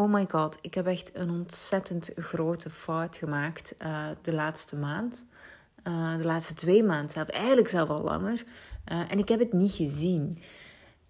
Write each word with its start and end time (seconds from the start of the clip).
Oh 0.00 0.12
my 0.12 0.26
god, 0.30 0.58
ik 0.60 0.74
heb 0.74 0.86
echt 0.86 1.10
een 1.14 1.30
ontzettend 1.30 2.10
grote 2.16 2.70
fout 2.70 3.16
gemaakt 3.16 3.74
uh, 3.82 4.08
de 4.22 4.32
laatste 4.32 4.76
maand. 4.76 5.24
Uh, 5.84 6.16
de 6.16 6.24
laatste 6.24 6.54
twee 6.54 6.82
maanden 6.82 7.10
zelf, 7.10 7.28
eigenlijk 7.28 7.68
zelf 7.68 7.88
al 7.88 8.02
langer. 8.02 8.44
Uh, 8.92 9.12
en 9.12 9.18
ik 9.18 9.28
heb 9.28 9.38
het 9.38 9.52
niet 9.52 9.72
gezien. 9.72 10.38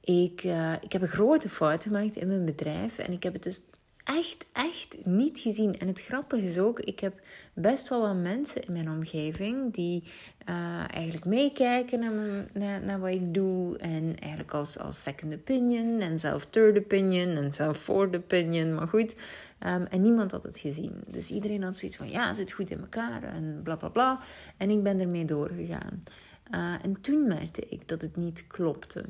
Ik, 0.00 0.42
ik 0.80 0.92
heb 0.92 1.02
een 1.02 1.08
grote 1.08 1.48
fout 1.48 1.82
gemaakt 1.82 2.16
in 2.16 2.26
mijn 2.26 2.44
bedrijf. 2.44 2.98
En 2.98 3.12
ik 3.12 3.22
heb 3.22 3.32
het 3.32 3.42
dus 3.42 3.60
echt, 4.18 4.46
echt 4.52 4.96
niet 5.04 5.38
gezien. 5.38 5.78
En 5.78 5.86
het 5.86 6.00
grappige 6.00 6.42
is 6.42 6.58
ook, 6.58 6.80
ik 6.80 7.00
heb 7.00 7.20
best 7.54 7.88
wel 7.88 8.00
wat 8.00 8.16
mensen 8.16 8.62
in 8.62 8.72
mijn 8.72 8.90
omgeving 8.90 9.74
die 9.74 10.02
uh, 10.48 10.84
eigenlijk 10.94 11.24
meekijken 11.24 12.00
naar, 12.00 12.46
naar, 12.52 12.80
naar, 12.80 13.00
wat 13.00 13.10
ik 13.10 13.34
doe. 13.34 13.78
En 13.78 14.16
eigenlijk 14.18 14.54
als, 14.54 14.78
als 14.78 15.02
second 15.02 15.34
opinion 15.34 16.00
en 16.00 16.18
zelf 16.18 16.46
third 16.50 16.78
opinion 16.78 17.28
en 17.28 17.52
zelf 17.52 17.78
fourth 17.78 18.16
opinion. 18.16 18.74
Maar 18.74 18.88
goed, 18.88 19.14
um, 19.66 19.82
en 19.82 20.02
niemand 20.02 20.32
had 20.32 20.42
het 20.42 20.58
gezien. 20.58 21.02
Dus 21.06 21.30
iedereen 21.30 21.62
had 21.62 21.76
zoiets 21.76 21.96
van, 21.96 22.10
ja, 22.10 22.34
zit 22.34 22.52
goed 22.52 22.70
in 22.70 22.80
elkaar 22.80 23.22
en 23.22 23.60
bla 23.62 23.76
bla 23.76 23.88
bla. 23.88 24.20
En 24.56 24.70
ik 24.70 24.82
ben 24.82 25.00
ermee 25.00 25.24
doorgegaan. 25.24 26.04
Uh, 26.54 26.74
en 26.82 27.00
toen 27.00 27.26
merkte 27.26 27.66
ik 27.68 27.88
dat 27.88 28.02
het 28.02 28.16
niet 28.16 28.44
klopte. 28.46 29.04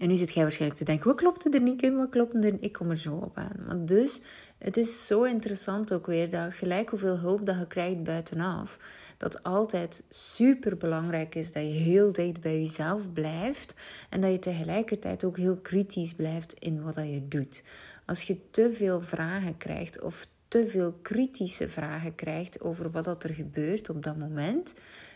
En 0.00 0.08
nu 0.08 0.14
zit 0.14 0.34
jij 0.34 0.42
waarschijnlijk 0.42 0.80
te 0.80 0.86
denken, 0.86 1.06
wat 1.06 1.16
klopte 1.16 1.50
er 1.50 1.60
niet 1.60 1.82
in, 1.82 1.96
wat 1.96 2.08
klopte 2.10 2.38
er 2.38 2.56
Ik 2.60 2.72
kom 2.72 2.90
er 2.90 2.98
zo 2.98 3.14
op 3.14 3.36
aan. 3.36 3.64
Maar 3.66 3.84
dus, 3.84 4.20
het 4.58 4.76
is 4.76 5.06
zo 5.06 5.22
interessant 5.22 5.92
ook 5.92 6.06
weer, 6.06 6.30
dat 6.30 6.54
gelijk 6.54 6.90
hoeveel 6.90 7.18
hulp 7.18 7.46
dat 7.46 7.58
je 7.58 7.66
krijgt 7.66 8.02
buitenaf, 8.02 8.78
dat 9.16 9.42
altijd 9.42 10.02
super 10.08 10.76
belangrijk 10.76 11.34
is 11.34 11.52
dat 11.52 11.62
je 11.62 11.68
heel 11.68 12.12
dicht 12.12 12.40
bij 12.40 12.60
jezelf 12.60 13.12
blijft 13.12 13.74
en 14.10 14.20
dat 14.20 14.30
je 14.30 14.38
tegelijkertijd 14.38 15.24
ook 15.24 15.36
heel 15.36 15.56
kritisch 15.56 16.14
blijft 16.14 16.52
in 16.52 16.82
wat 16.82 16.94
dat 16.94 17.08
je 17.08 17.28
doet. 17.28 17.62
Als 18.06 18.22
je 18.22 18.50
te 18.50 18.70
veel 18.72 19.02
vragen 19.02 19.56
krijgt 19.56 20.02
of 20.02 20.26
te 20.48 20.66
veel 20.66 20.92
kritische 21.02 21.68
vragen 21.68 22.14
krijgt 22.14 22.60
over 22.60 22.90
wat 22.90 23.04
dat 23.04 23.24
er 23.24 23.34
gebeurt 23.34 23.90
op 23.90 24.02
dat 24.02 24.16
moment, 24.16 24.74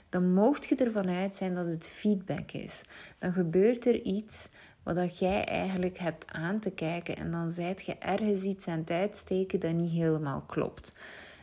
dan 0.08 0.32
mocht 0.32 0.66
je 0.66 0.74
ervan 0.74 1.08
uit 1.08 1.34
zijn 1.34 1.54
dat 1.54 1.66
het 1.66 1.88
feedback 1.88 2.52
is. 2.52 2.82
Dan 3.18 3.32
gebeurt 3.32 3.86
er 3.86 4.02
iets 4.02 4.48
wat 4.94 5.18
jij 5.18 5.44
eigenlijk 5.44 5.98
hebt 5.98 6.24
aan 6.32 6.58
te 6.58 6.70
kijken 6.70 7.16
en 7.16 7.30
dan 7.30 7.50
zijt 7.50 7.84
je 7.84 7.94
ergens 7.98 8.42
iets 8.42 8.68
aan 8.68 8.78
het 8.78 8.90
uitsteken 8.90 9.60
dat 9.60 9.72
niet 9.72 9.90
helemaal 9.90 10.42
klopt. 10.46 10.92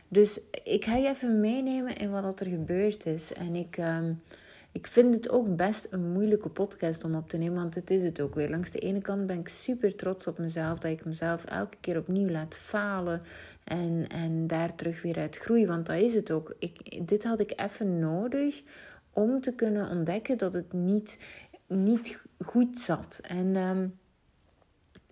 Dus 0.08 0.40
ik 0.64 0.84
ga 0.84 0.96
je 0.96 1.08
even 1.08 1.40
meenemen 1.40 1.96
in 1.96 2.10
wat 2.10 2.40
er 2.40 2.46
gebeurd 2.46 3.06
is. 3.06 3.32
En 3.32 3.54
ik, 3.54 3.76
ehm, 3.76 4.12
ik 4.72 4.86
vind 4.86 5.14
het 5.14 5.30
ook 5.30 5.56
best 5.56 5.86
een 5.90 6.12
moeilijke 6.12 6.48
podcast 6.48 7.04
om 7.04 7.14
op 7.14 7.28
te 7.28 7.36
nemen, 7.36 7.54
want 7.54 7.74
het 7.74 7.90
is 7.90 8.02
het 8.02 8.20
ook 8.20 8.34
weer. 8.34 8.50
Langs 8.50 8.70
de 8.70 8.78
ene 8.78 9.00
kant 9.00 9.26
ben 9.26 9.38
ik 9.38 9.48
super 9.48 9.96
trots 9.96 10.26
op 10.26 10.38
mezelf, 10.38 10.78
dat 10.78 10.90
ik 10.90 11.04
mezelf 11.04 11.44
elke 11.44 11.76
keer 11.80 11.98
opnieuw 11.98 12.28
laat 12.28 12.56
falen 12.56 13.22
en, 13.64 14.06
en 14.08 14.46
daar 14.46 14.74
terug 14.74 15.02
weer 15.02 15.18
uit 15.18 15.36
groei. 15.36 15.66
Want 15.66 15.86
dat 15.86 16.02
is 16.02 16.14
het 16.14 16.30
ook. 16.30 16.54
Ik, 16.58 17.08
dit 17.08 17.24
had 17.24 17.40
ik 17.40 17.52
even 17.56 17.98
nodig 17.98 18.62
om 19.16 19.40
te 19.40 19.54
kunnen 19.54 19.90
ontdekken 19.90 20.38
dat 20.38 20.52
het 20.52 20.72
niet 20.72 21.18
niet 21.66 22.22
goed 22.44 22.78
zat. 22.78 23.20
En, 23.22 23.56
um, 23.56 23.98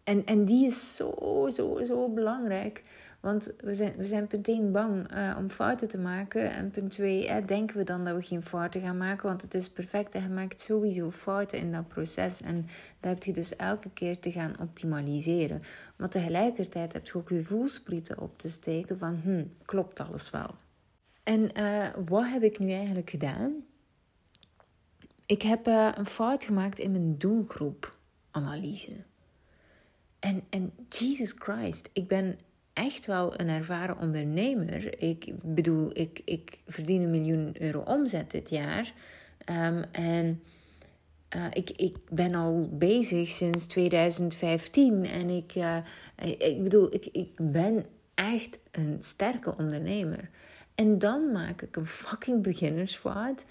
en, 0.05 0.25
en 0.25 0.45
die 0.45 0.67
is 0.67 0.97
zo, 0.97 1.49
zo, 1.53 1.85
zo 1.85 2.09
belangrijk. 2.09 2.83
Want 3.25 3.53
we 3.59 3.75
zijn, 3.75 3.95
we 3.97 4.05
zijn 4.05 4.27
punt 4.27 4.49
1 4.49 4.73
bang 4.73 5.15
uh, 5.15 5.37
om 5.39 5.49
fouten 5.49 5.89
te 5.89 5.99
maken. 5.99 6.51
En 6.51 6.71
punt 6.71 6.91
2 6.91 7.29
eh, 7.29 7.47
denken 7.47 7.77
we 7.77 7.85
dan 7.85 8.05
dat 8.05 8.17
we 8.17 8.23
geen 8.23 8.43
fouten 8.43 8.81
gaan 8.81 8.97
maken. 8.97 9.27
Want 9.27 9.43
het 9.43 9.55
is 9.55 9.71
perfect 9.71 10.15
en 10.15 10.23
je 10.23 10.29
maakt 10.29 10.61
sowieso 10.61 11.11
fouten 11.11 11.59
in 11.59 11.73
dat 11.73 11.89
proces. 11.89 12.41
En 12.41 12.67
dat 13.01 13.11
heb 13.11 13.25
je 13.25 13.33
dus 13.33 13.57
elke 13.57 13.91
keer 13.91 14.19
te 14.19 14.33
gaan 14.33 14.55
optimaliseren. 14.61 15.63
Maar 15.97 16.09
tegelijkertijd 16.09 16.93
heb 16.93 17.07
je 17.07 17.15
ook 17.15 17.29
je 17.29 17.45
voelsprieten 17.45 18.19
op 18.19 18.39
te 18.39 18.49
steken 18.49 18.99
van... 18.99 19.21
Hm, 19.23 19.45
klopt 19.65 20.01
alles 20.01 20.31
wel? 20.31 20.55
En 21.23 21.51
uh, 21.59 21.87
wat 22.07 22.29
heb 22.29 22.43
ik 22.43 22.59
nu 22.59 22.71
eigenlijk 22.71 23.11
gedaan? 23.11 23.53
Ik 25.27 25.43
heb 25.43 25.69
uh, 25.69 25.91
een 25.95 26.07
fout 26.07 26.45
gemaakt 26.45 26.79
in 26.79 26.93
mijn 26.93 27.19
doelgroepanalyse. 27.19 28.97
En, 30.19 30.43
en 30.51 30.73
Jesus 30.89 31.35
Christ, 31.39 31.91
ik 31.93 32.09
ben 32.09 32.39
echt 32.73 33.07
wel 33.07 33.41
een 33.41 33.49
ervaren 33.49 33.99
ondernemer. 33.99 35.03
Ik 35.03 35.33
bedoel, 35.45 35.99
ik, 35.99 36.21
ik 36.25 36.59
verdien 36.67 37.03
een 37.03 37.11
miljoen 37.11 37.63
euro 37.63 37.81
omzet 37.81 38.31
dit 38.31 38.51
jaar. 38.51 38.93
Um, 39.51 39.85
en 39.93 40.43
uh, 41.37 41.47
ik, 41.53 41.71
ik 41.71 41.97
ben 42.11 42.35
al 42.35 42.69
bezig 42.73 43.29
sinds 43.29 43.67
2015. 43.67 45.05
En 45.05 45.29
ik, 45.29 45.55
uh, 45.55 45.77
ik 46.39 46.63
bedoel, 46.63 46.95
ik, 46.95 47.07
ik 47.13 47.31
ben 47.41 47.87
echt 48.15 48.59
een 48.71 48.99
sterke 49.01 49.57
ondernemer. 49.57 50.31
En 50.75 50.99
dan 50.99 51.33
maak 51.33 51.63
ik 51.63 51.77
een 51.77 51.87
fucking 51.87 52.43
beginnersfout 52.43 53.45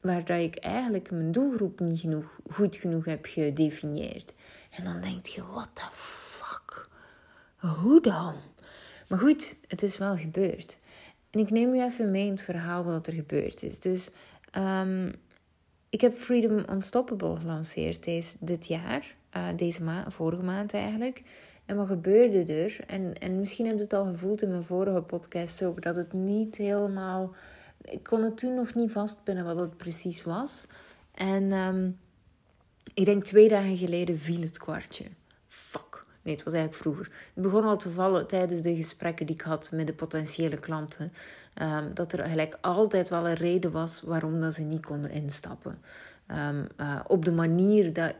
waar 0.00 0.24
dat 0.24 0.40
ik 0.40 0.56
eigenlijk 0.56 1.10
mijn 1.10 1.32
doelgroep 1.32 1.80
niet 1.80 2.00
genoeg, 2.00 2.38
goed 2.50 2.76
genoeg 2.76 3.04
heb 3.04 3.24
gedefinieerd. 3.24 4.32
En 4.70 4.84
dan 4.84 5.00
denk 5.00 5.26
je, 5.26 5.42
what 5.52 5.70
the 5.72 5.88
fuck? 5.92 6.88
Hoe 7.56 8.00
dan? 8.00 8.34
Maar 9.08 9.18
goed, 9.18 9.56
het 9.66 9.82
is 9.82 9.98
wel 9.98 10.16
gebeurd. 10.16 10.78
En 11.30 11.40
ik 11.40 11.50
neem 11.50 11.74
u 11.74 11.82
even 11.82 12.10
mee 12.10 12.24
in 12.24 12.30
het 12.30 12.40
verhaal 12.40 12.84
wat 12.84 13.06
er 13.06 13.12
gebeurd 13.12 13.62
is. 13.62 13.80
Dus 13.80 14.10
um, 14.56 15.12
ik 15.90 16.00
heb 16.00 16.14
Freedom 16.14 16.64
Unstoppable 16.70 17.38
gelanceerd 17.38 18.04
deze, 18.04 18.36
dit 18.40 18.66
jaar. 18.66 19.16
Uh, 19.36 19.48
deze 19.56 19.82
maand, 19.82 20.14
vorige 20.14 20.42
maand 20.42 20.74
eigenlijk. 20.74 21.20
En 21.66 21.76
wat 21.76 21.86
gebeurde 21.86 22.52
er? 22.52 22.76
En, 22.86 23.18
en 23.18 23.38
misschien 23.38 23.66
heb 23.66 23.76
je 23.76 23.82
het 23.82 23.92
al 23.92 24.04
gevoeld 24.04 24.42
in 24.42 24.48
mijn 24.48 24.62
vorige 24.62 25.00
podcast 25.00 25.62
ook, 25.62 25.82
dat 25.82 25.96
het 25.96 26.12
niet 26.12 26.56
helemaal 26.56 27.34
ik 27.90 28.02
kon 28.02 28.22
het 28.22 28.38
toen 28.38 28.54
nog 28.54 28.74
niet 28.74 28.92
vastpinnen 28.92 29.44
wat 29.44 29.58
het 29.58 29.76
precies 29.76 30.22
was. 30.24 30.66
En 31.14 31.52
um, 31.52 31.98
ik 32.94 33.04
denk 33.04 33.24
twee 33.24 33.48
dagen 33.48 33.76
geleden 33.76 34.18
viel 34.18 34.40
het 34.40 34.58
kwartje. 34.58 35.04
Fuck. 35.48 36.06
Nee, 36.22 36.34
het 36.34 36.44
was 36.44 36.54
eigenlijk 36.54 36.82
vroeger. 36.82 37.12
Het 37.34 37.42
begon 37.42 37.64
al 37.64 37.76
te 37.76 37.90
vallen 37.90 38.26
tijdens 38.26 38.62
de 38.62 38.76
gesprekken 38.76 39.26
die 39.26 39.34
ik 39.34 39.40
had 39.40 39.70
met 39.72 39.86
de 39.86 39.94
potentiële 39.94 40.58
klanten. 40.58 41.10
Um, 41.62 41.94
dat 41.94 42.12
er 42.12 42.20
eigenlijk 42.20 42.58
altijd 42.60 43.08
wel 43.08 43.28
een 43.28 43.34
reden 43.34 43.70
was 43.70 44.00
waarom 44.00 44.40
dat 44.40 44.54
ze 44.54 44.62
niet 44.62 44.86
konden 44.86 45.10
instappen. 45.10 45.82
Um, 46.30 46.66
uh, 46.80 47.00
op 47.06 47.24
de 47.24 47.32
manier 47.32 47.92
dat 47.92 48.14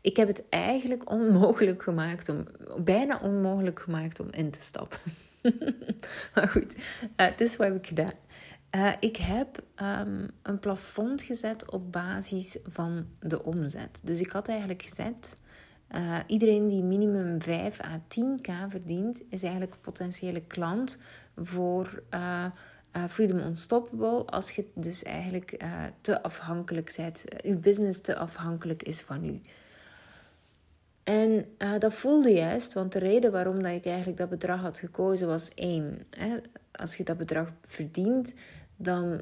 ik, 0.00 0.16
heb 0.16 0.28
het 0.28 0.42
eigenlijk 0.48 1.10
onmogelijk 1.10 1.82
gemaakt 1.82 2.28
om, 2.28 2.46
bijna 2.78 3.20
onmogelijk 3.22 3.80
gemaakt 3.80 4.20
om 4.20 4.28
in 4.30 4.50
te 4.50 4.60
stappen. 4.60 4.98
maar 6.34 6.48
goed, 6.48 6.76
uh, 7.16 7.26
is 7.38 7.56
wat 7.56 7.66
heb 7.66 7.76
ik 7.76 7.86
gedaan. 7.86 8.12
Uh, 8.74 8.92
ik 9.00 9.16
heb 9.16 9.62
um, 9.82 10.30
een 10.42 10.58
plafond 10.58 11.22
gezet 11.22 11.70
op 11.70 11.92
basis 11.92 12.56
van 12.64 13.06
de 13.18 13.44
omzet. 13.44 14.00
Dus 14.04 14.20
ik 14.20 14.30
had 14.30 14.48
eigenlijk 14.48 14.82
gezet, 14.82 15.36
uh, 15.90 16.18
iedereen 16.26 16.68
die 16.68 16.82
minimum 16.82 17.42
5 17.42 17.80
à 17.80 17.98
10k 17.98 18.50
verdient, 18.68 19.22
is 19.28 19.42
eigenlijk 19.42 19.72
een 19.72 19.80
potentiële 19.80 20.40
klant 20.40 20.98
voor 21.36 22.02
uh, 22.10 22.46
Freedom 23.08 23.38
Unstoppable. 23.38 24.24
Als 24.24 24.50
je 24.50 24.66
dus 24.74 25.02
eigenlijk 25.02 25.64
te 26.00 26.22
afhankelijk 26.22 26.92
bent, 26.96 27.24
uw 27.42 27.58
business 27.58 28.00
te 28.00 28.16
afhankelijk 28.16 28.82
is 28.82 29.00
van 29.00 29.24
u. 29.24 29.40
En 31.04 31.46
dat 31.78 31.94
voelde 31.94 32.32
juist, 32.32 32.72
want 32.72 32.92
de 32.92 32.98
reden 32.98 33.32
waarom 33.32 33.62
dat 33.62 33.72
ik 33.72 33.86
eigenlijk 33.86 34.18
dat 34.18 34.28
bedrag 34.28 34.60
had 34.60 34.78
gekozen 34.78 35.26
was 35.26 35.54
één. 35.54 35.98
Hè, 36.10 36.36
als 36.72 36.96
je 36.96 37.04
dat 37.04 37.16
bedrag 37.16 37.52
verdient, 37.62 38.34
dan 38.84 39.04
uh, 39.12 39.20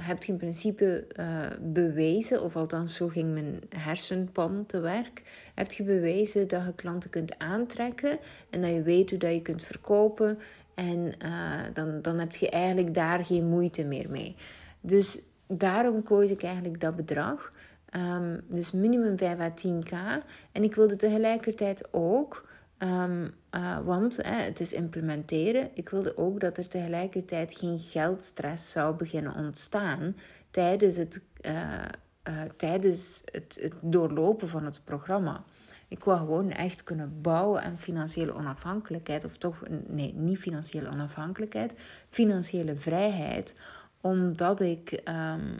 heb 0.00 0.22
je 0.22 0.32
in 0.32 0.38
principe 0.38 1.06
uh, 1.20 1.46
bewezen, 1.60 2.42
of 2.42 2.56
althans 2.56 2.94
zo 2.94 3.08
ging 3.08 3.32
mijn 3.32 3.60
hersenpan 3.76 4.66
te 4.66 4.80
werk, 4.80 5.22
heb 5.54 5.72
je 5.72 5.82
bewezen 5.82 6.48
dat 6.48 6.64
je 6.64 6.74
klanten 6.74 7.10
kunt 7.10 7.38
aantrekken 7.38 8.18
en 8.50 8.62
dat 8.62 8.70
je 8.70 8.82
weet 8.82 9.10
hoe 9.10 9.18
dat 9.18 9.32
je 9.32 9.42
kunt 9.42 9.62
verkopen 9.62 10.38
en 10.74 11.12
uh, 11.24 11.60
dan, 11.74 12.02
dan 12.02 12.18
heb 12.18 12.32
je 12.32 12.50
eigenlijk 12.50 12.94
daar 12.94 13.24
geen 13.24 13.46
moeite 13.46 13.84
meer 13.84 14.10
mee. 14.10 14.34
Dus 14.80 15.22
daarom 15.46 16.02
koos 16.02 16.30
ik 16.30 16.42
eigenlijk 16.42 16.80
dat 16.80 16.96
bedrag. 16.96 17.52
Um, 17.96 18.40
dus 18.48 18.72
minimum 18.72 19.18
5 19.18 19.40
à 19.40 19.50
10k. 19.66 20.24
En 20.52 20.62
ik 20.62 20.74
wilde 20.74 20.96
tegelijkertijd 20.96 21.88
ook 21.90 22.50
Um, 22.82 23.30
uh, 23.54 23.78
want 23.84 24.18
het 24.26 24.60
is 24.60 24.72
implementeren. 24.72 25.70
Ik 25.74 25.88
wilde 25.88 26.16
ook 26.16 26.40
dat 26.40 26.58
er 26.58 26.68
tegelijkertijd 26.68 27.58
geen 27.58 27.78
geldstress 27.78 28.70
zou 28.70 28.96
beginnen 28.96 29.34
ontstaan 29.34 30.16
tijdens 30.50 30.96
het, 30.96 31.20
uh, 31.46 31.84
uh, 32.28 32.42
tijdens 32.56 33.22
het, 33.24 33.58
het, 33.60 33.74
doorlopen 33.80 34.48
van 34.48 34.64
het 34.64 34.80
programma. 34.84 35.44
Ik 35.88 36.04
wou 36.04 36.18
gewoon 36.18 36.50
echt 36.50 36.84
kunnen 36.84 37.20
bouwen 37.22 37.62
aan 37.62 37.78
financiële 37.78 38.34
onafhankelijkheid, 38.34 39.24
of 39.24 39.36
toch, 39.36 39.62
nee, 39.86 40.14
niet 40.14 40.38
financiële 40.38 40.88
onafhankelijkheid, 40.88 41.74
financiële 42.08 42.76
vrijheid, 42.76 43.54
omdat 44.00 44.60
ik, 44.60 44.92
um, 44.92 45.56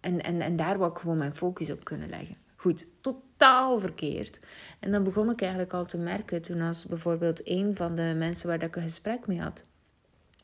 en, 0.00 0.20
en, 0.22 0.40
en 0.40 0.56
daar 0.56 0.78
wou 0.78 0.90
ik 0.90 0.98
gewoon 0.98 1.18
mijn 1.18 1.34
focus 1.34 1.70
op 1.70 1.84
kunnen 1.84 2.08
leggen. 2.08 2.36
Goed, 2.56 2.86
tot 3.00 3.16
totaal 3.40 3.80
verkeerd. 3.80 4.38
En 4.80 4.90
dan 4.90 5.04
begon 5.04 5.30
ik 5.30 5.40
eigenlijk 5.40 5.72
al 5.72 5.84
te 5.84 5.98
merken 5.98 6.42
toen 6.42 6.60
als 6.60 6.84
bijvoorbeeld 6.84 7.48
een 7.48 7.76
van 7.76 7.94
de 7.94 8.14
mensen 8.16 8.48
waar 8.48 8.62
ik 8.62 8.76
een 8.76 8.82
gesprek 8.82 9.26
mee 9.26 9.40
had. 9.40 9.62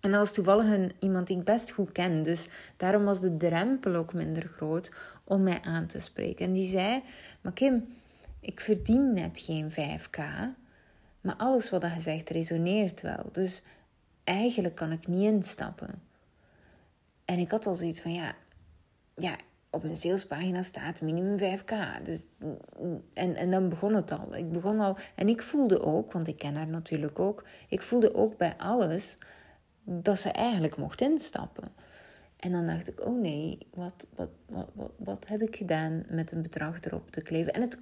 En 0.00 0.10
dat 0.10 0.20
was 0.20 0.32
toevallig 0.32 0.90
iemand 0.98 1.26
die 1.26 1.38
ik 1.38 1.44
best 1.44 1.70
goed 1.70 1.92
ken. 1.92 2.22
Dus 2.22 2.48
daarom 2.76 3.04
was 3.04 3.20
de 3.20 3.36
drempel 3.36 3.94
ook 3.94 4.12
minder 4.12 4.48
groot 4.56 4.90
om 5.24 5.42
mij 5.42 5.60
aan 5.62 5.86
te 5.86 5.98
spreken. 5.98 6.46
En 6.46 6.52
die 6.52 6.64
zei: 6.64 7.02
Maar 7.40 7.52
Kim, 7.52 7.96
ik 8.40 8.60
verdien 8.60 9.14
net 9.14 9.38
geen 9.38 9.70
5k. 9.70 10.18
Maar 11.20 11.36
alles 11.36 11.70
wat 11.70 11.82
je 11.82 12.00
zegt 12.00 12.30
resoneert 12.30 13.00
wel. 13.00 13.28
Dus 13.32 13.62
eigenlijk 14.24 14.74
kan 14.74 14.92
ik 14.92 15.06
niet 15.06 15.32
instappen. 15.32 16.02
En 17.24 17.38
ik 17.38 17.50
had 17.50 17.66
al 17.66 17.74
zoiets 17.74 18.00
van: 18.00 18.12
Ja, 18.12 18.34
ja 19.16 19.36
op 19.76 19.82
mijn 19.82 19.96
salespagina 19.96 20.62
staat 20.62 21.00
minimum 21.00 21.38
5k. 21.38 22.02
Dus, 22.02 22.28
en, 23.12 23.34
en 23.34 23.50
dan 23.50 23.68
begon 23.68 23.94
het 23.94 24.12
al. 24.12 24.36
Ik 24.36 24.52
begon 24.52 24.80
al. 24.80 24.96
En 25.14 25.28
ik 25.28 25.42
voelde 25.42 25.82
ook, 25.82 26.12
want 26.12 26.28
ik 26.28 26.38
ken 26.38 26.54
haar 26.54 26.66
natuurlijk 26.66 27.18
ook. 27.18 27.44
Ik 27.68 27.82
voelde 27.82 28.14
ook 28.14 28.36
bij 28.36 28.54
alles 28.56 29.18
dat 29.84 30.18
ze 30.18 30.30
eigenlijk 30.30 30.76
mocht 30.76 31.00
instappen. 31.00 31.68
En 32.36 32.52
dan 32.52 32.66
dacht 32.66 32.88
ik, 32.88 33.06
oh 33.06 33.20
nee, 33.20 33.58
wat, 33.74 34.06
wat, 34.14 34.28
wat, 34.46 34.68
wat, 34.74 34.90
wat 34.96 35.28
heb 35.28 35.42
ik 35.42 35.56
gedaan 35.56 36.04
met 36.10 36.32
een 36.32 36.42
bedrag 36.42 36.80
erop 36.80 37.10
te 37.10 37.22
kleven? 37.22 37.52
En 37.52 37.60
het, 37.60 37.78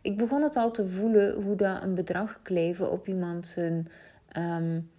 ik 0.00 0.16
begon 0.16 0.42
het 0.42 0.56
al 0.56 0.70
te 0.70 0.88
voelen 0.88 1.42
hoe 1.42 1.56
dat 1.56 1.82
een 1.82 1.94
bedrag 1.94 2.40
kleven 2.42 2.90
op 2.90 3.08
iemand 3.08 3.46
zijn 3.46 3.88
um, 4.36 4.90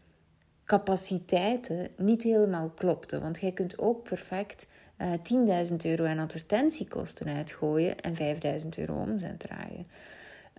capaciteiten 0.66 1.88
niet 1.98 2.24
helemaal 2.24 2.70
klopte. 2.70 3.20
Want 3.20 3.40
jij 3.40 3.52
kunt 3.52 3.80
ook 3.80 4.04
perfect 4.04 4.66
uh, 4.98 5.14
eh, 5.14 5.68
10.000 5.70 5.76
euro 5.86 6.06
aan 6.06 6.20
advertentiekosten 6.20 7.28
uitgooien 7.28 8.00
en 8.00 8.16
5.000 8.62 8.70
euro 8.78 8.94
omzet 8.94 9.40
draaien. 9.40 9.86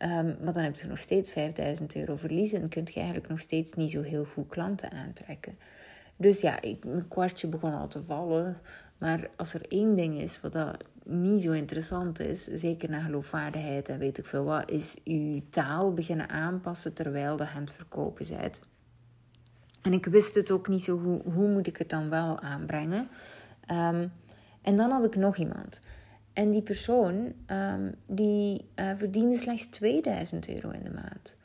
Um, 0.03 0.37
maar 0.45 0.53
dan 0.53 0.63
heb 0.63 0.77
je 0.77 0.87
nog 0.87 0.99
steeds 0.99 1.31
5000 1.31 1.97
euro 1.97 2.17
verlies 2.17 2.53
en 2.53 2.69
kun 2.69 2.83
je 2.85 2.95
eigenlijk 2.95 3.29
nog 3.29 3.41
steeds 3.41 3.73
niet 3.73 3.91
zo 3.91 4.03
heel 4.03 4.25
goed 4.25 4.49
klanten 4.49 4.91
aantrekken. 4.91 5.53
Dus 6.17 6.41
ja, 6.41 6.61
ik, 6.61 6.85
mijn 6.85 7.09
kwartje 7.09 7.47
begon 7.47 7.75
al 7.75 7.89
te 7.89 8.03
vallen. 8.07 8.57
Maar 8.99 9.31
als 9.37 9.55
er 9.55 9.69
één 9.69 9.97
ding 9.97 10.21
is 10.21 10.41
wat 10.41 10.53
dat 10.53 10.89
niet 11.05 11.43
zo 11.43 11.53
interessant 11.53 12.21
is, 12.21 12.45
zeker 12.45 12.91
naar 12.91 13.01
geloofwaardigheid 13.01 13.89
en 13.89 13.99
weet 13.99 14.19
ik 14.19 14.27
veel 14.27 14.45
wat, 14.45 14.71
is 14.71 14.95
je 15.05 15.43
taal 15.51 15.93
beginnen 15.93 16.29
aanpassen 16.29 16.95
terwijl 16.95 17.37
je 17.37 17.49
aan 17.49 17.61
het 17.61 17.73
verkopen 17.73 18.27
bent. 18.29 18.61
En 19.83 19.93
ik 19.93 20.07
wist 20.07 20.35
het 20.35 20.51
ook 20.51 20.69
niet 20.69 20.83
zo 20.83 20.99
hoe, 20.99 21.23
hoe 21.23 21.49
moet 21.49 21.67
ik 21.67 21.77
het 21.77 21.91
dan 21.91 22.11
wel 22.11 22.41
aanbrengen. 22.41 23.09
Um, 23.71 24.13
en 24.65 24.77
dan 24.77 24.91
had 24.91 25.05
ik 25.05 25.17
nog 25.17 25.37
iemand. 25.37 25.81
En 26.33 26.51
die 26.51 26.63
persoon 26.63 27.33
um, 27.47 27.95
die 28.07 28.69
uh, 28.77 28.91
verdiende 28.97 29.37
slechts 29.37 29.67
2000 29.67 30.49
euro 30.49 30.71
in 30.71 30.85
de 30.85 30.91
maand. 30.91 31.37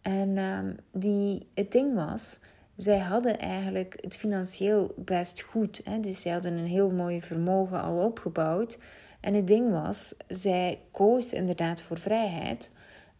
En 0.00 0.38
um, 0.38 0.76
die, 0.92 1.48
het 1.54 1.72
ding 1.72 1.94
was, 1.94 2.40
zij 2.76 2.98
hadden 2.98 3.38
eigenlijk 3.38 3.96
het 4.00 4.16
financieel 4.16 4.94
best 4.96 5.40
goed. 5.40 5.80
Hè? 5.84 6.00
Dus 6.00 6.20
zij 6.20 6.32
hadden 6.32 6.52
een 6.52 6.66
heel 6.66 6.90
mooi 6.90 7.22
vermogen 7.22 7.82
al 7.82 8.04
opgebouwd. 8.04 8.78
En 9.20 9.34
het 9.34 9.46
ding 9.46 9.70
was, 9.70 10.14
zij 10.28 10.80
koos 10.90 11.32
inderdaad 11.32 11.82
voor 11.82 11.98
vrijheid. 11.98 12.70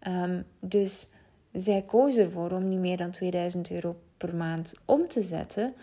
Um, 0.08 0.44
dus 0.60 1.08
zij 1.52 1.82
koos 1.82 2.16
ervoor 2.16 2.50
om 2.50 2.69
niet 2.69 2.78
meer 2.78 2.96
dan 2.96 3.10
2000 3.10 3.70
euro 3.70 4.00
per 4.16 4.34
maand 4.34 4.72
om 4.84 5.08
te 5.08 5.22
zetten. 5.22 5.75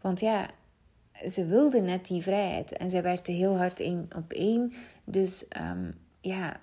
Want 0.00 0.20
ja, 0.20 0.50
ze 1.24 1.46
wilde 1.46 1.80
net 1.80 2.06
die 2.06 2.22
vrijheid. 2.22 2.72
En 2.72 2.90
zij 2.90 3.02
werkte 3.02 3.32
heel 3.32 3.56
hard 3.56 3.80
één 3.80 4.08
op 4.16 4.32
één. 4.32 4.72
Dus 5.04 5.44
um, 5.62 5.94
ja, 6.20 6.60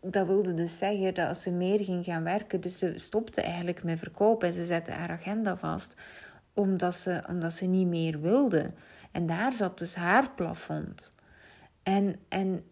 dat 0.00 0.26
wilde 0.26 0.54
dus 0.54 0.78
zeggen 0.78 1.14
dat 1.14 1.28
als 1.28 1.42
ze 1.42 1.50
meer 1.50 1.84
ging 1.84 2.04
gaan 2.04 2.24
werken, 2.24 2.60
dus 2.60 2.78
ze 2.78 2.92
stopte 2.98 3.40
eigenlijk 3.40 3.82
met 3.82 3.98
verkopen 3.98 4.48
en 4.48 4.54
ze 4.54 4.64
zette 4.64 4.90
haar 4.90 5.10
agenda 5.10 5.56
vast, 5.56 5.94
omdat 6.54 6.94
ze, 6.94 7.22
omdat 7.28 7.52
ze 7.52 7.66
niet 7.66 7.86
meer 7.86 8.20
wilde. 8.20 8.70
En 9.12 9.26
daar 9.26 9.52
zat 9.52 9.78
dus 9.78 9.94
haar 9.94 10.30
plafond. 10.30 11.14
En, 11.82 12.16
en 12.28 12.64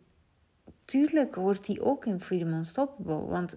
tuurlijk 0.84 1.34
hoort 1.34 1.66
die 1.66 1.82
ook 1.82 2.06
in 2.06 2.20
Freedom 2.20 2.52
Unstoppable, 2.52 3.24
want 3.24 3.54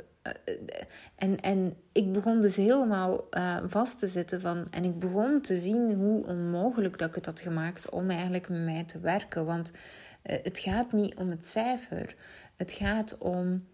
en, 1.16 1.40
en 1.40 1.74
ik 1.92 2.12
begon 2.12 2.42
dus 2.42 2.56
helemaal 2.56 3.28
uh, 3.32 3.58
vast 3.66 4.00
te 4.00 4.08
zitten 4.08 4.42
van. 4.42 4.68
En 4.70 4.84
ik 4.84 5.00
begon 5.00 5.42
te 5.42 5.56
zien 5.56 5.94
hoe 5.94 6.26
onmogelijk 6.26 6.98
dat 6.98 7.10
ik 7.10 7.16
het 7.16 7.26
had 7.26 7.40
gemaakt 7.40 7.90
om 7.90 8.10
eigenlijk 8.10 8.50
met 8.50 8.66
mij 8.66 8.84
te 8.84 9.00
werken. 9.00 9.46
Want 9.46 9.72
uh, 9.72 10.36
het 10.44 10.60
gaat 10.60 10.92
niet 10.92 11.16
om 11.16 11.30
het 11.30 11.46
cijfer. 11.46 12.16
Het 12.56 12.72
gaat 12.72 13.18
om. 13.18 13.66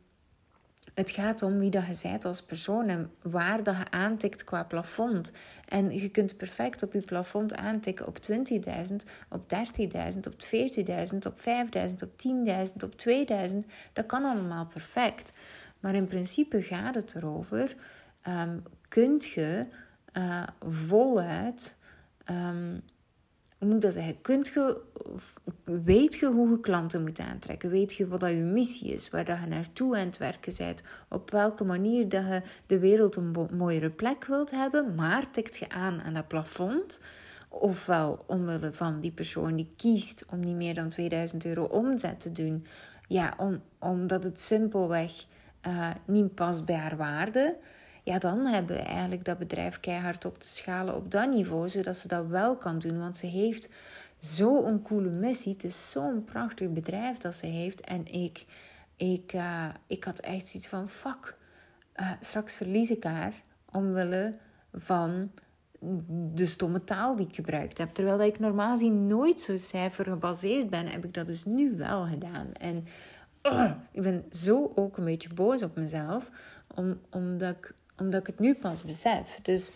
Het 0.94 1.10
gaat 1.12 1.42
om 1.42 1.60
wie 1.60 1.70
dat 1.70 1.86
je 1.86 2.08
bent 2.08 2.26
als 2.26 2.44
persoon 2.44 2.88
en 2.88 3.12
waar 3.22 3.64
dat 3.64 3.76
je 3.76 3.92
aantikt 3.92 4.44
qua 4.44 4.64
plafond. 4.64 5.32
En 5.68 5.94
je 5.94 6.10
kunt 6.10 6.38
perfect 6.38 6.84
op 6.84 6.94
je 6.94 7.02
plafond 7.02 7.56
aantikken 7.56 8.08
op 8.08 8.18
20.000, 8.32 8.96
op 9.30 9.54
30.000, 9.54 10.20
op 10.28 10.36
40.000, 11.14 11.18
op 11.26 11.40
5.000, 11.40 11.96
op 12.04 12.12
10.000, 12.28 12.84
op 12.84 12.94
2.000. 13.52 13.58
Dat 13.94 14.06
kan 14.06 14.24
allemaal 14.24 14.66
perfect. 14.66 15.32
Maar 15.82 15.96
in 15.96 16.08
principe 16.08 16.62
gaat 16.62 16.96
het 16.96 17.16
erover, 17.16 17.76
um, 18.28 18.64
kunt 18.88 19.26
je 19.26 19.68
uh, 20.18 20.44
voluit, 20.68 21.78
um, 22.30 22.82
hoe 23.58 23.68
moet 23.68 23.76
ik 23.76 23.82
dat 23.82 23.94
zeggen, 23.94 24.22
kunt 24.22 24.48
je, 24.48 24.82
weet 25.64 26.16
je 26.16 26.26
hoe 26.26 26.50
je 26.50 26.60
klanten 26.60 27.02
moet 27.02 27.20
aantrekken, 27.20 27.70
weet 27.70 27.94
je 27.94 28.08
wat 28.08 28.20
dat 28.20 28.30
je 28.30 28.36
missie 28.36 28.94
is, 28.94 29.10
waar 29.10 29.26
dat 29.26 29.38
je 29.44 29.50
naartoe 29.50 29.98
aan 29.98 30.06
het 30.06 30.18
werken 30.18 30.54
bent, 30.58 30.84
op 31.10 31.32
welke 31.32 31.64
manier 31.64 32.10
dat 32.10 32.26
je 32.26 32.42
de 32.66 32.80
wereld 32.80 33.16
een 33.16 33.48
mooiere 33.52 33.90
plek 33.90 34.26
wilt 34.26 34.52
hebben, 34.52 34.96
maar 34.96 35.32
tikt 35.32 35.58
je 35.58 35.70
aan 35.70 36.02
aan 36.02 36.14
dat 36.14 36.28
plafond, 36.28 37.00
ofwel 37.50 38.24
omwille 38.28 38.74
van 38.74 39.00
die 39.00 39.12
persoon 39.12 39.56
die 39.56 39.74
kiest 39.78 40.26
om 40.30 40.40
niet 40.40 40.56
meer 40.56 40.74
dan 40.74 40.90
2000 40.90 41.46
euro 41.46 41.64
omzet 41.64 42.20
te 42.20 42.32
doen, 42.32 42.66
ja, 43.08 43.34
om, 43.38 43.62
omdat 43.80 44.24
het 44.24 44.42
simpelweg 44.42 45.26
uh, 45.68 45.90
niet 46.06 46.36
past 46.36 46.66
bij 46.66 46.76
haar 46.76 46.98
waarde, 46.98 47.58
ja, 48.04 48.18
dan 48.18 48.46
hebben 48.46 48.76
we 48.76 48.82
eigenlijk 48.82 49.26
dat 49.26 49.38
bedrijf 49.38 49.80
keihard 49.80 50.26
op 50.26 50.40
te 50.40 50.48
schalen 50.48 50.96
op 50.96 51.12
dat 51.12 51.30
niveau, 51.30 51.70
zodat 51.70 51.98
ze 51.98 52.08
dat 52.08 52.28
wel 52.28 52.58
kan 52.58 52.80
doen. 52.80 53.00
Want 53.00 53.18
ze 53.18 53.26
heeft 53.26 53.70
zo'n 54.18 54.82
coole 54.82 55.10
missie. 55.10 55.54
Het 55.54 55.64
is 55.64 55.92
zo'n 55.92 56.24
prachtig 56.24 56.70
bedrijf 56.70 57.18
dat 57.18 57.36
ze 57.36 57.46
heeft. 57.46 57.82
En 57.82 58.06
ik, 58.06 58.46
ik, 58.96 59.34
uh, 59.34 59.66
ik 59.88 60.04
had 60.04 60.20
echt 60.20 60.48
zoiets 60.48 60.70
van: 60.70 60.90
fuck, 60.90 61.38
uh, 61.96 62.12
straks 62.20 62.56
verlies 62.56 62.90
ik 62.90 63.04
haar 63.04 63.34
omwille 63.72 64.34
van 64.74 65.32
de 66.34 66.46
stomme 66.46 66.84
taal 66.84 67.16
die 67.16 67.28
ik 67.28 67.36
gebruikt 67.36 67.78
heb. 67.78 67.90
Terwijl 67.90 68.22
ik 68.22 68.40
normaal 68.40 68.72
gezien 68.72 69.08
nooit 69.08 69.42
zo 69.42 69.58
cijfer 69.58 70.06
gebaseerd 70.06 70.70
ben, 70.70 70.88
heb 70.88 71.06
ik 71.06 71.14
dat 71.14 71.28
dus 71.28 71.46
nu 71.46 71.78
wel 71.78 72.06
gedaan. 72.06 72.54
En 72.54 72.86
ik 73.92 74.02
ben 74.02 74.26
zo 74.30 74.72
ook 74.76 74.98
een 74.98 75.06
beetje 75.06 75.34
boos 75.34 75.64
op 75.64 75.76
mezelf, 75.76 76.30
om, 76.76 77.00
omdat, 77.10 77.56
ik, 77.56 77.74
omdat 77.98 78.20
ik 78.20 78.28
het 78.28 78.40
nu 78.40 78.56
pas 78.56 78.84
besef. 78.84 79.40
Dus 79.42 79.72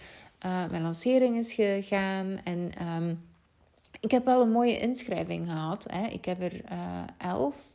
uh, 0.46 0.70
mijn 0.70 0.82
lancering 0.82 1.38
is 1.38 1.54
gegaan 1.54 2.40
en 2.44 2.88
um, 2.88 3.24
ik 4.00 4.12
heb 4.12 4.26
wel 4.26 4.42
een 4.42 4.52
mooie 4.52 4.80
inschrijving 4.80 5.50
gehad. 5.50 5.86
Hè. 5.90 6.08
Ik 6.08 6.26
heb 6.26 6.42
er 6.42 6.72
uh, 6.72 7.04
elf. 7.18 7.74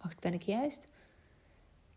Wacht, 0.00 0.20
ben 0.20 0.32
ik 0.32 0.42
juist? 0.42 0.88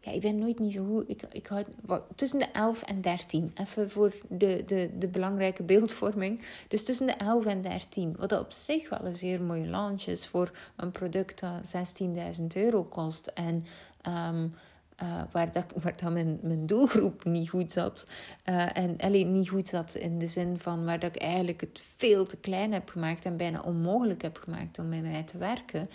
Ja, 0.04 0.12
ik 0.12 0.22
ben 0.22 0.38
nooit 0.38 0.60
niet 0.60 0.74
zo 0.74 0.86
goed. 0.86 1.10
Ik, 1.10 1.22
ik 1.32 1.48
houd 1.48 1.68
tussen 2.16 2.40
de 2.40 2.52
11 2.54 2.82
en 2.82 3.02
13. 3.02 3.52
Even 3.54 3.92
voor 3.92 4.14
de, 4.30 4.64
de, 4.66 4.90
de 4.98 5.08
belangrijke 5.08 5.64
beeldvorming. 5.64 6.42
Dus 6.68 6.84
tussen 6.84 7.08
de 7.08 7.14
11 7.14 7.46
en 7.46 7.62
13. 7.62 8.16
Wat 8.18 8.40
op 8.40 8.52
zich 8.52 8.90
wel 8.90 9.00
een 9.04 9.16
zeer 9.16 9.42
mooie 9.42 9.66
launch 9.66 10.04
is 10.06 10.28
voor 10.28 10.52
een 10.76 10.92
product 10.92 11.40
dat 11.40 11.76
16.000 12.40 12.46
euro 12.54 12.84
kost. 12.84 13.28
En 13.28 13.66
um, 14.08 14.54
uh, 15.04 15.22
waar 15.32 15.52
dat, 15.52 15.66
waar 15.82 15.94
dat 15.96 16.14
mijn, 16.14 16.40
mijn 16.42 16.66
doelgroep 16.66 17.24
niet 17.24 17.50
goed 17.50 17.72
zat. 17.72 18.08
Uh, 18.50 18.78
en 18.78 18.98
alleen 18.98 19.32
niet 19.32 19.50
goed 19.50 19.68
zat 19.68 19.96
in 19.96 20.20
de 20.20 20.28
zin 20.28 20.58
van 20.58 20.86
waar 20.86 21.00
dat 21.00 21.16
ik 21.16 21.22
eigenlijk 21.22 21.62
het 21.62 21.82
veel 21.96 22.26
te 22.26 22.38
klein 22.38 22.74
heb 22.74 22.90
gemaakt 22.90 23.26
en 23.26 23.38
bijna 23.38 23.62
onmogelijk 23.62 24.22
heb 24.22 24.38
gemaakt 24.38 24.80
om 24.80 24.90
met 24.90 25.02
mij 25.02 25.24
te 25.24 25.38
werken. 25.38 25.90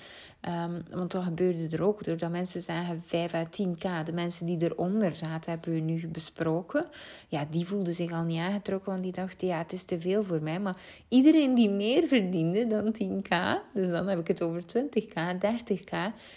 Um, 0.48 0.82
want 0.90 1.10
dat 1.10 1.24
gebeurde 1.24 1.76
er 1.76 1.82
ook 1.82 2.04
doordat 2.04 2.30
mensen 2.30 2.62
zagen 2.62 3.02
5 3.06 3.34
à 3.34 3.44
10k. 3.44 4.04
De 4.04 4.12
mensen 4.12 4.46
die 4.46 4.62
eronder 4.62 5.12
zaten, 5.12 5.50
hebben 5.50 5.72
we 5.72 5.80
nu 5.80 6.08
besproken. 6.08 6.86
Ja, 7.28 7.46
die 7.50 7.66
voelden 7.66 7.94
zich 7.94 8.12
al 8.12 8.22
niet 8.22 8.40
aangetrokken, 8.40 8.92
want 8.92 9.02
die 9.04 9.12
dachten, 9.12 9.48
ja, 9.48 9.58
het 9.58 9.72
is 9.72 9.84
te 9.84 10.00
veel 10.00 10.24
voor 10.24 10.42
mij. 10.42 10.60
Maar 10.60 10.76
iedereen 11.08 11.54
die 11.54 11.70
meer 11.70 12.06
verdiende 12.06 12.66
dan 12.66 12.94
10k, 13.02 13.62
dus 13.74 13.88
dan 13.88 14.08
heb 14.08 14.18
ik 14.18 14.28
het 14.28 14.42
over 14.42 14.62
20k, 14.62 15.12
30k, 15.38 15.96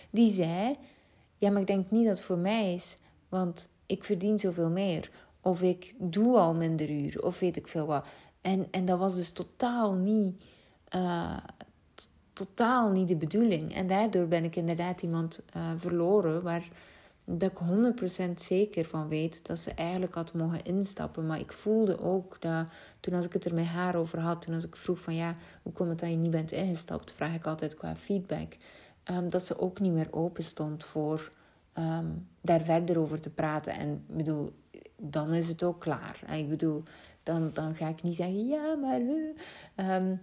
die 0.09 0.27
zei 0.27 0.77
ja, 1.41 1.49
maar 1.51 1.61
ik 1.61 1.67
denk 1.67 1.91
niet 1.91 2.05
dat 2.05 2.17
het 2.17 2.25
voor 2.25 2.37
mij 2.37 2.73
is, 2.73 2.97
want 3.29 3.69
ik 3.85 4.03
verdien 4.03 4.39
zoveel 4.39 4.69
meer. 4.69 5.09
Of 5.41 5.61
ik 5.61 5.93
doe 5.97 6.37
al 6.37 6.53
minder 6.53 6.89
uur, 6.89 7.23
of 7.23 7.39
weet 7.39 7.57
ik 7.57 7.67
veel 7.67 7.85
wat. 7.85 8.07
En, 8.41 8.67
en 8.71 8.85
dat 8.85 8.99
was 8.99 9.15
dus 9.15 9.31
totaal 9.31 9.93
niet. 9.93 10.45
Uh, 10.95 11.37
totaal 12.33 12.91
niet 12.91 13.07
de 13.07 13.15
bedoeling. 13.15 13.75
En 13.75 13.87
daardoor 13.87 14.27
ben 14.27 14.43
ik 14.43 14.55
inderdaad 14.55 15.01
iemand 15.01 15.41
uh, 15.55 15.71
verloren 15.75 16.41
waar 16.41 16.67
dat 17.25 17.51
ik 17.51 18.29
100% 18.29 18.33
zeker 18.35 18.85
van 18.85 19.07
weet 19.07 19.45
dat 19.47 19.59
ze 19.59 19.71
eigenlijk 19.71 20.15
had 20.15 20.33
mogen 20.33 20.63
instappen. 20.63 21.25
Maar 21.25 21.39
ik 21.39 21.51
voelde 21.51 22.01
ook 22.01 22.41
dat 22.41 22.67
toen 22.99 23.13
als 23.13 23.25
ik 23.25 23.33
het 23.33 23.45
er 23.45 23.53
met 23.53 23.65
haar 23.65 23.95
over 23.95 24.19
had, 24.19 24.41
toen 24.41 24.53
als 24.53 24.65
ik 24.65 24.75
vroeg 24.75 24.99
van 24.99 25.15
ja, 25.15 25.35
hoe 25.61 25.73
komt 25.73 25.89
het 25.89 25.99
dat 25.99 26.09
je 26.09 26.15
niet 26.15 26.31
bent 26.31 26.51
ingestapt, 26.51 27.13
vraag 27.13 27.35
ik 27.35 27.47
altijd 27.47 27.75
qua 27.75 27.95
feedback. 27.95 28.57
Um, 29.09 29.29
dat 29.29 29.45
ze 29.45 29.59
ook 29.59 29.79
niet 29.79 29.91
meer 29.91 30.07
open 30.11 30.43
stond 30.43 30.83
voor 30.83 31.31
um, 31.77 32.27
daar 32.41 32.61
verder 32.61 32.99
over 32.99 33.21
te 33.21 33.29
praten. 33.29 33.73
En 33.73 33.91
ik 33.91 34.15
bedoel, 34.15 34.53
dan 34.97 35.33
is 35.33 35.47
het 35.47 35.63
ook 35.63 35.79
klaar. 35.79 36.19
Ik 36.35 36.49
bedoel, 36.49 36.83
dan, 37.23 37.51
dan 37.53 37.75
ga 37.75 37.87
ik 37.87 38.03
niet 38.03 38.15
zeggen 38.15 38.47
ja, 38.47 38.75
maar. 38.75 39.01
Um, 40.01 40.21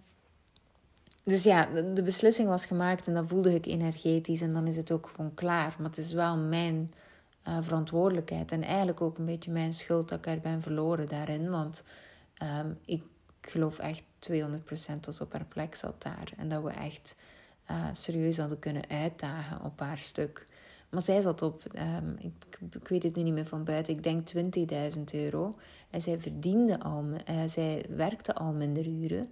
dus 1.23 1.43
ja, 1.43 1.69
de 1.95 2.03
beslissing 2.03 2.49
was 2.49 2.67
gemaakt 2.67 3.07
en 3.07 3.15
dan 3.15 3.29
voelde 3.29 3.55
ik 3.55 3.67
energetisch 3.67 4.41
en 4.41 4.51
dan 4.51 4.67
is 4.67 4.77
het 4.77 4.91
ook 4.91 5.11
gewoon 5.15 5.35
klaar. 5.35 5.75
Maar 5.79 5.87
het 5.87 5.99
is 5.99 6.13
wel 6.13 6.37
mijn 6.37 6.93
uh, 7.49 7.57
verantwoordelijkheid 7.61 8.53
en 8.53 8.63
eigenlijk 8.63 9.01
ook 9.01 9.19
een 9.19 9.25
beetje 9.25 9.51
mijn 9.51 9.73
schuld 9.73 10.09
dat 10.09 10.19
ik 10.19 10.27
er 10.27 10.41
ben 10.41 10.63
verloren 10.63 11.07
daarin. 11.07 11.51
Want 11.51 11.85
ik 12.85 13.03
geloof 13.41 13.79
echt 13.79 14.03
200% 14.33 15.01
dat 15.01 15.15
ze 15.15 15.23
op 15.23 15.33
haar 15.33 15.45
plek 15.45 15.75
zat 15.75 16.03
daar. 16.03 16.33
En 16.37 16.49
dat 16.49 16.63
we 16.63 16.71
echt 16.71 17.17
uh, 17.71 17.85
serieus 17.93 18.39
hadden 18.39 18.59
kunnen 18.59 18.89
uitdagen 18.89 19.65
op 19.65 19.81
haar 19.81 19.99
stuk. 19.99 20.47
Maar 20.89 21.03
zij 21.03 21.23
zat 21.23 21.43
op, 21.43 21.63
um, 21.75 22.17
ik, 22.19 22.59
ik, 22.75 22.89
weet 22.89 23.03
het 23.03 23.17
nu 23.17 23.23
niet 23.23 23.33
meer 23.33 23.47
van 23.47 23.65
buiten, 23.65 23.95
ik 23.95 24.03
denk 24.03 24.29
20.000 24.97 25.03
euro. 25.13 25.55
En 25.91 26.01
zij 26.01 26.21
verdiende 26.21 26.81
al, 26.81 27.05
uh, 27.05 27.43
zij 27.47 27.85
werkte 27.89 28.35
al 28.35 28.53
minder 28.53 28.87
uren. 28.87 29.27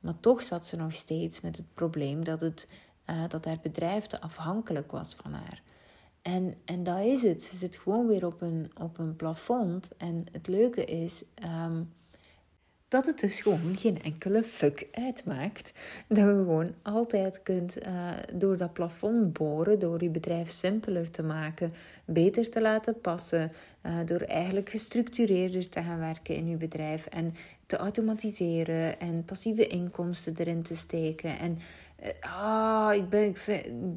Maar 0.00 0.20
toch 0.20 0.42
zat 0.42 0.66
ze 0.66 0.76
nog 0.76 0.92
steeds 0.92 1.40
met 1.40 1.56
het 1.56 1.74
probleem 1.74 2.24
dat, 2.24 2.40
het, 2.40 2.68
uh, 3.10 3.22
dat 3.28 3.44
haar 3.44 3.58
bedrijf 3.62 4.06
te 4.06 4.20
afhankelijk 4.20 4.90
was 4.90 5.14
van 5.14 5.32
haar. 5.32 5.62
En, 6.22 6.54
en 6.64 6.82
dat 6.82 7.00
is 7.00 7.22
het. 7.22 7.42
Ze 7.42 7.56
zit 7.56 7.76
gewoon 7.76 8.06
weer 8.06 8.26
op 8.26 8.40
een, 8.40 8.70
op 8.80 8.98
een 8.98 9.16
plafond. 9.16 9.96
En 9.96 10.24
het 10.32 10.46
leuke 10.46 10.84
is 10.84 11.24
um, 11.66 11.92
dat 12.94 13.06
het 13.06 13.20
dus 13.20 13.40
gewoon 13.40 13.76
geen 13.76 14.02
enkele 14.02 14.42
fuck 14.42 14.88
uitmaakt. 14.92 15.72
Dat 16.08 16.18
je 16.18 16.24
gewoon 16.24 16.74
altijd 16.82 17.42
kunt 17.42 17.86
uh, 17.86 18.10
door 18.34 18.56
dat 18.56 18.72
plafond 18.72 19.32
boren, 19.32 19.78
door 19.78 20.02
je 20.02 20.10
bedrijf 20.10 20.50
simpeler 20.50 21.10
te 21.10 21.22
maken, 21.22 21.72
beter 22.04 22.50
te 22.50 22.60
laten 22.60 23.00
passen, 23.00 23.52
uh, 23.86 23.92
door 24.04 24.20
eigenlijk 24.20 24.68
gestructureerder 24.68 25.68
te 25.68 25.82
gaan 25.82 25.98
werken 25.98 26.36
in 26.36 26.48
je 26.48 26.56
bedrijf 26.56 27.06
en 27.06 27.34
te 27.66 27.76
automatiseren 27.76 29.00
en 29.00 29.24
passieve 29.24 29.66
inkomsten 29.66 30.34
erin 30.36 30.62
te 30.62 30.76
steken. 30.76 31.38
En 31.38 31.58
ah, 32.20 32.94
ik 32.94 33.08
ben, 33.08 33.34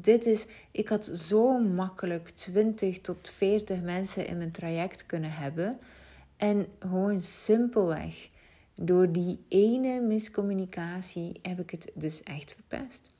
dit 0.00 0.26
is, 0.26 0.46
ik 0.70 0.88
had 0.88 1.04
zo 1.04 1.58
makkelijk 1.58 2.28
20 2.28 3.00
tot 3.00 3.30
40 3.36 3.80
mensen 3.80 4.26
in 4.26 4.38
mijn 4.38 4.50
traject 4.50 5.06
kunnen 5.06 5.32
hebben. 5.32 5.78
En 6.36 6.66
gewoon 6.78 7.20
simpelweg, 7.20 8.28
door 8.82 9.12
die 9.12 9.44
ene 9.48 10.00
miscommunicatie 10.00 11.38
heb 11.42 11.60
ik 11.60 11.70
het 11.70 11.90
dus 11.94 12.22
echt 12.22 12.52
verpest. 12.52 13.16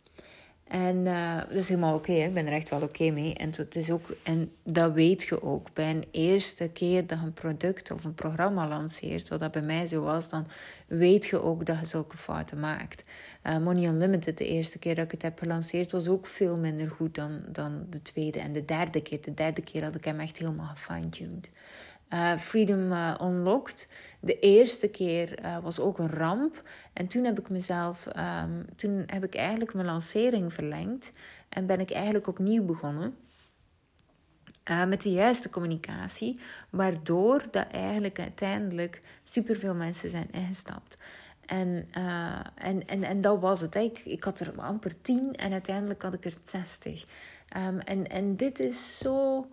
En 0.69 0.97
uh, 0.97 1.37
dat 1.37 1.57
is 1.57 1.69
helemaal 1.69 1.95
oké, 1.95 2.13
ik 2.13 2.35
ben 2.35 2.47
er 2.47 2.53
echt 2.53 2.69
wel 2.69 2.83
oké 2.83 3.11
mee. 3.11 3.35
En, 3.35 3.51
het 3.57 3.77
is 3.77 3.91
ook, 3.91 4.07
en 4.23 4.53
dat 4.63 4.93
weet 4.93 5.23
je 5.23 5.43
ook. 5.43 5.73
Bij 5.73 5.91
een 5.91 6.05
eerste 6.11 6.69
keer 6.69 7.07
dat 7.07 7.19
je 7.19 7.25
een 7.25 7.33
product 7.33 7.91
of 7.91 8.05
een 8.05 8.15
programma 8.15 8.69
lanceert, 8.69 9.29
wat 9.29 9.41
dat 9.41 9.53
bij 9.53 9.63
mij 9.63 9.87
zo 9.87 10.03
was, 10.03 10.29
dan 10.29 10.47
weet 10.87 11.27
je 11.27 11.43
ook 11.43 11.67
dat 11.67 11.79
je 11.79 11.87
zulke 11.87 12.17
fouten 12.17 12.61
maakt. 12.61 13.05
Uh, 13.47 13.59
Money 13.59 13.89
Unlimited, 13.89 14.39
de 14.39 14.47
eerste 14.47 14.79
keer 14.79 14.95
dat 14.95 15.05
ik 15.05 15.11
het 15.11 15.23
heb 15.23 15.39
gelanceerd, 15.39 15.91
was 15.91 16.09
ook 16.09 16.27
veel 16.27 16.57
minder 16.59 16.91
goed 16.91 17.15
dan, 17.15 17.41
dan 17.49 17.87
de 17.91 18.03
tweede 18.03 18.39
en 18.39 18.53
de 18.53 18.65
derde 18.65 19.03
keer. 19.03 19.23
De 19.23 19.35
derde 19.35 19.63
keer 19.63 19.85
had 19.85 19.95
ik 19.95 20.05
hem 20.05 20.21
echt 20.21 20.39
helemaal 20.39 20.75
gefine-tuned. 20.75 21.51
Uh, 22.11 22.39
Freedom 22.39 22.93
uh, 22.93 23.15
Unlocked. 23.23 23.89
De 24.21 24.39
eerste 24.39 24.89
keer 24.89 25.45
uh, 25.45 25.59
was 25.59 25.81
ook 25.81 25.99
een 25.99 26.11
ramp. 26.11 26.63
En 26.93 27.07
toen 27.07 27.25
heb 27.25 27.39
ik 27.39 27.51
mezelf, 27.51 28.07
um, 28.07 28.67
toen 28.77 29.03
heb 29.07 29.25
ik 29.25 29.35
eigenlijk 29.35 29.75
mijn 29.75 29.87
lancering 29.87 30.55
verlengd. 30.55 31.11
En 31.49 31.67
ben 31.67 31.81
ik 31.81 31.91
eigenlijk 31.91 32.27
opnieuw 32.27 32.65
begonnen. 32.65 33.17
met 34.87 35.03
de 35.03 35.13
juiste 35.13 35.51
communicatie. 35.51 36.41
Waardoor 36.71 37.43
dat 37.51 37.67
eigenlijk 37.71 38.21
uiteindelijk 38.21 39.01
superveel 39.23 39.75
mensen 39.75 40.11
zijn 40.11 40.31
ingestapt. 40.31 41.03
En, 41.47 41.89
en, 42.55 42.87
en, 42.87 43.03
en 43.03 43.21
dat 43.21 43.41
was 43.41 43.61
het. 43.61 43.75
Ik, 43.75 43.99
ik 43.99 44.25
had 44.25 44.41
er 44.41 44.61
amper 44.61 45.01
tien 45.01 45.35
en 45.35 45.53
uiteindelijk 45.53 46.03
had 46.03 46.15
ik 46.15 46.25
er 46.25 46.35
60. 46.43 47.05
Um, 47.57 47.79
en, 47.79 48.07
en 48.11 48.37
dit 48.37 48.61
is 48.61 48.99
zo 48.99 49.47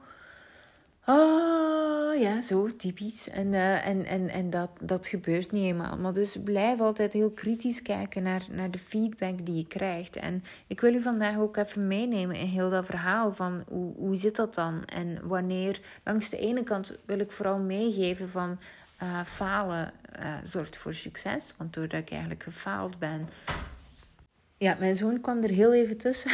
Oh 1.05 2.19
ja, 2.19 2.41
zo 2.41 2.75
typisch. 2.75 3.29
En, 3.29 3.47
uh, 3.47 3.87
en, 3.87 4.05
en, 4.05 4.29
en 4.29 4.49
dat, 4.49 4.69
dat 4.81 5.07
gebeurt 5.07 5.51
niet 5.51 5.63
eenmaal. 5.63 5.97
Maar 5.97 6.13
dus 6.13 6.37
blijf 6.43 6.79
altijd 6.79 7.13
heel 7.13 7.29
kritisch 7.29 7.81
kijken 7.81 8.23
naar, 8.23 8.45
naar 8.49 8.71
de 8.71 8.77
feedback 8.77 9.45
die 9.45 9.55
je 9.55 9.67
krijgt. 9.67 10.15
En 10.15 10.43
ik 10.67 10.79
wil 10.81 10.93
u 10.93 11.01
vandaag 11.01 11.37
ook 11.37 11.57
even 11.57 11.87
meenemen 11.87 12.35
in 12.35 12.47
heel 12.47 12.69
dat 12.69 12.85
verhaal 12.85 13.33
van 13.33 13.63
hoe, 13.67 13.93
hoe 13.95 14.15
zit 14.15 14.35
dat 14.35 14.55
dan? 14.55 14.85
En 14.85 15.27
wanneer, 15.27 15.79
langs 16.03 16.29
de 16.29 16.37
ene 16.37 16.63
kant 16.63 16.91
wil 17.05 17.19
ik 17.19 17.31
vooral 17.31 17.59
meegeven 17.59 18.29
van 18.29 18.59
uh, 19.03 19.21
falen 19.25 19.91
uh, 20.19 20.33
zorgt 20.43 20.77
voor 20.77 20.93
succes. 20.93 21.53
Want 21.57 21.73
doordat 21.73 21.99
ik 21.99 22.11
eigenlijk 22.11 22.43
gefaald 22.43 22.99
ben, 22.99 23.29
ja, 24.57 24.75
mijn 24.79 24.95
zoon 24.95 25.21
kwam 25.21 25.43
er 25.43 25.49
heel 25.49 25.73
even 25.73 25.97
tussen. 25.97 26.31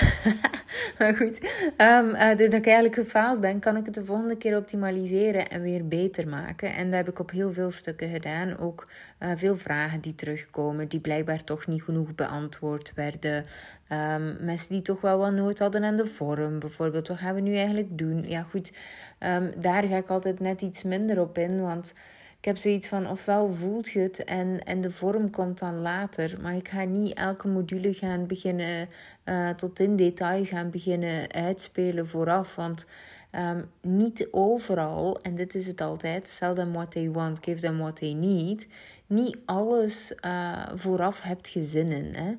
maar 0.98 1.16
goed, 1.16 1.40
um, 1.78 2.10
uh, 2.10 2.28
doordat 2.28 2.54
ik 2.54 2.66
eigenlijk 2.66 2.96
gefaald 2.96 3.40
ben, 3.40 3.60
kan 3.60 3.78
ik 3.78 3.86
het 3.86 3.94
de 3.94 4.06
volgende 4.06 4.38
keer 4.38 4.58
optimaliseren 4.58 5.50
en 5.50 5.62
weer 5.62 5.88
beter 5.88 6.28
maken. 6.28 6.74
En 6.74 6.86
dat 6.86 6.94
heb 6.94 7.10
ik 7.10 7.20
op 7.20 7.32
heel 7.32 7.54
veel 7.54 7.72
stukken 7.72 8.10
gedaan. 8.10 8.58
Ook 8.58 8.88
uh, 9.20 9.32
veel 9.36 9.58
vragen 9.58 10.02
die 10.02 10.16
terugkomen, 10.16 10.88
die 10.88 11.00
blijkbaar 11.00 11.44
toch 11.44 11.68
niet 11.68 11.84
genoeg 11.84 12.16
beantwoord 12.16 12.94
werden. 12.96 13.46
Um, 13.92 14.38
mensen 14.40 14.74
die 14.74 14.82
toch 14.82 15.02
wel 15.02 15.18
wat 15.18 15.32
nood 15.32 15.60
hadden 15.60 15.84
aan 15.84 15.96
de 15.96 16.06
vorm, 16.06 16.60
bijvoorbeeld. 16.60 17.08
Wat 17.08 17.18
gaan 17.18 17.36
we 17.36 17.42
nu 17.42 17.56
eigenlijk 17.56 17.98
doen? 17.98 18.30
Ja, 18.30 18.42
goed, 18.42 18.72
um, 19.20 19.52
daar 19.62 19.84
ga 19.84 19.98
ik 19.98 20.10
altijd 20.10 20.40
net 20.40 20.62
iets 20.62 20.84
minder 20.84 21.22
op 21.22 21.38
in, 21.38 21.62
want 21.62 21.94
ik 22.42 22.48
heb 22.48 22.58
zoiets 22.58 22.88
van, 22.88 23.10
ofwel 23.10 23.54
voelt 23.54 23.90
je 23.90 24.00
het 24.00 24.24
en, 24.24 24.64
en 24.64 24.82
de 24.82 24.92
vorm 24.92 25.30
komt 25.30 25.60
dan 25.60 25.82
later. 25.82 26.38
Maar 26.42 26.56
ik 26.56 26.68
ga 26.68 26.84
niet 26.84 27.14
elke 27.14 27.48
module 27.48 27.94
gaan 27.94 28.28
beginnen, 28.28 28.88
uh, 29.26 29.50
tot 29.50 29.80
in 29.80 29.96
detail 29.96 30.46
gaan 30.46 30.70
beginnen 30.70 31.32
uitspelen 31.32 32.08
vooraf. 32.08 32.56
Want 32.56 32.86
um, 33.32 33.66
niet 33.82 34.28
overal, 34.32 35.20
en 35.20 35.36
dit 35.36 35.56
is 35.56 35.68
het 35.68 35.82
altijd, 35.82 36.28
sell 36.28 36.54
them 36.54 36.74
what 36.74 36.92
they 36.92 37.12
want, 37.12 37.38
give 37.42 37.60
them 37.60 37.78
what 37.78 37.96
they 37.96 38.14
need 38.14 38.68
niet 39.12 39.38
alles 39.46 40.14
uh, 40.26 40.68
vooraf 40.76 41.22
hebt 41.22 41.48
gezinnen. 41.48 42.12
Hè? 42.16 42.30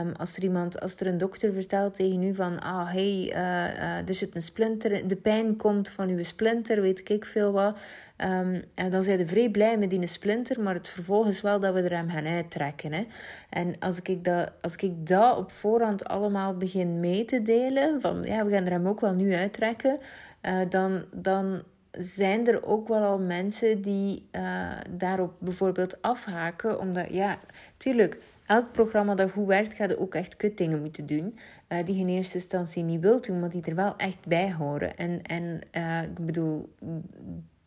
Um, 0.00 0.12
als 0.12 0.36
er 0.36 0.42
iemand, 0.42 0.80
als 0.80 1.00
er 1.00 1.06
een 1.06 1.18
dokter 1.18 1.52
vertelt 1.52 1.94
tegen 1.94 2.22
u 2.22 2.34
van, 2.34 2.60
ah 2.60 2.92
hey, 2.92 3.32
uh, 3.34 4.08
er 4.08 4.14
zit 4.14 4.34
een 4.34 4.42
splinter, 4.42 5.08
de 5.08 5.16
pijn 5.16 5.56
komt 5.56 5.88
van 5.88 6.08
uw 6.08 6.22
splinter, 6.22 6.80
weet 6.80 7.10
ik 7.10 7.24
veel 7.24 7.52
wat. 7.52 7.78
Um, 8.24 8.62
en 8.74 8.90
dan 8.90 9.02
zijn 9.02 9.18
we 9.18 9.26
vrij 9.26 9.50
blij 9.50 9.78
met 9.78 9.90
die 9.90 10.06
splinter, 10.06 10.62
maar 10.62 10.74
het 10.74 10.88
vervolg 10.88 11.26
is 11.26 11.40
wel 11.40 11.60
dat 11.60 11.74
we 11.74 11.82
er 11.82 11.96
hem 11.96 12.08
gaan 12.08 12.26
uittrekken. 12.26 12.92
Hè? 12.92 13.06
En 13.50 13.78
als 13.78 14.00
ik, 14.02 14.24
dat, 14.24 14.52
als 14.62 14.76
ik 14.76 15.06
dat 15.06 15.36
op 15.36 15.50
voorhand 15.50 16.04
allemaal 16.04 16.56
begin 16.56 17.00
mee 17.00 17.24
te 17.24 17.42
delen, 17.42 18.00
van 18.00 18.22
ja, 18.22 18.44
we 18.44 18.52
gaan 18.52 18.64
er 18.64 18.70
hem 18.70 18.86
ook 18.86 19.00
wel 19.00 19.14
nu 19.14 19.34
uittrekken, 19.34 19.98
dan, 20.68 21.04
dan 21.16 21.62
zijn 21.90 22.46
er 22.46 22.66
ook 22.66 22.88
wel 22.88 23.02
al 23.02 23.18
mensen 23.18 23.82
die 23.82 24.28
uh, 24.32 24.70
daarop 24.90 25.32
bijvoorbeeld 25.38 26.02
afhaken. 26.02 26.80
Omdat, 26.80 27.06
ja, 27.10 27.38
tuurlijk, 27.76 28.18
elk 28.46 28.72
programma 28.72 29.14
dat 29.14 29.30
goed 29.30 29.46
werkt, 29.46 29.74
gaat 29.74 29.96
ook 29.96 30.14
echt 30.14 30.36
kutdingen 30.36 30.80
moeten 30.80 31.06
doen. 31.06 31.38
Uh, 31.68 31.78
die 31.84 31.94
je 31.94 32.00
in 32.00 32.08
eerste 32.08 32.38
instantie 32.38 32.82
niet 32.82 33.00
wilt 33.00 33.26
doen, 33.26 33.40
maar 33.40 33.50
die 33.50 33.64
er 33.64 33.74
wel 33.74 33.96
echt 33.96 34.26
bij 34.26 34.52
horen. 34.52 34.96
En, 34.96 35.22
en 35.22 35.60
ik 36.16 36.26
bedoel, 36.26 36.68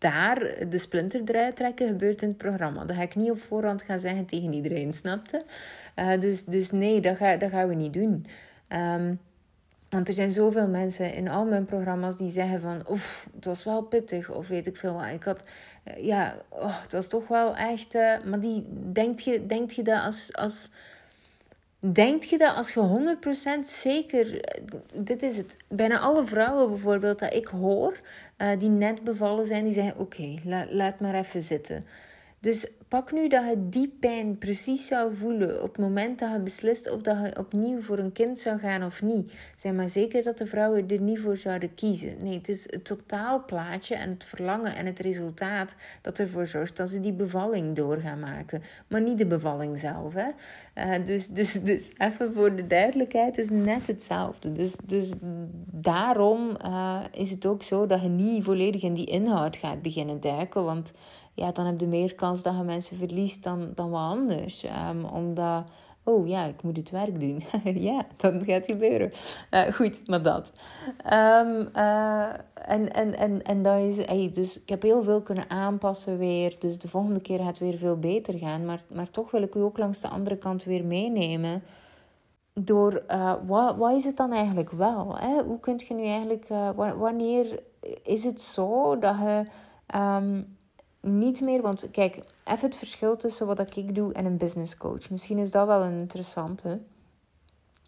daar 0.01 0.69
de 0.69 0.77
splinter 0.77 1.21
eruit 1.25 1.55
trekken 1.55 1.87
gebeurt 1.87 2.21
in 2.21 2.27
het 2.27 2.37
programma. 2.37 2.85
Dat 2.85 2.95
ga 2.95 3.01
ik 3.01 3.15
niet 3.15 3.31
op 3.31 3.41
voorhand 3.41 3.81
gaan 3.81 3.99
zeggen 3.99 4.25
tegen 4.25 4.53
iedereen, 4.53 4.93
snapte? 4.93 5.41
dus, 6.19 6.43
dus 6.45 6.71
nee, 6.71 7.01
dat, 7.01 7.17
ga, 7.17 7.35
dat 7.35 7.49
gaan 7.49 7.67
we 7.67 7.75
niet 7.75 7.93
doen. 7.93 8.25
Um, 8.69 9.19
want 9.91 10.07
er 10.07 10.13
zijn 10.13 10.31
zoveel 10.31 10.67
mensen 10.67 11.13
in 11.13 11.29
al 11.29 11.45
mijn 11.45 11.65
programma's 11.65 12.17
die 12.17 12.31
zeggen 12.31 12.61
van... 12.61 12.83
Oef, 12.89 13.27
het 13.35 13.45
was 13.45 13.63
wel 13.63 13.81
pittig 13.81 14.29
of 14.29 14.47
weet 14.47 14.67
ik 14.67 14.77
veel 14.77 14.93
wat. 14.93 15.05
Ik 15.13 15.23
had... 15.23 15.43
Eh, 15.83 16.05
ja, 16.05 16.35
oh, 16.49 16.81
het 16.81 16.91
was 16.91 17.07
toch 17.07 17.27
wel 17.27 17.55
echt... 17.55 17.95
Uh, 17.95 18.19
maar 18.25 18.39
die, 18.39 18.67
denk 18.91 19.19
je, 19.19 19.45
denk 19.45 19.71
je 19.71 19.83
dat 19.83 20.01
als... 20.01 20.35
als 20.35 20.71
Denk 21.83 22.23
je 22.23 22.37
dat 22.37 22.55
als 22.55 22.73
je 22.73 22.79
100% 22.79 23.65
zeker, 23.65 24.41
eh, 24.41 24.61
dit 24.93 25.23
is 25.23 25.37
het, 25.37 25.57
bijna 25.67 25.99
alle 25.99 26.25
vrouwen 26.25 26.69
bijvoorbeeld 26.69 27.19
dat 27.19 27.33
ik 27.33 27.47
hoor, 27.47 27.99
uh, 28.37 28.47
die 28.59 28.69
net 28.69 29.03
bevallen 29.03 29.45
zijn, 29.45 29.63
die 29.63 29.73
zeggen: 29.73 29.97
Oké, 29.97 30.21
okay, 30.43 30.67
laat 30.69 30.99
maar 30.99 31.15
even 31.15 31.41
zitten. 31.41 31.83
Dus 32.41 32.67
pak 32.87 33.11
nu 33.11 33.27
dat 33.27 33.43
je 33.45 33.69
die 33.69 33.97
pijn 33.99 34.37
precies 34.37 34.87
zou 34.87 35.15
voelen 35.15 35.63
op 35.63 35.67
het 35.67 35.77
moment 35.77 36.19
dat 36.19 36.31
je 36.31 36.43
beslist 36.43 36.91
of 36.91 37.01
dat 37.01 37.17
je 37.25 37.39
opnieuw 37.39 37.81
voor 37.81 37.97
een 37.97 38.11
kind 38.11 38.39
zou 38.39 38.59
gaan 38.59 38.83
of 38.83 39.01
niet. 39.01 39.31
Zeg 39.55 39.73
maar 39.73 39.89
zeker 39.89 40.23
dat 40.23 40.37
de 40.37 40.45
vrouwen 40.45 40.87
er 40.87 41.01
niet 41.01 41.19
voor 41.19 41.37
zouden 41.37 41.73
kiezen. 41.73 42.15
Nee, 42.21 42.37
het 42.37 42.49
is 42.49 42.63
het 42.69 42.85
totaalplaatje 42.85 43.95
en 43.95 44.09
het 44.09 44.25
verlangen 44.25 44.75
en 44.75 44.85
het 44.85 44.99
resultaat 44.99 45.75
dat 46.01 46.19
ervoor 46.19 46.47
zorgt 46.47 46.77
dat 46.77 46.89
ze 46.89 46.99
die 46.99 47.13
bevalling 47.13 47.75
door 47.75 47.97
gaan 47.97 48.19
maken. 48.19 48.61
Maar 48.87 49.01
niet 49.01 49.17
de 49.17 49.25
bevalling 49.25 49.79
zelf. 49.79 50.13
Hè? 50.13 50.29
Uh, 50.75 51.05
dus, 51.05 51.27
dus, 51.27 51.53
dus 51.63 51.91
even 51.97 52.33
voor 52.33 52.55
de 52.55 52.67
duidelijkheid, 52.67 53.37
is 53.37 53.49
net 53.49 53.87
hetzelfde. 53.87 54.51
Dus, 54.51 54.75
dus 54.85 55.11
daarom 55.71 56.57
uh, 56.65 57.03
is 57.11 57.31
het 57.31 57.45
ook 57.45 57.63
zo 57.63 57.85
dat 57.85 58.01
je 58.01 58.09
niet 58.09 58.43
volledig 58.43 58.81
in 58.81 58.93
die 58.93 59.05
inhoud 59.05 59.57
gaat 59.57 59.81
beginnen 59.81 60.19
duiken. 60.19 60.63
Want 60.63 60.91
ja, 61.41 61.51
dan 61.51 61.65
heb 61.65 61.79
je 61.79 61.87
meer 61.87 62.15
kans 62.15 62.43
dat 62.43 62.55
je 62.55 62.63
mensen 62.63 62.97
verliest 62.97 63.43
dan, 63.43 63.71
dan 63.75 63.89
wat 63.89 64.01
anders. 64.01 64.63
Um, 64.63 65.05
omdat, 65.05 65.63
oh 66.03 66.27
ja, 66.27 66.45
ik 66.45 66.63
moet 66.63 66.77
het 66.77 66.89
werk 66.89 67.19
doen. 67.19 67.43
ja, 67.89 68.05
dat 68.17 68.33
gaat 68.43 68.65
gebeuren. 68.65 69.11
Uh, 69.51 69.61
goed, 69.61 70.07
maar 70.07 70.21
dat. 70.21 70.53
Um, 71.05 71.69
uh, 71.75 72.29
en, 72.53 72.93
en, 72.93 73.17
en, 73.17 73.41
en 73.43 73.63
dat 73.63 73.79
is, 73.79 74.31
dus 74.31 74.61
ik 74.61 74.69
heb 74.69 74.81
heel 74.81 75.03
veel 75.03 75.21
kunnen 75.21 75.49
aanpassen 75.49 76.17
weer. 76.17 76.55
Dus 76.59 76.79
de 76.79 76.87
volgende 76.87 77.21
keer 77.21 77.37
gaat 77.37 77.47
het 77.47 77.59
weer 77.59 77.77
veel 77.77 77.97
beter 77.97 78.37
gaan. 78.37 78.65
Maar, 78.65 78.81
maar 78.93 79.09
toch 79.09 79.31
wil 79.31 79.41
ik 79.41 79.55
u 79.55 79.59
ook 79.59 79.77
langs 79.77 80.01
de 80.01 80.09
andere 80.09 80.37
kant 80.37 80.63
weer 80.63 80.85
meenemen 80.85 81.63
door 82.53 83.03
uh, 83.09 83.33
wat, 83.47 83.75
wat 83.75 83.95
is 83.95 84.05
het 84.05 84.17
dan 84.17 84.31
eigenlijk 84.31 84.71
wel? 84.71 85.17
Hè? 85.17 85.43
Hoe 85.43 85.59
kun 85.59 85.81
je 85.87 85.93
nu 85.93 86.05
eigenlijk, 86.05 86.47
wanneer 86.97 87.59
is 88.03 88.23
het 88.23 88.41
zo 88.41 88.97
dat 88.99 89.17
je 89.17 89.45
um, 89.95 90.57
niet 91.01 91.41
meer, 91.41 91.61
want 91.61 91.91
kijk, 91.91 92.15
even 92.45 92.65
het 92.65 92.75
verschil 92.75 93.17
tussen 93.17 93.47
wat 93.47 93.75
ik 93.75 93.95
doe 93.95 94.13
en 94.13 94.25
een 94.25 94.37
business 94.37 94.77
coach. 94.77 95.09
Misschien 95.09 95.37
is 95.37 95.51
dat 95.51 95.67
wel 95.67 95.81
een 95.81 95.99
interessante. 95.99 96.79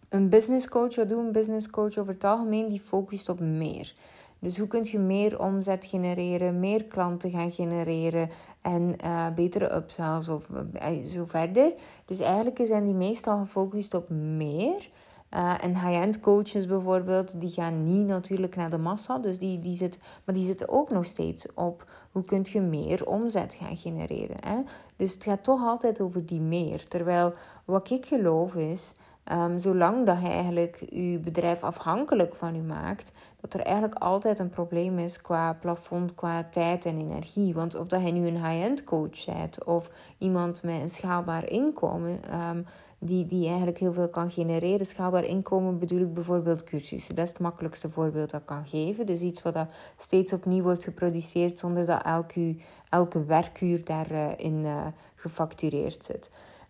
Een 0.10 0.30
business 0.30 0.70
coach, 0.70 0.96
wat 0.96 1.10
doet 1.10 1.18
een 1.18 1.32
business 1.32 1.70
coach 1.70 1.98
over 1.98 2.14
het 2.14 2.24
algemeen? 2.24 2.70
Die 2.70 2.80
focust 2.80 3.30
op 3.30 3.40
meer. 3.40 3.94
Dus 4.40 4.58
hoe 4.58 4.68
kun 4.68 4.84
je 4.84 5.00
meer 5.00 5.40
omzet 5.40 5.86
genereren, 5.86 6.60
meer 6.60 6.84
klanten 6.84 7.32
gaan 7.32 7.52
genereren 7.52 8.30
en 8.62 8.96
uh, 9.04 9.34
betere 9.34 9.76
upsells 9.76 10.30
of 10.30 10.48
uh, 10.50 11.06
zo 11.06 11.26
verder. 11.26 11.74
Dus 12.06 12.20
eigenlijk 12.20 12.60
zijn 12.64 12.86
die 12.86 12.94
meestal 12.94 13.38
gefocust 13.38 13.94
op 13.94 14.10
meer. 14.10 14.90
Uh, 15.36 15.64
en 15.64 15.70
high-end 15.70 16.20
coaches 16.20 16.66
bijvoorbeeld, 16.66 17.42
die 17.42 17.50
gaan 17.50 17.94
niet 17.94 18.08
natuurlijk 18.08 18.56
naar 18.56 18.70
de 18.70 18.78
massa. 18.78 19.18
Dus 19.18 19.40
die, 19.40 19.60
die 19.60 19.76
zit, 19.76 20.00
maar 20.26 20.36
die 20.36 20.46
zitten 20.46 20.70
ook 20.70 20.90
nog 20.90 21.06
steeds 21.06 21.46
op 21.56 21.92
hoe 22.12 22.24
kun 22.24 22.46
je 22.52 22.62
meer 22.62 23.08
omzet 23.08 23.54
gaan 23.54 23.78
genereren. 23.78 24.38
Hè? 24.40 24.62
Dus 24.96 25.14
het 25.14 25.24
gaat 25.24 25.44
toch 25.44 25.62
altijd 25.62 26.02
over 26.02 26.26
die 26.26 26.42
meer. 26.42 26.88
Terwijl 26.88 27.34
wat 27.66 27.90
ik 27.90 28.06
geloof 28.06 28.56
is 28.56 28.94
Um, 29.32 29.60
zolang 29.60 30.06
dat 30.06 30.22
je 30.22 30.28
eigenlijk 30.28 30.86
je 30.90 31.20
bedrijf 31.20 31.64
afhankelijk 31.64 32.36
van 32.36 32.56
u 32.56 32.62
maakt, 32.62 33.12
dat 33.42 33.54
er 33.54 33.60
eigenlijk 33.60 33.96
altijd 33.96 34.40
een 34.40 34.50
probleem 34.50 35.00
is 35.00 35.22
qua 35.22 35.54
plafond, 35.54 36.16
qua 36.16 36.44
tijd 36.44 36.86
en 36.86 37.00
energie. 37.00 37.54
Want 37.54 37.76
of 37.76 37.88
dat 37.88 38.06
je 38.06 38.12
nu 38.12 38.28
een 38.28 38.46
high-end 38.46 38.84
coach 38.84 39.26
bent 39.26 39.64
of 39.64 39.90
iemand 40.18 40.64
met 40.64 40.82
een 40.82 40.90
schaalbaar 40.90 41.50
inkomen, 41.50 42.40
um, 42.40 42.66
die, 43.00 43.26
die 43.26 43.48
eigenlijk 43.48 43.78
heel 43.78 43.94
veel 43.94 44.10
kan 44.10 44.32
genereren. 44.32 44.86
Schaalbaar 44.86 45.24
inkomen 45.24 45.80
bedoel 45.80 46.02
ik 46.02 46.14
bijvoorbeeld 46.14 46.64
cursussen. 46.64 47.16
Dat 47.16 47.24
is 47.24 47.30
het 47.32 47.40
makkelijkste 47.40 47.90
voorbeeld 47.90 48.30
dat 48.30 48.40
ik 48.42 48.46
kan 48.48 48.66
geven. 48.66 49.06
Dus 49.06 49.22
iets 49.22 49.42
wat 49.42 49.54
dat 49.54 49.72
steeds 49.98 50.34
opnieuw 50.34 50.64
wordt 50.64 50.84
geproduceerd 50.84 51.60
zonder 51.60 51.86
dat 51.86 52.04
elke, 52.04 52.56
elke 52.90 53.26
werkuur 53.26 53.86
daarin 53.86 54.58
uh, 54.58 54.88
gefactureerd 55.16 56.04
zit. 56.04 56.30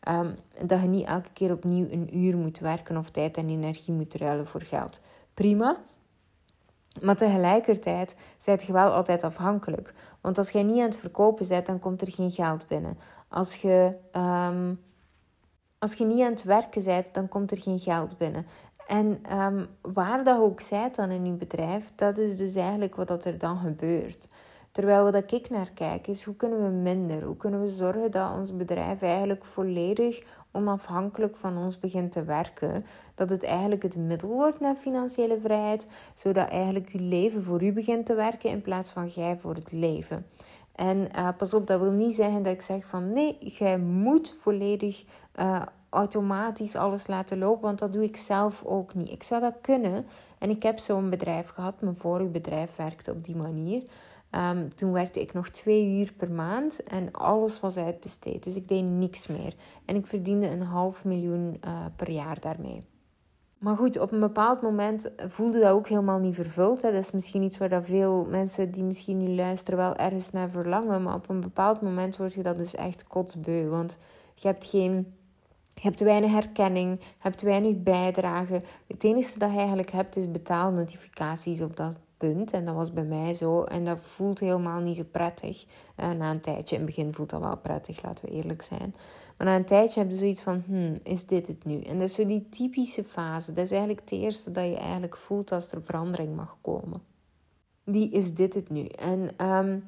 Um, 0.10 0.36
dat 0.66 0.82
je 0.82 0.88
niet 0.88 1.06
elke 1.06 1.30
keer 1.34 1.52
opnieuw 1.52 1.88
een 1.90 2.18
uur 2.18 2.38
moet 2.38 2.60
werken 2.60 2.98
of 2.98 3.10
tijd 3.10 3.38
en 3.38 3.50
energie 3.50 3.94
moet 3.94 4.16
ruilen 4.16 4.48
voor 4.48 4.62
geld. 4.62 5.02
Prima. 5.34 5.78
Maar 7.02 7.16
tegelijkertijd 7.16 8.16
zijt 8.38 8.64
je 8.64 8.74
wel 8.74 8.92
altijd 8.92 9.24
afhankelijk. 9.24 9.94
Want 10.22 10.38
als 10.38 10.50
jij 10.50 10.64
niet 10.64 10.80
aan 10.80 10.86
het 10.86 10.98
verkopen 10.98 11.48
bent, 11.48 11.66
dan 11.66 11.80
komt 11.80 12.02
er 12.02 12.12
geen 12.12 12.32
geld 12.32 12.68
binnen. 12.68 12.98
Als 13.28 13.56
je, 13.56 13.98
um, 14.12 14.80
als 15.80 15.94
je 15.94 16.06
niet 16.06 16.22
aan 16.22 16.32
het 16.32 16.44
werken 16.44 16.84
bent, 16.84 17.14
dan 17.14 17.28
komt 17.28 17.52
er 17.52 17.58
geen 17.58 17.80
geld 17.80 18.18
binnen. 18.18 18.46
En 18.88 19.38
um, 19.40 19.68
waar 19.82 20.24
dat 20.24 20.40
ook 20.40 20.62
zijt 20.62 20.96
dan 20.96 21.10
in 21.10 21.26
je 21.26 21.34
bedrijf, 21.34 21.92
dat 21.96 22.18
is 22.18 22.38
dus 22.38 22.56
eigenlijk 22.56 22.96
wat 22.96 23.26
er 23.26 23.38
dan 23.38 23.58
gebeurt. 23.58 24.28
Terwijl 24.74 25.12
wat 25.12 25.32
ik 25.32 25.50
naar 25.50 25.72
kijk 25.72 26.08
is 26.08 26.24
hoe 26.24 26.36
kunnen 26.36 26.64
we 26.64 26.70
minder? 26.70 27.24
Hoe 27.24 27.38
kunnen 27.38 27.60
we 27.60 27.68
zorgen 27.68 28.12
dat 28.12 28.36
ons 28.36 28.56
bedrijf 28.56 29.02
eigenlijk 29.02 29.46
volledig 29.46 30.24
onafhankelijk 30.52 31.36
van 31.36 31.58
ons 31.58 31.80
begint 31.80 32.12
te 32.12 32.24
werken? 32.24 32.86
Dat 33.16 33.30
het 33.30 33.44
eigenlijk 33.44 33.84
het 33.84 33.96
middel 33.98 34.30
wordt 34.30 34.60
naar 34.60 34.76
financiële 34.76 35.40
vrijheid, 35.40 35.88
zodat 36.14 36.50
eigenlijk 36.50 36.90
je 36.90 37.00
leven 37.00 37.44
voor 37.44 37.64
u 37.64 37.74
begint 37.74 38.06
te 38.06 38.14
werken 38.14 38.50
in 38.50 38.62
plaats 38.62 38.92
van 38.92 39.08
jij 39.08 39.38
voor 39.40 39.56
het 39.56 39.72
leven. 39.72 40.26
En 40.76 41.08
uh, 41.16 41.30
pas 41.38 41.54
op, 41.54 41.68
dat 41.68 41.80
wil 41.80 41.92
niet 41.92 42.16
zeggen 42.16 42.44
dat 42.44 42.54
ik 42.54 42.62
zeg 42.62 42.86
van 42.86 43.14
nee, 43.14 43.38
jij 43.40 43.80
moet 43.80 44.36
volledig 44.40 45.04
uh, 45.40 45.62
automatisch 45.90 46.76
alles 46.76 47.08
laten 47.08 47.38
lopen, 47.38 47.62
want 47.62 47.80
dat 47.80 47.94
doe 47.94 48.04
ik 48.04 48.18
zelf 48.18 48.64
ook 48.64 48.94
niet. 48.94 49.10
Ik 49.10 49.24
zou 49.24 49.42
dat 49.42 49.54
kunnen 49.62 50.06
en 50.40 50.50
ik 50.50 50.64
heb 50.64 50.80
zo'n 50.80 51.10
bedrijf 51.10 51.50
gehad. 51.50 51.82
Mijn 51.82 51.96
vorige 51.96 52.30
bedrijf 52.30 52.76
werkte 52.76 53.12
op 53.12 53.24
die 53.24 53.36
manier. 53.36 53.84
Um, 54.36 54.76
toen 54.76 54.92
werkte 54.92 55.22
ik 55.22 55.34
nog 55.34 55.50
twee 55.50 56.00
uur 56.00 56.14
per 56.14 56.32
maand 56.32 56.84
en 56.84 57.12
alles 57.12 57.60
was 57.60 57.78
uitbesteed. 57.78 58.44
Dus 58.44 58.56
ik 58.56 58.68
deed 58.68 58.84
niks 58.84 59.28
meer. 59.28 59.56
En 59.86 59.96
ik 59.96 60.08
verdiende 60.08 60.50
een 60.50 60.62
half 60.62 61.06
miljoen 61.06 61.58
uh, 61.66 61.86
per 61.96 62.10
jaar 62.10 62.40
daarmee. 62.40 62.82
Maar 63.58 63.76
goed, 63.76 64.00
op 64.00 64.12
een 64.12 64.20
bepaald 64.20 64.62
moment 64.62 65.12
voelde 65.18 65.60
dat 65.60 65.72
ook 65.72 65.88
helemaal 65.88 66.20
niet 66.20 66.36
vervuld. 66.36 66.82
Hè. 66.82 66.92
Dat 66.92 67.04
is 67.04 67.12
misschien 67.12 67.42
iets 67.42 67.58
waar 67.58 67.70
dat 67.70 67.86
veel 67.86 68.26
mensen 68.26 68.72
die 68.72 68.84
misschien 68.84 69.18
nu 69.18 69.36
luisteren 69.36 69.80
wel 69.80 69.96
ergens 69.96 70.30
naar 70.30 70.50
verlangen. 70.50 71.04
Maar 71.04 71.16
op 71.16 71.30
een 71.30 71.42
bepaald 71.42 71.82
moment 71.82 72.18
word 72.18 72.34
je 72.34 72.44
dat 72.44 72.58
dus 72.58 72.76
echt 72.76 73.08
kotsbeu. 73.08 73.68
Want 73.68 73.98
je 74.36 74.48
hebt 74.48 74.66
geen... 74.66 75.16
Je 75.68 75.82
hebt 75.82 76.02
weinig 76.02 76.32
herkenning, 76.32 77.00
je 77.00 77.06
hebt 77.20 77.42
weinig 77.42 77.84
bijdrage. 77.84 78.62
Het 78.88 79.04
enige 79.04 79.40
dat 79.40 79.52
je 79.52 79.58
eigenlijk 79.58 79.92
hebt 79.92 80.16
is 80.16 80.32
betaalnotificaties 80.32 81.62
op 81.62 81.78
dat 81.78 81.96
en 82.24 82.66
dat 82.66 82.76
was 82.76 82.94
bij 82.94 83.04
mij 83.04 83.34
zo. 83.34 83.64
En 83.64 83.86
dat 83.86 84.00
voelt 84.00 84.40
helemaal 84.40 84.82
niet 84.82 84.96
zo 84.96 85.04
prettig. 85.12 85.66
Uh, 86.00 86.12
na 86.12 86.32
een 86.32 86.40
tijdje, 86.40 86.76
in 86.76 86.82
het 86.82 86.96
begin 86.96 87.14
voelt 87.14 87.30
dat 87.30 87.42
wel 87.42 87.58
prettig, 87.58 88.04
laten 88.04 88.26
we 88.26 88.32
eerlijk 88.32 88.62
zijn. 88.62 88.96
Maar 89.38 89.48
na 89.48 89.56
een 89.56 89.66
tijdje 89.66 90.00
heb 90.00 90.10
je 90.10 90.18
zoiets 90.18 90.42
van, 90.42 90.64
hmm, 90.66 91.00
is 91.04 91.26
dit 91.26 91.48
het 91.48 91.66
nu? 91.66 91.82
En 91.82 92.00
dat 92.00 92.10
is 92.10 92.16
zo 92.16 92.26
die 92.26 92.50
typische 92.50 93.04
fase. 93.04 93.54
Dat 93.54 93.64
is 93.64 93.72
eigenlijk 93.72 94.02
het 94.02 94.12
eerste 94.12 94.52
dat 94.52 94.66
je 94.66 94.78
eigenlijk 94.78 95.18
voelt 95.18 95.52
als 95.52 95.72
er 95.72 95.84
verandering 95.84 96.36
mag 96.36 96.58
komen. 96.62 97.02
Die 97.86 98.10
is 98.10 98.34
dit 98.34 98.54
het 98.54 98.70
nu. 98.70 98.86
En 98.86 99.30
um, 99.52 99.84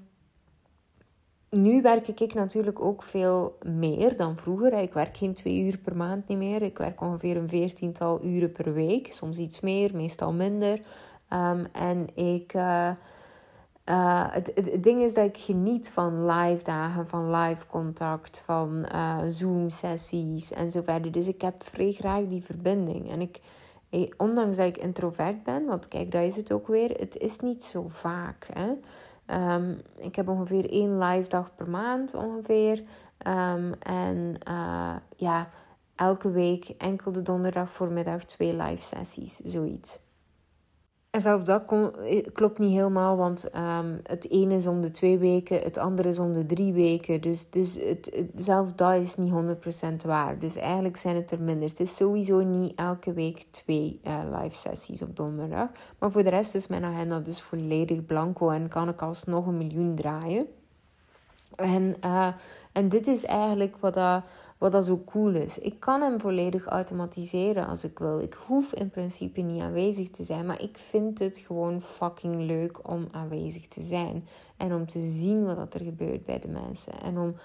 nu 1.49 1.81
werk 1.81 2.07
ik 2.07 2.33
natuurlijk 2.33 2.79
ook 2.79 3.03
veel 3.03 3.57
meer 3.77 4.17
dan 4.17 4.37
vroeger. 4.37 4.73
Ik 4.73 4.93
werk 4.93 5.17
geen 5.17 5.33
twee 5.33 5.63
uur 5.63 5.77
per 5.77 5.97
maand 5.97 6.27
niet 6.27 6.37
meer. 6.37 6.61
Ik 6.61 6.77
werk 6.77 7.01
ongeveer 7.01 7.37
een 7.37 7.49
veertiental 7.49 8.23
uren 8.23 8.51
per 8.51 8.73
week. 8.73 9.13
Soms 9.13 9.37
iets 9.37 9.59
meer, 9.59 9.91
meestal 9.93 10.33
minder. 10.33 10.79
Um, 11.29 11.65
en 11.71 12.15
ik. 12.15 12.53
Uh, 12.53 12.89
uh, 13.89 14.25
het, 14.29 14.51
het, 14.55 14.83
ding 14.83 15.01
is 15.01 15.13
dat 15.13 15.25
ik 15.25 15.37
geniet 15.37 15.89
van 15.89 16.25
live 16.25 16.63
dagen, 16.63 17.07
van 17.07 17.31
live 17.31 17.67
contact, 17.67 18.41
van 18.45 18.85
uh, 18.93 19.19
Zoom-sessies 19.25 20.51
en 20.51 20.71
zo 20.71 20.81
verder. 20.81 21.11
Dus 21.11 21.27
ik 21.27 21.41
heb 21.41 21.63
vrij 21.63 21.91
graag 21.91 22.27
die 22.27 22.43
verbinding. 22.43 23.11
En 23.11 23.21
ik, 23.21 23.39
ondanks 24.17 24.57
dat 24.57 24.65
ik 24.65 24.77
introvert 24.77 25.43
ben, 25.43 25.65
want 25.65 25.87
kijk, 25.87 26.11
dat 26.11 26.23
is 26.23 26.35
het 26.35 26.51
ook 26.51 26.67
weer, 26.67 26.89
het 26.89 27.17
is 27.17 27.39
niet 27.39 27.63
zo 27.63 27.85
vaak. 27.87 28.47
Hè? 28.53 28.73
Um, 29.55 29.77
ik 29.97 30.15
heb 30.15 30.27
ongeveer 30.27 30.69
één 30.69 30.97
live 30.97 31.29
dag 31.29 31.55
per 31.55 31.69
maand 31.69 32.13
ongeveer. 32.13 32.81
Um, 33.27 33.73
en 33.79 34.37
ja, 35.15 35.49
elke 35.95 36.31
week 36.31 36.65
enkel 36.77 37.11
de 37.11 37.21
donderdag 37.21 37.69
voormiddag 37.69 38.23
twee 38.23 38.55
live 38.55 38.83
sessies, 38.83 39.35
zoiets. 39.35 40.04
En 41.15 41.21
zelf 41.21 41.43
dat 41.43 41.71
eh, 41.71 42.25
klopt 42.33 42.57
niet 42.57 42.71
helemaal, 42.71 43.17
want 43.17 43.45
um, 43.55 43.99
het 44.03 44.29
ene 44.29 44.55
is 44.55 44.67
om 44.67 44.81
de 44.81 44.91
twee 44.91 45.17
weken, 45.17 45.59
het 45.59 45.77
andere 45.77 46.09
is 46.09 46.19
om 46.19 46.33
de 46.33 46.45
drie 46.45 46.73
weken. 46.73 47.21
Dus, 47.21 47.49
dus 47.49 47.75
het, 47.75 48.25
zelf 48.35 48.71
dat 48.71 48.93
is 48.93 49.15
niet 49.15 49.31
100% 50.03 50.05
waar. 50.05 50.39
Dus 50.39 50.55
eigenlijk 50.55 50.97
zijn 50.97 51.15
het 51.15 51.31
er 51.31 51.41
minder. 51.41 51.69
Het 51.69 51.79
is 51.79 51.95
sowieso 51.95 52.39
niet 52.39 52.75
elke 52.75 53.13
week 53.13 53.45
twee 53.51 53.99
uh, 54.03 54.21
live 54.31 54.55
sessies 54.55 55.01
op 55.01 55.15
donderdag. 55.15 55.69
Maar 55.99 56.11
voor 56.11 56.23
de 56.23 56.29
rest 56.29 56.55
is 56.55 56.67
mijn 56.67 56.83
agenda 56.83 57.19
dus 57.19 57.41
volledig 57.41 58.05
blanco 58.05 58.49
en 58.49 58.69
kan 58.69 58.89
ik 58.89 59.01
alsnog 59.01 59.47
een 59.47 59.57
miljoen 59.57 59.95
draaien. 59.95 60.47
En, 61.55 61.95
uh, 62.05 62.27
en 62.71 62.89
dit 62.89 63.07
is 63.07 63.25
eigenlijk 63.25 63.77
wat 63.77 63.93
dat 63.93 64.25
wat 64.65 64.73
dat 64.73 64.85
zo 64.85 65.03
cool 65.05 65.33
is. 65.33 65.59
Ik 65.59 65.79
kan 65.79 66.01
hem 66.01 66.19
volledig 66.19 66.65
automatiseren 66.65 67.67
als 67.67 67.83
ik 67.83 67.99
wil. 67.99 68.21
Ik 68.21 68.37
hoef 68.47 68.73
in 68.73 68.89
principe 68.89 69.41
niet 69.41 69.61
aanwezig 69.61 70.09
te 70.09 70.23
zijn, 70.23 70.45
maar 70.45 70.61
ik 70.61 70.77
vind 70.77 71.19
het 71.19 71.37
gewoon 71.37 71.81
fucking 71.81 72.35
leuk 72.35 72.89
om 72.89 73.07
aanwezig 73.11 73.67
te 73.67 73.81
zijn. 73.81 74.27
En 74.57 74.73
om 74.73 74.85
te 74.85 74.99
zien 74.99 75.45
wat 75.45 75.73
er 75.73 75.81
gebeurt 75.81 76.23
bij 76.23 76.39
de 76.39 76.47
mensen. 76.47 76.93
En 77.01 77.17
om 77.17 77.35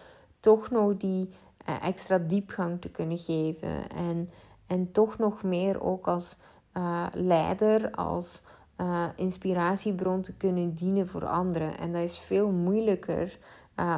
toch 0.40 0.70
nog 0.70 0.96
die 0.96 1.28
uh, 1.68 1.86
extra 1.86 2.18
diepgang 2.18 2.80
te 2.80 2.90
kunnen 2.90 3.18
geven. 3.18 3.90
En, 3.90 4.28
en 4.66 4.92
toch 4.92 5.18
nog 5.18 5.42
meer 5.42 5.82
ook 5.82 6.08
als 6.08 6.36
uh, 6.76 7.06
leider, 7.12 7.90
als 7.90 8.42
uh, 8.80 9.06
inspiratiebron 9.16 10.22
te 10.22 10.32
kunnen 10.32 10.74
dienen 10.74 11.08
voor 11.08 11.26
anderen. 11.26 11.78
En 11.78 11.92
dat 11.92 12.02
is 12.02 12.18
veel 12.18 12.50
moeilijker 12.50 13.38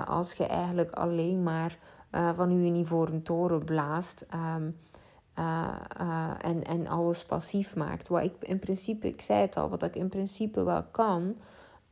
als 0.06 0.32
je 0.32 0.46
eigenlijk 0.46 0.94
alleen 0.94 1.42
maar 1.42 1.78
van 2.34 2.62
je 2.64 2.78
ivoren 2.78 3.22
toren 3.22 3.64
blaast. 3.64 4.26
Um, 4.34 4.76
en, 6.38 6.64
en 6.64 6.86
alles 6.86 7.24
passief 7.24 7.76
maakt. 7.76 8.08
Wat 8.08 8.22
ik 8.22 8.34
in 8.40 8.58
principe, 8.58 9.08
ik 9.08 9.20
zei 9.20 9.40
het 9.40 9.56
al, 9.56 9.68
wat 9.68 9.82
ik 9.82 9.96
in 9.96 10.08
principe 10.08 10.64
wel 10.64 10.84
kan, 10.90 11.36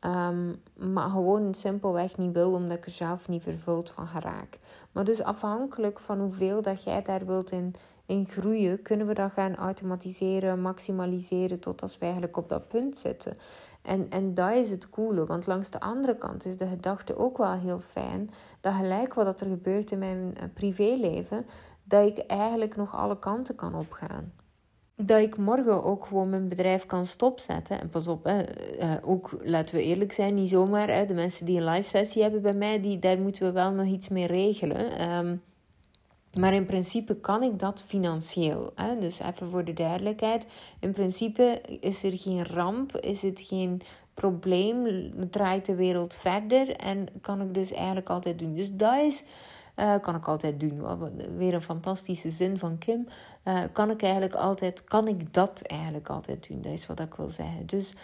Um, 0.06 0.62
maar 0.76 1.10
gewoon 1.10 1.54
simpelweg 1.54 2.16
niet 2.16 2.32
wil, 2.32 2.52
omdat 2.52 2.76
ik 2.76 2.84
er 2.84 2.90
zelf 2.90 3.28
niet 3.28 3.42
vervuld 3.42 3.90
van 3.90 4.06
geraak. 4.06 4.58
Maar 4.92 5.04
dus 5.04 5.22
afhankelijk 5.22 6.00
van 6.00 6.20
hoeveel 6.20 6.62
dat 6.62 6.82
jij 6.82 7.02
daar 7.02 7.26
wilt 7.26 7.50
in, 7.50 7.74
in 8.06 8.26
groeien, 8.26 8.82
kunnen 8.82 9.06
we 9.06 9.14
dat 9.14 9.32
gaan 9.32 9.56
automatiseren, 9.56 10.62
maximaliseren, 10.62 11.60
tot 11.60 11.82
als 11.82 11.98
we 11.98 12.04
eigenlijk 12.04 12.36
op 12.36 12.48
dat 12.48 12.68
punt 12.68 12.98
zitten. 12.98 13.36
En, 13.82 14.10
en 14.10 14.34
dat 14.34 14.56
is 14.56 14.70
het 14.70 14.90
coole, 14.90 15.24
want 15.24 15.46
langs 15.46 15.70
de 15.70 15.80
andere 15.80 16.16
kant 16.16 16.46
is 16.46 16.56
de 16.56 16.66
gedachte 16.66 17.16
ook 17.16 17.38
wel 17.38 17.52
heel 17.52 17.80
fijn, 17.80 18.30
dat 18.60 18.74
gelijk 18.74 19.14
wat 19.14 19.40
er 19.40 19.48
gebeurt 19.48 19.90
in 19.90 19.98
mijn 19.98 20.34
eh, 20.36 20.44
privéleven, 20.54 21.46
dat 21.84 22.06
ik 22.06 22.18
eigenlijk 22.18 22.76
nog 22.76 22.94
alle 22.94 23.18
kanten 23.18 23.54
kan 23.54 23.74
opgaan 23.74 24.32
dat 25.06 25.20
ik 25.20 25.36
morgen 25.36 25.84
ook 25.84 26.06
gewoon 26.06 26.30
mijn 26.30 26.48
bedrijf 26.48 26.86
kan 26.86 27.06
stopzetten. 27.06 27.80
En 27.80 27.90
pas 27.90 28.06
op, 28.06 28.24
hè, 28.24 28.40
eh, 28.40 28.92
ook 29.02 29.30
laten 29.42 29.74
we 29.74 29.82
eerlijk 29.82 30.12
zijn, 30.12 30.34
niet 30.34 30.48
zomaar. 30.48 30.88
Hè, 30.88 31.04
de 31.04 31.14
mensen 31.14 31.46
die 31.46 31.58
een 31.58 31.68
live 31.68 31.88
sessie 31.88 32.22
hebben 32.22 32.42
bij 32.42 32.54
mij, 32.54 32.80
die, 32.80 32.98
daar 32.98 33.18
moeten 33.20 33.42
we 33.42 33.52
wel 33.52 33.70
nog 33.70 33.86
iets 33.86 34.08
mee 34.08 34.26
regelen. 34.26 34.98
Ehm, 34.98 35.36
maar 36.38 36.54
in 36.54 36.66
principe 36.66 37.16
kan 37.16 37.42
ik 37.42 37.58
dat 37.58 37.84
financieel. 37.86 38.72
Hè? 38.74 38.98
Dus 38.98 39.20
even 39.20 39.50
voor 39.50 39.64
de 39.64 39.72
duidelijkheid. 39.72 40.46
In 40.80 40.92
principe 40.92 41.60
is 41.80 42.02
er 42.02 42.18
geen 42.18 42.44
ramp, 42.44 42.96
is 42.96 43.22
het 43.22 43.40
geen 43.40 43.82
probleem, 44.14 45.10
draait 45.30 45.66
de 45.66 45.74
wereld 45.74 46.14
verder 46.14 46.76
en 46.76 47.08
kan 47.20 47.40
ik 47.40 47.54
dus 47.54 47.72
eigenlijk 47.72 48.08
altijd 48.08 48.38
doen. 48.38 48.54
Dus 48.54 48.72
dat 48.72 48.98
is 48.98 49.24
uh, 49.76 49.94
kan 50.00 50.14
ik 50.14 50.28
altijd 50.28 50.60
doen. 50.60 50.82
Weer 51.36 51.54
een 51.54 51.62
fantastische 51.62 52.30
zin 52.30 52.58
van 52.58 52.78
Kim. 52.78 53.08
Uh, 53.44 53.62
kan 53.72 53.90
ik 53.90 54.02
eigenlijk 54.02 54.34
altijd, 54.34 54.84
kan 54.84 55.08
ik 55.08 55.34
dat 55.34 55.62
eigenlijk 55.62 56.08
altijd 56.08 56.48
doen? 56.48 56.62
Dat 56.62 56.72
is 56.72 56.86
wat 56.86 57.00
ik 57.00 57.14
wil 57.14 57.30
zeggen. 57.30 57.66
Dus 57.66 57.94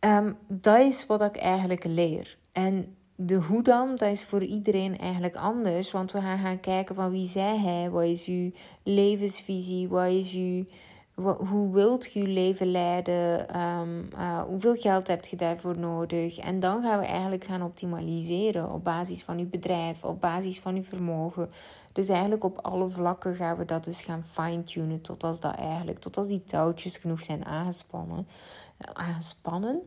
um, 0.00 0.36
dat 0.48 0.78
is 0.78 1.06
wat 1.06 1.22
ik 1.22 1.36
eigenlijk 1.36 1.84
leer. 1.84 2.36
En 2.52 2.96
de 3.16 3.34
hoe 3.34 3.62
dan, 3.62 3.96
dat 3.96 4.10
is 4.10 4.24
voor 4.24 4.42
iedereen 4.42 4.98
eigenlijk 4.98 5.36
anders. 5.36 5.90
Want 5.90 6.12
we 6.12 6.20
gaan 6.20 6.38
gaan 6.38 6.60
kijken 6.60 6.94
van 6.94 7.10
wie 7.10 7.26
zij 7.26 7.58
hij, 7.58 7.90
wat 7.90 8.04
is 8.04 8.26
uw 8.26 8.50
levensvisie, 8.82 9.88
wat 9.88 10.08
is 10.08 10.34
uw 10.34 10.64
hoe 11.22 11.72
wilt 11.72 12.12
je 12.12 12.20
je 12.20 12.28
leven 12.28 12.70
leiden? 12.70 13.60
Um, 13.60 14.08
uh, 14.14 14.42
hoeveel 14.42 14.74
geld 14.74 15.06
heb 15.06 15.24
je 15.24 15.36
daarvoor 15.36 15.78
nodig? 15.78 16.38
En 16.38 16.60
dan 16.60 16.82
gaan 16.82 17.00
we 17.00 17.06
eigenlijk 17.06 17.44
gaan 17.44 17.62
optimaliseren 17.62 18.72
op 18.72 18.84
basis 18.84 19.22
van 19.22 19.38
je 19.38 19.44
bedrijf, 19.44 20.04
op 20.04 20.20
basis 20.20 20.60
van 20.60 20.74
je 20.74 20.82
vermogen. 20.82 21.50
Dus 21.92 22.08
eigenlijk 22.08 22.44
op 22.44 22.58
alle 22.62 22.90
vlakken 22.90 23.34
gaan 23.34 23.56
we 23.56 23.64
dat 23.64 23.84
dus 23.84 24.02
gaan 24.02 24.24
fine-tunen 24.30 25.00
tot 25.00 25.24
als 25.24 25.40
dat 25.40 25.54
eigenlijk, 25.54 25.98
tot 25.98 26.16
als 26.16 26.28
die 26.28 26.44
touwtjes 26.44 26.96
genoeg 26.96 27.22
zijn 27.22 27.44
aangespannen. 27.44 28.26
Aangespannen. 28.92 29.82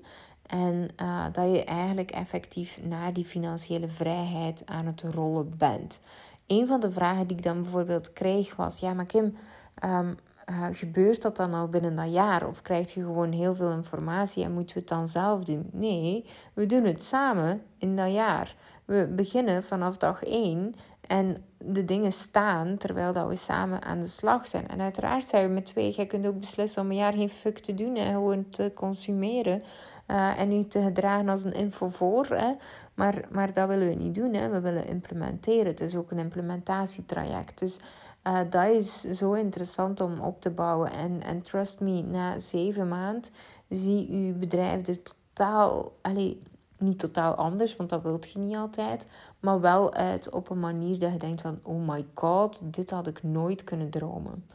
En 0.48 0.88
uh, 1.02 1.26
dat 1.32 1.52
je 1.52 1.64
eigenlijk 1.64 2.12
effectief 2.12 2.80
naar 2.84 3.14
die 3.14 3.26
financiële 3.26 3.88
vrijheid 3.88 4.62
aan 4.66 4.86
het 4.86 5.02
rollen 5.02 5.58
bent. 5.58 6.00
Een 6.48 6.68
van 6.68 6.80
de 6.80 6.92
vragen 6.92 7.28
die 7.28 7.38
ik 7.38 7.44
dan 7.44 7.62
bijvoorbeeld 7.62 8.14
kreeg 8.14 8.56
was: 8.56 8.80
Ja, 8.80 8.94
maar 8.94 9.06
Kim, 9.06 9.38
um, 9.84 10.16
uh, 10.50 10.66
gebeurt 10.72 11.22
dat 11.22 11.36
dan 11.36 11.54
al 11.54 11.68
binnen 11.68 11.96
dat 11.96 12.14
jaar? 12.14 12.48
Of 12.48 12.62
krijg 12.62 12.94
je 12.94 13.02
gewoon 13.02 13.32
heel 13.32 13.56
veel 13.56 13.72
informatie 13.72 14.44
en 14.44 14.54
moeten 14.54 14.74
we 14.74 14.80
het 14.80 14.90
dan 14.90 15.08
zelf 15.08 15.44
doen? 15.44 15.70
Nee, 15.72 16.26
we 16.54 16.66
doen 16.66 16.84
het 16.84 17.04
samen 17.04 17.62
in 17.78 17.96
dat 17.96 18.12
jaar. 18.14 18.56
We 18.86 19.14
beginnen 19.16 19.64
vanaf 19.64 19.98
dag 19.98 20.24
1 20.24 20.76
en 21.02 21.38
de 21.58 21.86
dingen 21.86 22.12
staan 22.12 22.78
terwijl 22.78 23.14
dat 23.14 23.28
we 23.28 23.36
samen 23.36 23.82
aan 23.82 24.00
de 24.00 24.08
slag 24.08 24.48
zijn. 24.48 24.68
En 24.68 24.82
uiteraard 24.82 25.24
zijn 25.24 25.48
we 25.48 25.54
met 25.54 25.66
twee. 25.66 25.92
Jij 25.92 26.06
kunt 26.06 26.26
ook 26.26 26.40
beslissen 26.40 26.82
om 26.82 26.90
een 26.90 26.96
jaar 26.96 27.14
geen 27.14 27.30
fuck 27.30 27.58
te 27.58 27.74
doen 27.74 27.96
en 27.96 28.14
gewoon 28.14 28.50
te 28.50 28.72
consumeren. 28.76 29.62
Uh, 30.08 30.40
en 30.40 30.48
niet 30.48 30.72
te 30.72 30.82
gedragen 30.82 31.30
als 31.30 31.44
een 31.44 31.54
info 31.54 31.90
voor. 31.90 32.26
Hè. 32.26 32.54
Maar, 32.94 33.28
maar 33.32 33.54
dat 33.54 33.68
willen 33.68 33.88
we 33.88 33.96
niet 33.96 34.16
doen. 34.16 34.34
Hè. 34.34 34.50
We 34.50 34.60
willen 34.60 34.88
implementeren. 34.88 35.66
Het 35.66 35.82
is 35.82 35.96
ook 35.96 36.12
een 36.12 36.20
implementatietraject. 36.20 37.60
Dus 37.60 37.80
uh, 38.24 38.40
dat 38.50 38.66
is 38.66 39.02
zo 39.02 39.34
interessant 39.34 40.02
om 40.02 40.20
op 40.20 40.42
te 40.42 40.50
bouwen. 40.50 40.92
En, 40.92 41.22
en 41.22 41.42
trust 41.42 41.80
me, 41.80 42.02
na 42.02 42.40
zeven 42.40 42.88
maanden 42.88 43.32
zie 43.70 44.26
je 44.26 44.34
bedrijf 44.34 44.88
er 44.88 45.04
totaal, 45.04 45.92
allez, 46.02 46.36
niet 46.78 47.00
totaal 47.00 47.36
anders, 47.36 47.76
want 47.76 47.90
dat 47.90 48.02
wilt 48.02 48.32
je 48.32 48.40
niet 48.40 48.56
altijd, 48.56 49.08
maar 49.40 49.62
wel 49.62 49.94
uit 49.94 50.30
op 50.30 50.50
een 50.50 50.60
manier 50.60 51.00
dat 51.00 51.12
je 51.12 51.18
denkt 51.18 51.42
van, 51.42 51.60
oh 51.64 51.88
my 51.88 52.06
god, 52.14 52.60
dit 52.64 52.90
had 52.90 53.08
ik 53.08 53.24
nooit 53.24 53.64
kunnen 53.64 53.90
dromen. 53.90 54.46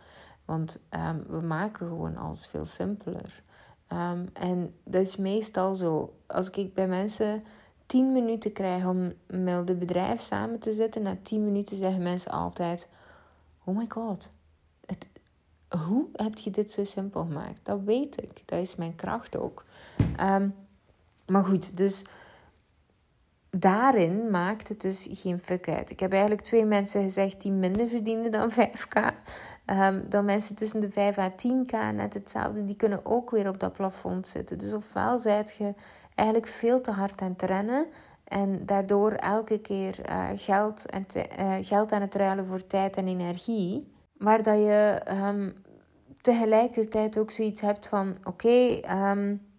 Want 0.45 0.79
um, 0.91 1.25
we 1.29 1.47
maken 1.47 1.89
gewoon 1.89 2.17
alles 2.17 2.47
veel 2.47 2.65
simpeler. 2.65 3.43
Um, 3.93 4.29
en 4.33 4.75
dat 4.85 5.01
is 5.01 5.17
meestal 5.17 5.75
zo. 5.75 6.15
Als 6.27 6.51
ik 6.51 6.75
bij 6.75 6.89
mensen 6.89 7.45
tien 7.87 8.13
minuten 8.13 8.53
krijg 8.53 8.85
om 8.85 9.13
het 9.27 9.79
bedrijf 9.79 10.21
samen 10.21 10.59
te 10.59 10.73
zitten, 10.73 11.03
na 11.03 11.17
tien 11.23 11.45
minuten 11.45 11.77
zeggen 11.77 12.03
mensen 12.03 12.31
altijd 12.31 12.89
oh 13.65 13.77
my 13.77 13.87
god, 13.89 14.29
het, 14.87 15.07
hoe 15.69 16.07
heb 16.13 16.39
je 16.39 16.51
dit 16.51 16.71
zo 16.71 16.85
simpel 16.85 17.25
gemaakt? 17.25 17.61
Dat 17.63 17.81
weet 17.85 18.23
ik. 18.23 18.43
Dat 18.45 18.59
is 18.59 18.77
mijn 18.77 18.95
kracht 18.95 19.37
ook. 19.37 19.65
Ehm, 20.17 20.49
maar 21.27 21.45
goed, 21.45 21.77
dus 21.77 22.05
daarin 23.51 24.31
maakt 24.31 24.69
het 24.69 24.81
dus 24.81 25.09
geen 25.11 25.41
fuck 25.41 25.69
uit. 25.69 25.91
Ik 25.91 26.01
heb 26.01 26.13
eigenlijk 26.13 26.43
twee 26.43 26.65
mensen 26.65 27.03
gezegd 27.03 27.43
die 27.43 27.53
minder 27.53 27.89
verdienen 27.89 28.31
dan 28.31 28.51
5k. 28.51 29.13
Ehm, 29.73 30.03
dan 30.09 30.25
mensen 30.25 30.57
tussen 30.57 30.81
de 30.81 30.91
5 30.91 31.19
à 31.19 31.31
10k, 31.31 31.73
net 31.95 32.15
hetzelfde, 32.15 32.65
die 32.65 32.77
kunnen 32.77 33.07
ook 33.07 33.31
weer 33.31 33.49
op 33.49 33.61
dat 33.61 33.73
plafond 33.73 34.27
zitten. 34.27 34.59
Dus 34.59 34.73
ofwel 34.73 35.19
zijt 35.19 35.55
je 35.59 35.75
eigenlijk 36.15 36.53
veel 36.53 36.81
te 36.81 36.91
hard 36.91 37.21
aan 37.21 37.31
het 37.31 37.43
rennen 37.43 37.87
en 38.25 38.67
daardoor 38.67 39.13
elke 39.13 39.61
keer 39.61 39.99
uh, 40.09 40.29
geld, 40.35 40.87
en 40.87 41.07
uh, 41.39 41.55
geld 41.61 41.93
aan 41.93 42.01
het 42.01 42.15
ruilen 42.15 42.47
voor 42.47 42.67
tijd 42.67 42.97
en 42.97 43.09
energie. 43.09 43.93
Maar 44.17 44.43
dat 44.43 44.57
je 44.57 45.01
um, 45.27 45.55
tegelijkertijd 46.21 47.19
ook 47.19 47.31
zoiets 47.31 47.61
hebt 47.61 47.87
van: 47.89 48.17
oké, 48.25 48.81
um, 48.91 49.52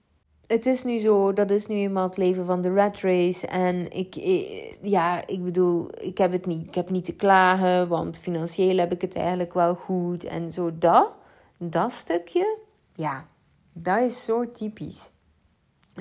het 0.48 0.66
is 0.66 0.84
nu 0.84 0.98
zo, 0.98 1.34
dat 1.34 1.50
is 1.50 1.68
nu 1.68 1.76
eenmaal 1.76 2.08
het 2.08 2.18
leven 2.18 2.46
van 2.46 2.62
de 2.62 2.74
rat 2.74 3.00
race. 3.00 3.48
En 3.48 3.92
ik, 3.92 4.16
ik, 4.16 4.78
ja, 4.82 5.28
ik 5.28 5.44
bedoel, 5.44 5.88
ik 6.00 6.18
heb 6.18 6.32
het 6.32 6.46
niet, 6.46 6.68
ik 6.68 6.76
heb 6.76 6.90
niet 6.90 7.06
te 7.06 7.16
klagen, 7.16 7.88
want 7.88 8.20
financieel 8.20 8.78
heb 8.78 8.92
ik 8.92 9.02
het 9.02 9.16
eigenlijk 9.16 9.54
wel 9.54 9.76
goed. 9.76 10.24
En 10.24 10.52
zo 10.52 10.78
dat, 10.78 11.12
dat 11.58 11.92
stukje, 11.92 12.58
ja, 12.96 13.26
dat 13.74 14.00
is 14.00 14.26
zo 14.26 14.52
typisch. 14.52 15.12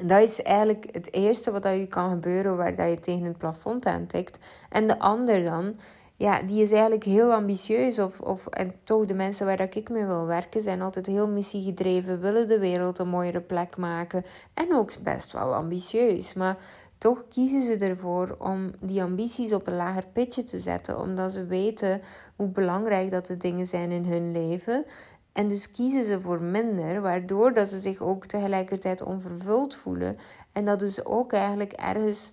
Dat 0.02 0.22
is 0.22 0.42
eigenlijk 0.42 0.86
het 0.90 1.12
eerste 1.12 1.50
wat 1.50 1.64
je 1.64 1.86
kan 1.86 2.10
gebeuren 2.10 2.56
waar 2.56 2.74
dat 2.74 2.88
je 2.88 3.00
tegen 3.00 3.24
het 3.24 3.38
plafond 3.38 3.86
aantikt. 3.86 4.38
En 4.68 4.86
de 4.86 4.98
ander 4.98 5.44
dan, 5.44 5.76
ja, 6.22 6.42
die 6.42 6.62
is 6.62 6.70
eigenlijk 6.70 7.04
heel 7.04 7.32
ambitieus. 7.32 7.98
Of, 7.98 8.20
of, 8.20 8.46
en 8.46 8.74
toch 8.84 9.06
de 9.06 9.14
mensen 9.14 9.46
waar 9.46 9.60
ik 9.60 9.90
mee 9.90 10.04
wil 10.04 10.26
werken 10.26 10.60
zijn 10.60 10.80
altijd 10.80 11.06
heel 11.06 11.28
missiegedreven, 11.28 12.20
willen 12.20 12.46
de 12.46 12.58
wereld 12.58 12.98
een 12.98 13.08
mooiere 13.08 13.40
plek 13.40 13.76
maken. 13.76 14.24
En 14.54 14.74
ook 14.74 15.02
best 15.02 15.32
wel 15.32 15.54
ambitieus. 15.54 16.34
Maar 16.34 16.56
toch 16.98 17.24
kiezen 17.28 17.62
ze 17.62 17.76
ervoor 17.76 18.36
om 18.38 18.70
die 18.80 19.02
ambities 19.02 19.52
op 19.52 19.66
een 19.66 19.76
lager 19.76 20.06
pitje 20.12 20.42
te 20.42 20.58
zetten. 20.58 21.00
Omdat 21.00 21.32
ze 21.32 21.46
weten 21.46 22.00
hoe 22.36 22.48
belangrijk 22.48 23.10
dat 23.10 23.26
de 23.26 23.36
dingen 23.36 23.66
zijn 23.66 23.90
in 23.90 24.04
hun 24.04 24.32
leven. 24.32 24.84
En 25.32 25.48
dus 25.48 25.70
kiezen 25.70 26.04
ze 26.04 26.20
voor 26.20 26.42
minder, 26.42 27.00
waardoor 27.00 27.52
dat 27.52 27.68
ze 27.68 27.80
zich 27.80 28.00
ook 28.00 28.26
tegelijkertijd 28.26 29.02
onvervuld 29.02 29.74
voelen. 29.74 30.16
En 30.52 30.64
dat 30.64 30.78
dus 30.78 31.04
ook 31.04 31.32
eigenlijk 31.32 31.72
ergens 31.72 32.32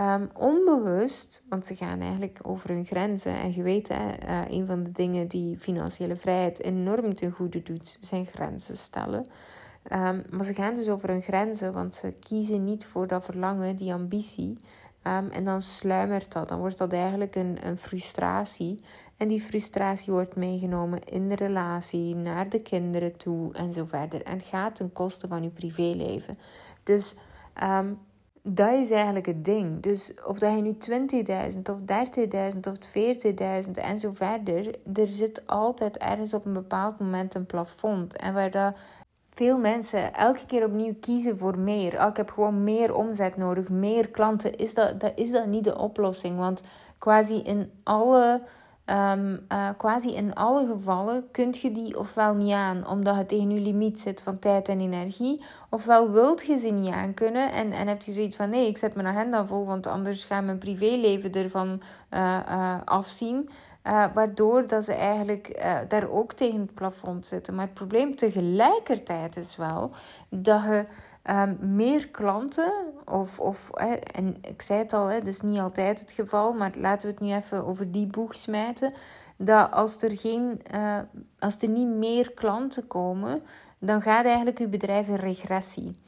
um, 0.00 0.30
onbewust, 0.34 1.42
want 1.48 1.66
ze 1.66 1.76
gaan 1.76 2.00
eigenlijk 2.00 2.38
over 2.42 2.70
hun 2.70 2.84
grenzen. 2.84 3.32
En 3.32 3.54
je 3.54 3.62
weet, 3.62 3.88
hè, 3.88 4.08
uh, 4.28 4.40
een 4.48 4.66
van 4.66 4.82
de 4.82 4.92
dingen 4.92 5.28
die 5.28 5.58
financiële 5.58 6.16
vrijheid 6.16 6.62
enorm 6.62 7.14
ten 7.14 7.32
goede 7.32 7.62
doet, 7.62 7.96
zijn 8.00 8.26
grenzen 8.26 8.76
stellen. 8.76 9.26
Um, 9.92 10.22
maar 10.30 10.44
ze 10.44 10.54
gaan 10.54 10.74
dus 10.74 10.88
over 10.88 11.08
hun 11.08 11.22
grenzen, 11.22 11.72
want 11.72 11.94
ze 11.94 12.14
kiezen 12.20 12.64
niet 12.64 12.86
voor 12.86 13.06
dat 13.06 13.24
verlangen, 13.24 13.76
die 13.76 13.92
ambitie. 13.92 14.56
Um, 15.02 15.28
en 15.28 15.44
dan 15.44 15.62
sluimert 15.62 16.32
dat, 16.32 16.48
dan 16.48 16.58
wordt 16.58 16.78
dat 16.78 16.92
eigenlijk 16.92 17.34
een, 17.34 17.58
een 17.62 17.78
frustratie. 17.78 18.78
En 19.16 19.28
die 19.28 19.40
frustratie 19.40 20.12
wordt 20.12 20.36
meegenomen 20.36 21.04
in 21.04 21.28
de 21.28 21.34
relatie, 21.34 22.14
naar 22.14 22.48
de 22.48 22.60
kinderen 22.60 23.16
toe 23.16 23.52
en 23.52 23.72
zo 23.72 23.84
verder. 23.84 24.22
En 24.22 24.40
gaat 24.40 24.74
ten 24.74 24.92
koste 24.92 25.28
van 25.28 25.42
je 25.42 25.50
privéleven. 25.50 26.34
Dus 26.82 27.14
dat 28.42 28.72
is 28.72 28.90
eigenlijk 28.90 29.26
het 29.26 29.44
ding. 29.44 29.82
Dus 29.82 30.12
of 30.26 30.38
dat 30.38 30.54
je 30.56 30.62
nu 30.62 30.76
20.000 31.52 31.58
of 31.62 31.78
30.000 32.54 32.60
of 32.70 32.78
40.000 33.66 33.70
en 33.72 33.98
zo 33.98 34.12
verder, 34.12 34.74
er 34.94 35.06
zit 35.06 35.46
altijd 35.46 35.98
ergens 35.98 36.34
op 36.34 36.44
een 36.44 36.52
bepaald 36.52 36.98
moment 36.98 37.34
een 37.34 37.46
plafond. 37.46 38.16
En 38.16 38.34
waar 38.34 38.50
dat 38.50 38.74
veel 39.30 39.58
mensen 39.58 40.14
elke 40.14 40.46
keer 40.46 40.64
opnieuw 40.64 40.94
kiezen 41.00 41.38
voor 41.38 41.58
meer. 41.58 42.00
Oh, 42.00 42.06
ik 42.08 42.16
heb 42.16 42.30
gewoon 42.30 42.64
meer 42.64 42.94
omzet 42.94 43.36
nodig, 43.36 43.68
meer 43.68 44.10
klanten. 44.10 44.56
Is 44.56 44.74
dat, 44.74 45.00
dat, 45.00 45.12
is 45.14 45.30
dat 45.30 45.46
niet 45.46 45.64
de 45.64 45.78
oplossing? 45.78 46.38
Want 46.38 46.62
quasi 46.98 47.42
in 47.42 47.70
alle 47.82 48.42
Um, 48.86 49.46
uh, 49.52 49.68
quasi 49.76 50.14
in 50.14 50.34
alle 50.34 50.66
gevallen 50.66 51.30
kunt 51.30 51.58
je 51.58 51.72
die 51.72 51.98
ofwel 51.98 52.34
niet 52.34 52.52
aan 52.52 52.86
omdat 52.86 53.16
het 53.16 53.28
tegen 53.28 53.50
je 53.50 53.60
limiet 53.60 54.00
zit 54.00 54.22
van 54.22 54.38
tijd 54.38 54.68
en 54.68 54.80
energie, 54.80 55.44
ofwel 55.68 56.10
wilt 56.10 56.46
je 56.46 56.56
ze 56.56 56.68
niet 56.68 56.94
aan 56.94 57.14
kunnen 57.14 57.52
en, 57.52 57.72
en 57.72 57.88
heb 57.88 58.02
je 58.02 58.12
zoiets 58.12 58.36
van 58.36 58.50
nee, 58.50 58.66
ik 58.66 58.78
zet 58.78 58.94
mijn 58.94 59.06
agenda 59.06 59.46
vol, 59.46 59.66
want 59.66 59.86
anders 59.86 60.24
gaat 60.24 60.44
mijn 60.44 60.58
privéleven 60.58 61.32
ervan 61.32 61.82
uh, 62.10 62.38
uh, 62.48 62.74
afzien. 62.84 63.50
waardoor 64.14 64.66
dat 64.66 64.84
ze 64.84 64.94
eigenlijk 64.94 65.64
daar 65.88 66.10
ook 66.10 66.32
tegen 66.32 66.60
het 66.60 66.74
plafond 66.74 67.26
zitten. 67.26 67.54
Maar 67.54 67.64
het 67.64 67.74
probleem 67.74 68.14
tegelijkertijd 68.16 69.36
is 69.36 69.56
wel 69.56 69.90
dat 70.28 70.62
je 70.62 70.84
Um, 71.30 71.56
meer 71.74 72.08
klanten, 72.08 72.72
of, 73.04 73.40
of 73.40 73.70
en 74.14 74.36
ik 74.42 74.62
zei 74.62 74.78
het 74.78 74.92
al, 74.92 75.06
hè, 75.06 75.18
dat 75.18 75.26
is 75.26 75.40
niet 75.40 75.58
altijd 75.58 76.00
het 76.00 76.12
geval, 76.12 76.52
maar 76.52 76.72
laten 76.76 77.08
we 77.08 77.14
het 77.14 77.22
nu 77.22 77.34
even 77.34 77.66
over 77.66 77.92
die 77.92 78.06
boeg 78.06 78.34
smijten. 78.34 78.92
Dat 79.36 79.70
als 79.70 80.02
er, 80.02 80.18
geen, 80.18 80.60
uh, 80.74 80.98
als 81.38 81.62
er 81.62 81.68
niet 81.68 81.88
meer 81.88 82.32
klanten 82.32 82.86
komen, 82.86 83.42
dan 83.78 84.02
gaat 84.02 84.24
eigenlijk 84.24 84.58
je 84.58 84.68
bedrijf 84.68 85.08
in 85.08 85.14
regressie. 85.14 86.00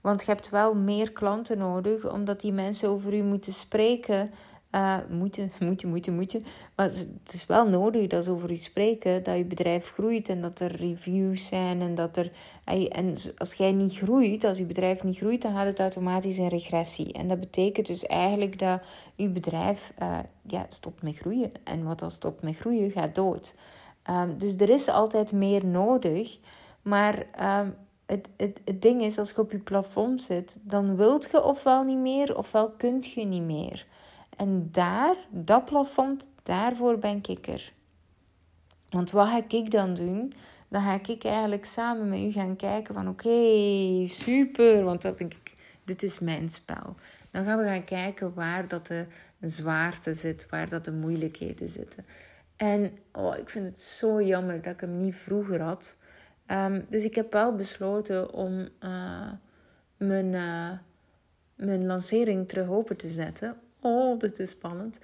Want 0.00 0.20
je 0.20 0.30
hebt 0.30 0.50
wel 0.50 0.74
meer 0.74 1.12
klanten 1.12 1.58
nodig, 1.58 2.12
omdat 2.12 2.40
die 2.40 2.52
mensen 2.52 2.88
over 2.88 3.14
u 3.14 3.22
moeten 3.22 3.52
spreken. 3.52 4.30
Uh, 4.74 4.96
moeten, 5.08 5.50
moeten, 5.68 5.88
moeten, 5.88 6.14
moeten. 6.14 6.42
Maar 6.76 6.86
het 6.86 7.32
is 7.32 7.46
wel 7.46 7.68
nodig 7.68 8.06
dat 8.06 8.24
ze 8.24 8.30
over 8.30 8.50
u 8.50 8.56
spreken, 8.56 9.22
dat 9.22 9.36
je 9.36 9.44
bedrijf 9.44 9.90
groeit 9.90 10.28
en 10.28 10.40
dat 10.40 10.60
er 10.60 10.76
reviews 10.76 11.46
zijn 11.46 11.80
en 11.80 11.94
dat 11.94 12.16
er. 12.16 12.32
En 12.88 13.14
als 13.36 13.54
jij 13.54 13.72
niet 13.72 13.96
groeit, 13.96 14.44
als 14.44 14.58
je 14.58 14.64
bedrijf 14.64 15.02
niet 15.02 15.16
groeit, 15.16 15.42
dan 15.42 15.54
gaat 15.54 15.66
het 15.66 15.80
automatisch 15.80 16.38
in 16.38 16.48
regressie. 16.48 17.12
En 17.12 17.28
dat 17.28 17.40
betekent 17.40 17.86
dus 17.86 18.06
eigenlijk 18.06 18.58
dat 18.58 18.82
je 19.14 19.28
bedrijf 19.28 19.92
uh, 20.02 20.18
ja, 20.42 20.66
stopt 20.68 21.02
met 21.02 21.16
groeien. 21.16 21.50
En 21.64 21.84
wat 21.84 21.98
dan 21.98 22.10
stopt 22.10 22.42
met 22.42 22.56
groeien, 22.56 22.90
gaat 22.90 23.14
dood. 23.14 23.54
Um, 24.10 24.38
dus 24.38 24.56
er 24.56 24.68
is 24.68 24.88
altijd 24.88 25.32
meer 25.32 25.66
nodig. 25.66 26.38
Maar 26.82 27.26
um, 27.40 27.74
het, 28.06 28.28
het, 28.36 28.60
het 28.64 28.82
ding 28.82 29.02
is, 29.02 29.18
als 29.18 29.30
je 29.30 29.40
op 29.40 29.52
je 29.52 29.58
plafond 29.58 30.22
zit, 30.22 30.58
dan 30.62 30.96
wilt 30.96 31.28
je 31.30 31.42
ofwel 31.42 31.82
niet 31.82 31.98
meer, 31.98 32.36
ofwel 32.36 32.70
kunt 32.70 33.12
je 33.12 33.24
niet 33.24 33.42
meer. 33.42 33.86
En 34.36 34.68
daar, 34.72 35.16
dat 35.30 35.64
plafond, 35.64 36.30
daarvoor 36.42 36.98
ben 36.98 37.20
ik 37.28 37.46
er. 37.46 37.72
Want 38.90 39.10
wat 39.10 39.28
ga 39.28 39.44
ik 39.48 39.70
dan 39.70 39.94
doen? 39.94 40.32
Dan 40.68 40.82
ga 40.82 41.00
ik 41.06 41.24
eigenlijk 41.24 41.64
samen 41.64 42.08
met 42.08 42.18
u 42.18 42.32
gaan 42.32 42.56
kijken 42.56 42.94
van 42.94 43.08
oké, 43.08 44.06
super, 44.06 44.84
want 44.84 45.02
dat 45.02 45.16
vind 45.16 45.32
ik, 45.32 45.52
dit 45.84 46.02
is 46.02 46.18
mijn 46.18 46.48
spel. 46.48 46.94
Dan 47.30 47.44
gaan 47.44 47.58
we 47.58 47.64
gaan 47.64 47.84
kijken 47.84 48.34
waar 48.34 48.68
dat 48.68 48.86
de 48.86 49.06
zwaarte 49.40 50.14
zit, 50.14 50.46
waar 50.50 50.68
dat 50.68 50.84
de 50.84 50.92
moeilijkheden 50.92 51.68
zitten. 51.68 52.04
En 52.56 52.98
oh, 53.12 53.36
ik 53.38 53.50
vind 53.50 53.66
het 53.66 53.80
zo 53.80 54.22
jammer 54.22 54.62
dat 54.62 54.72
ik 54.72 54.80
hem 54.80 54.98
niet 54.98 55.16
vroeger 55.16 55.62
had. 55.62 55.98
Ehm, 56.46 56.80
dus 56.88 57.04
ik 57.04 57.14
heb 57.14 57.32
wel 57.32 57.54
besloten 57.54 58.32
om 58.32 58.68
uh, 58.84 59.32
mijn, 59.96 60.32
uh, 60.32 60.70
mijn 61.54 61.86
lancering 61.86 62.48
terug 62.48 62.68
open 62.68 62.96
te 62.96 63.08
zetten 63.08 63.56
Oh, 63.80 64.18
dit 64.18 64.38
is 64.38 64.50
spannend. 64.50 64.98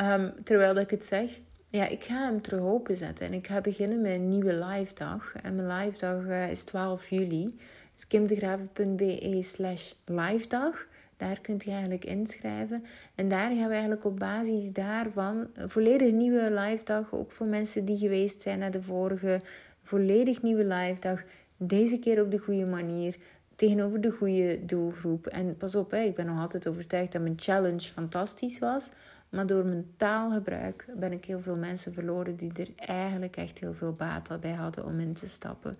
Um, 0.00 0.32
terwijl 0.44 0.76
ik 0.76 0.90
het 0.90 1.04
zeg, 1.04 1.40
ja, 1.68 1.88
ik 1.88 2.02
ga 2.02 2.24
hem 2.24 2.42
terug 2.42 2.60
openzetten. 2.60 3.26
En 3.26 3.32
ik 3.32 3.46
ga 3.46 3.60
beginnen 3.60 4.00
met 4.00 4.14
een 4.14 4.28
nieuwe 4.28 4.54
live 4.54 4.94
dag. 4.94 5.34
En 5.42 5.54
mijn 5.54 5.68
live 5.68 5.98
dag 5.98 6.22
uh, 6.22 6.50
is 6.50 6.64
12 6.64 7.08
juli. 7.08 7.58
Dus 7.94 8.06
kimdegraven.be 8.06 9.38
slash 9.42 9.92
live 10.04 10.48
dag. 10.48 10.86
Daar 11.16 11.40
kunt 11.40 11.64
je 11.64 11.70
eigenlijk 11.70 12.04
inschrijven. 12.04 12.84
En 13.14 13.28
daar 13.28 13.50
gaan 13.56 13.66
we 13.66 13.72
eigenlijk 13.72 14.04
op 14.04 14.18
basis 14.18 14.72
daarvan 14.72 15.46
een 15.54 15.70
volledig 15.70 16.12
nieuwe 16.12 16.52
live 16.52 16.84
dag. 16.84 17.12
Ook 17.12 17.32
voor 17.32 17.48
mensen 17.48 17.84
die 17.84 17.98
geweest 17.98 18.42
zijn 18.42 18.58
naar 18.58 18.70
de 18.70 18.82
vorige. 18.82 19.40
Volledig 19.82 20.42
nieuwe 20.42 20.64
live 20.64 21.00
dag. 21.00 21.22
Deze 21.56 21.98
keer 21.98 22.22
op 22.22 22.30
de 22.30 22.38
goede 22.38 22.70
manier 22.70 23.16
tegenover 23.56 24.00
de 24.00 24.10
goede 24.10 24.64
doelgroep. 24.64 25.26
En 25.26 25.56
pas 25.56 25.74
op, 25.74 25.90
hè, 25.90 26.00
ik 26.00 26.14
ben 26.14 26.26
nog 26.26 26.40
altijd 26.40 26.68
overtuigd 26.68 27.12
dat 27.12 27.22
mijn 27.22 27.38
challenge 27.38 27.92
fantastisch 27.92 28.58
was. 28.58 28.90
Maar 29.28 29.46
door 29.46 29.64
mijn 29.64 29.86
taalgebruik 29.96 30.86
ben 30.96 31.12
ik 31.12 31.24
heel 31.24 31.40
veel 31.40 31.58
mensen 31.58 31.94
verloren 31.94 32.36
die 32.36 32.52
er 32.52 32.68
eigenlijk 32.76 33.36
echt 33.36 33.58
heel 33.58 33.74
veel 33.74 33.92
baat 33.92 34.40
bij 34.40 34.52
hadden 34.52 34.84
om 34.84 35.00
in 35.00 35.14
te 35.14 35.26
stappen. 35.26 35.74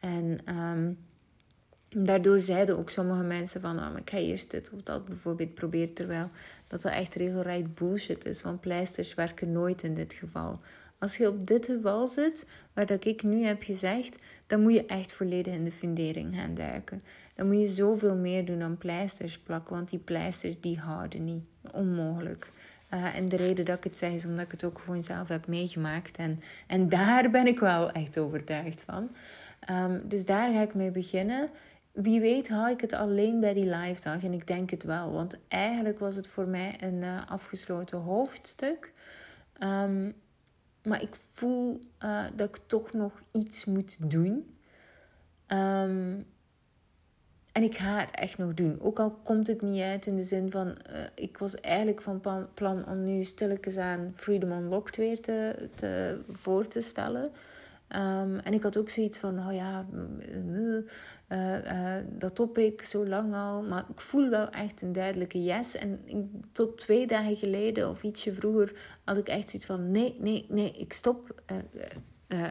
En 0.00 0.38
um, 0.56 0.98
daardoor 1.88 2.40
zeiden 2.40 2.78
ook 2.78 2.90
sommige 2.90 3.22
mensen 3.22 3.60
van, 3.60 3.78
oh, 3.78 3.96
ik 3.96 4.10
ga 4.10 4.16
eerst 4.16 4.50
dit 4.50 4.70
of 4.72 4.82
dat 4.82 5.04
bijvoorbeeld 5.04 5.54
proberen. 5.54 5.94
Terwijl 5.94 6.28
dat 6.68 6.82
dat 6.82 6.92
echt 6.92 7.14
regelrecht 7.14 7.74
bullshit 7.74 8.24
is, 8.24 8.42
want 8.42 8.60
pleisters 8.60 9.14
werken 9.14 9.52
nooit 9.52 9.82
in 9.82 9.94
dit 9.94 10.12
geval. 10.12 10.60
Als 11.02 11.16
je 11.16 11.28
op 11.28 11.46
dit 11.46 11.66
geval 11.66 12.08
zit, 12.08 12.46
waar 12.72 12.86
dat 12.86 13.04
ik 13.04 13.22
nu 13.22 13.44
heb 13.44 13.62
gezegd, 13.62 14.18
dan 14.46 14.62
moet 14.62 14.72
je 14.72 14.86
echt 14.86 15.12
volledig 15.12 15.54
in 15.54 15.64
de 15.64 15.72
fundering 15.72 16.34
gaan 16.34 16.54
duiken. 16.54 17.00
Dan 17.34 17.46
moet 17.46 17.60
je 17.60 17.66
zoveel 17.66 18.16
meer 18.16 18.44
doen 18.44 18.58
dan 18.58 18.78
pleisters 18.78 19.38
plakken, 19.38 19.74
want 19.74 19.90
die 19.90 19.98
pleisters 19.98 20.60
die 20.60 20.78
houden 20.78 21.24
niet. 21.24 21.48
Onmogelijk. 21.72 22.48
Uh, 22.94 23.16
en 23.16 23.28
de 23.28 23.36
reden 23.36 23.64
dat 23.64 23.76
ik 23.76 23.84
het 23.84 23.96
zeg 23.96 24.12
is 24.12 24.24
omdat 24.24 24.44
ik 24.44 24.50
het 24.50 24.64
ook 24.64 24.78
gewoon 24.78 25.02
zelf 25.02 25.28
heb 25.28 25.46
meegemaakt. 25.46 26.16
En, 26.16 26.40
en 26.66 26.88
daar 26.88 27.30
ben 27.30 27.46
ik 27.46 27.58
wel 27.58 27.90
echt 27.90 28.18
overtuigd 28.18 28.82
van. 28.82 29.10
Um, 29.70 30.02
dus 30.08 30.26
daar 30.26 30.52
ga 30.52 30.60
ik 30.60 30.74
mee 30.74 30.90
beginnen. 30.90 31.48
Wie 31.92 32.20
weet 32.20 32.48
hou 32.48 32.70
ik 32.70 32.80
het 32.80 32.92
alleen 32.92 33.40
bij 33.40 33.54
die 33.54 33.76
live 33.76 34.00
dag. 34.00 34.22
En 34.22 34.32
ik 34.32 34.46
denk 34.46 34.70
het 34.70 34.82
wel. 34.82 35.12
Want 35.12 35.38
eigenlijk 35.48 35.98
was 35.98 36.16
het 36.16 36.26
voor 36.26 36.46
mij 36.46 36.74
een 36.80 37.02
uh, 37.02 37.30
afgesloten 37.30 37.98
hoofdstuk. 37.98 38.92
Um, 39.62 40.14
maar 40.84 41.02
ik 41.02 41.14
voel 41.14 41.78
uh, 42.04 42.24
dat 42.34 42.48
ik 42.48 42.62
toch 42.66 42.92
nog 42.92 43.22
iets 43.32 43.64
moet 43.64 44.10
doen. 44.10 44.56
Um, 45.48 46.26
en 47.52 47.62
ik 47.62 47.76
ga 47.76 47.98
het 47.98 48.10
echt 48.10 48.38
nog 48.38 48.54
doen. 48.54 48.80
Ook 48.80 48.98
al 48.98 49.10
komt 49.10 49.46
het 49.46 49.62
niet 49.62 49.82
uit 49.82 50.06
in 50.06 50.16
de 50.16 50.22
zin 50.22 50.50
van... 50.50 50.66
Uh, 50.66 50.74
ik 51.14 51.38
was 51.38 51.54
eigenlijk 51.54 52.00
van 52.00 52.20
plan, 52.20 52.48
plan 52.54 52.86
om 52.86 53.04
nu 53.04 53.24
stilletjes 53.24 53.76
aan 53.76 54.12
Freedom 54.16 54.50
Unlocked 54.50 54.96
weer 54.96 55.20
te, 55.20 55.68
te, 55.74 56.20
voor 56.30 56.68
te 56.68 56.80
stellen. 56.80 57.30
Um, 57.96 58.38
en 58.38 58.52
ik 58.52 58.62
had 58.62 58.76
ook 58.76 58.88
zoiets 58.88 59.18
van, 59.18 59.38
oh 59.38 59.54
ja, 59.54 59.86
uh, 60.32 60.78
uh, 61.28 61.96
dat 62.08 62.34
top 62.34 62.58
ik 62.58 62.82
zo 62.82 63.06
lang 63.06 63.34
al. 63.34 63.62
Maar 63.62 63.84
ik 63.90 64.00
voel 64.00 64.28
wel 64.28 64.50
echt 64.50 64.82
een 64.82 64.92
duidelijke 64.92 65.42
yes. 65.42 65.76
En 65.76 66.00
tot 66.52 66.78
twee 66.78 67.06
dagen 67.06 67.36
geleden 67.36 67.88
of 67.88 68.02
ietsje 68.02 68.34
vroeger 68.34 68.80
had 69.04 69.16
ik 69.16 69.28
echt 69.28 69.50
zoiets 69.50 69.68
van, 69.68 69.90
nee, 69.90 70.16
nee, 70.18 70.46
nee, 70.48 70.72
ik 70.72 70.92
stop. 70.92 71.42
Uh, 71.52 71.58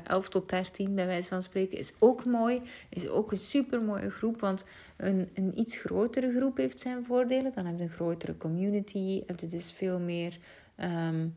11 0.03 0.29
tot 0.29 0.49
13, 0.49 0.95
bij 0.95 1.05
wijze 1.05 1.27
van 1.27 1.41
spreken, 1.41 1.77
is 1.77 1.93
ook 1.99 2.25
mooi. 2.25 2.61
Is 2.89 3.07
ook 3.07 3.31
een 3.31 3.37
super 3.37 3.85
mooie 3.85 4.09
groep. 4.09 4.39
Want 4.39 4.65
een, 4.97 5.29
een 5.33 5.59
iets 5.59 5.77
grotere 5.77 6.31
groep 6.35 6.57
heeft 6.57 6.79
zijn 6.79 7.05
voordelen. 7.05 7.51
Dan 7.55 7.65
heb 7.65 7.77
je 7.77 7.83
een 7.83 7.89
grotere 7.89 8.37
community. 8.37 9.23
Heb 9.27 9.39
je 9.39 9.47
dus 9.47 9.71
veel 9.71 9.99
meer 9.99 10.37
um, 10.77 11.35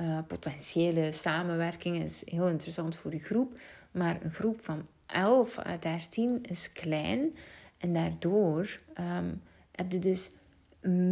uh, 0.00 0.18
potentiële 0.26 1.12
samenwerking. 1.12 2.02
Is 2.02 2.22
heel 2.26 2.48
interessant 2.48 2.96
voor 2.96 3.10
die 3.10 3.20
groep. 3.20 3.60
Maar 3.90 4.18
een 4.22 4.30
groep 4.30 4.62
van 4.62 4.86
11 5.06 5.58
à 5.58 5.76
13 5.80 6.42
is 6.42 6.72
klein. 6.72 7.36
En 7.78 7.92
daardoor 7.92 8.76
um, 9.00 9.42
heb 9.72 9.92
je 9.92 9.98
dus 9.98 10.30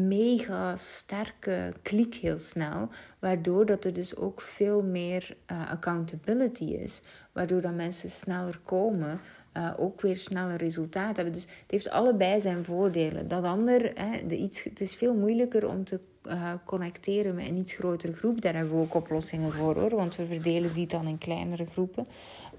mega 0.08 0.76
sterke 0.76 1.72
klik 1.82 2.14
heel 2.14 2.38
snel. 2.38 2.88
Waardoor 3.18 3.66
dat 3.66 3.84
er 3.84 3.92
dus 3.92 4.16
ook 4.16 4.40
veel 4.40 4.82
meer 4.82 5.36
uh, 5.52 5.70
accountability 5.70 6.64
is. 6.64 7.02
Waardoor 7.32 7.60
dat 7.60 7.74
mensen 7.74 8.10
sneller 8.10 8.60
komen. 8.64 9.20
Uh, 9.58 9.70
ook 9.76 10.00
weer 10.00 10.16
sneller 10.16 10.56
resultaten 10.56 11.14
hebben. 11.14 11.32
Dus 11.32 11.42
het 11.42 11.70
heeft 11.70 11.90
allebei 11.90 12.40
zijn 12.40 12.64
voordelen. 12.64 13.28
Dat 13.28 13.44
ander, 13.44 13.90
hè, 13.94 14.26
de 14.26 14.36
iets, 14.36 14.64
het 14.64 14.80
is 14.80 14.94
veel 14.94 15.14
moeilijker 15.14 15.68
om 15.68 15.84
te 15.84 16.00
uh, 16.28 16.52
connecteren 16.64 17.34
met 17.34 17.46
een 17.46 17.56
iets 17.56 17.72
grotere 17.72 18.12
groep. 18.12 18.40
Daar 18.40 18.54
hebben 18.54 18.74
we 18.74 18.80
ook 18.80 18.94
oplossingen 18.94 19.52
voor 19.52 19.80
hoor, 19.80 19.96
want 19.96 20.16
we 20.16 20.26
verdelen 20.26 20.74
die 20.74 20.86
dan 20.86 21.06
in 21.06 21.18
kleinere 21.18 21.66
groepen. 21.66 22.06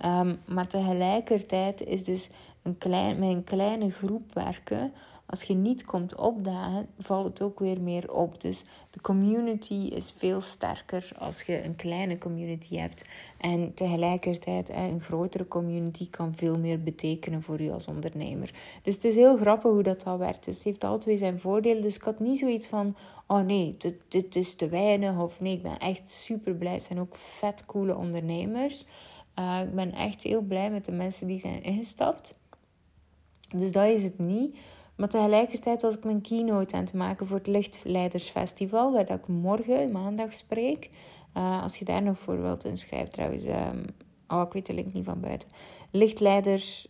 Um, 0.05 0.37
maar 0.45 0.67
tegelijkertijd 0.67 1.81
is 1.81 2.03
dus 2.03 2.29
een 2.63 2.77
klein, 2.77 3.19
met 3.19 3.29
een 3.29 3.43
kleine 3.43 3.91
groep 3.91 4.33
werken 4.33 4.91
als 5.29 5.43
je 5.43 5.53
niet 5.53 5.85
komt 5.85 6.15
opdagen, 6.15 6.87
valt 6.99 7.25
het 7.25 7.41
ook 7.41 7.59
weer 7.59 7.81
meer 7.81 8.13
op. 8.13 8.41
Dus 8.41 8.63
de 8.89 9.01
community 9.01 9.73
is 9.73 10.13
veel 10.17 10.41
sterker 10.41 11.11
als 11.17 11.41
je 11.41 11.63
een 11.63 11.75
kleine 11.75 12.17
community 12.17 12.77
hebt. 12.77 13.05
En 13.37 13.73
tegelijkertijd 13.73 14.69
een 14.69 15.01
grotere 15.01 15.47
community 15.47 16.09
kan 16.09 16.35
veel 16.35 16.59
meer 16.59 16.83
betekenen 16.83 17.43
voor 17.43 17.61
je 17.61 17.71
als 17.71 17.87
ondernemer. 17.87 18.53
Dus 18.83 18.93
het 18.93 19.03
is 19.03 19.15
heel 19.15 19.37
grappig 19.37 19.71
hoe 19.71 19.83
dat 19.83 20.05
al 20.05 20.17
werkt. 20.17 20.45
Dus 20.45 20.55
het 20.55 20.63
heeft 20.63 20.83
altijd 20.83 21.19
zijn 21.19 21.39
voordelen. 21.39 21.81
Dus 21.81 21.95
ik 21.95 22.01
had 22.01 22.19
niet 22.19 22.37
zoiets 22.37 22.67
van, 22.67 22.95
oh 23.27 23.41
nee, 23.41 23.75
dit, 23.77 23.95
dit 24.07 24.35
is 24.35 24.55
te 24.55 24.69
weinig. 24.69 25.19
Of 25.19 25.39
nee, 25.39 25.53
ik 25.53 25.63
ben 25.63 25.79
echt 25.79 26.09
super 26.09 26.53
blij. 26.53 26.73
Het 26.73 26.83
zijn 26.83 26.99
ook 26.99 27.15
vet 27.15 27.65
coole 27.65 27.95
ondernemers. 27.95 28.85
Uh, 29.39 29.59
ik 29.63 29.75
ben 29.75 29.91
echt 29.91 30.23
heel 30.23 30.41
blij 30.41 30.71
met 30.71 30.85
de 30.85 30.91
mensen 30.91 31.27
die 31.27 31.37
zijn 31.37 31.63
ingestapt. 31.63 32.37
Dus 33.55 33.71
dat 33.71 33.85
is 33.85 34.03
het 34.03 34.19
niet. 34.19 34.57
Maar 34.99 35.09
tegelijkertijd 35.09 35.81
was 35.81 35.95
ik 35.95 36.03
mijn 36.03 36.21
keynote 36.21 36.75
aan 36.75 36.83
het 36.83 36.93
maken 36.93 37.27
voor 37.27 37.37
het 37.37 37.47
Lichtleidersfestival, 37.47 38.91
waar 38.91 39.09
ik 39.09 39.27
morgen, 39.27 39.91
maandag, 39.91 40.33
spreek. 40.33 40.89
Uh, 41.37 41.63
als 41.63 41.77
je 41.77 41.85
daar 41.85 42.03
nog 42.03 42.19
voor 42.19 42.41
wilt 42.41 42.65
inschrijven, 42.65 43.11
trouwens. 43.11 43.45
Um, 43.45 43.85
oh, 44.27 44.41
ik 44.41 44.53
weet 44.53 44.65
de 44.65 44.73
link 44.73 44.93
niet 44.93 45.05
van 45.05 45.19
buiten. 45.19 45.49
Lichtleiders. 45.91 46.87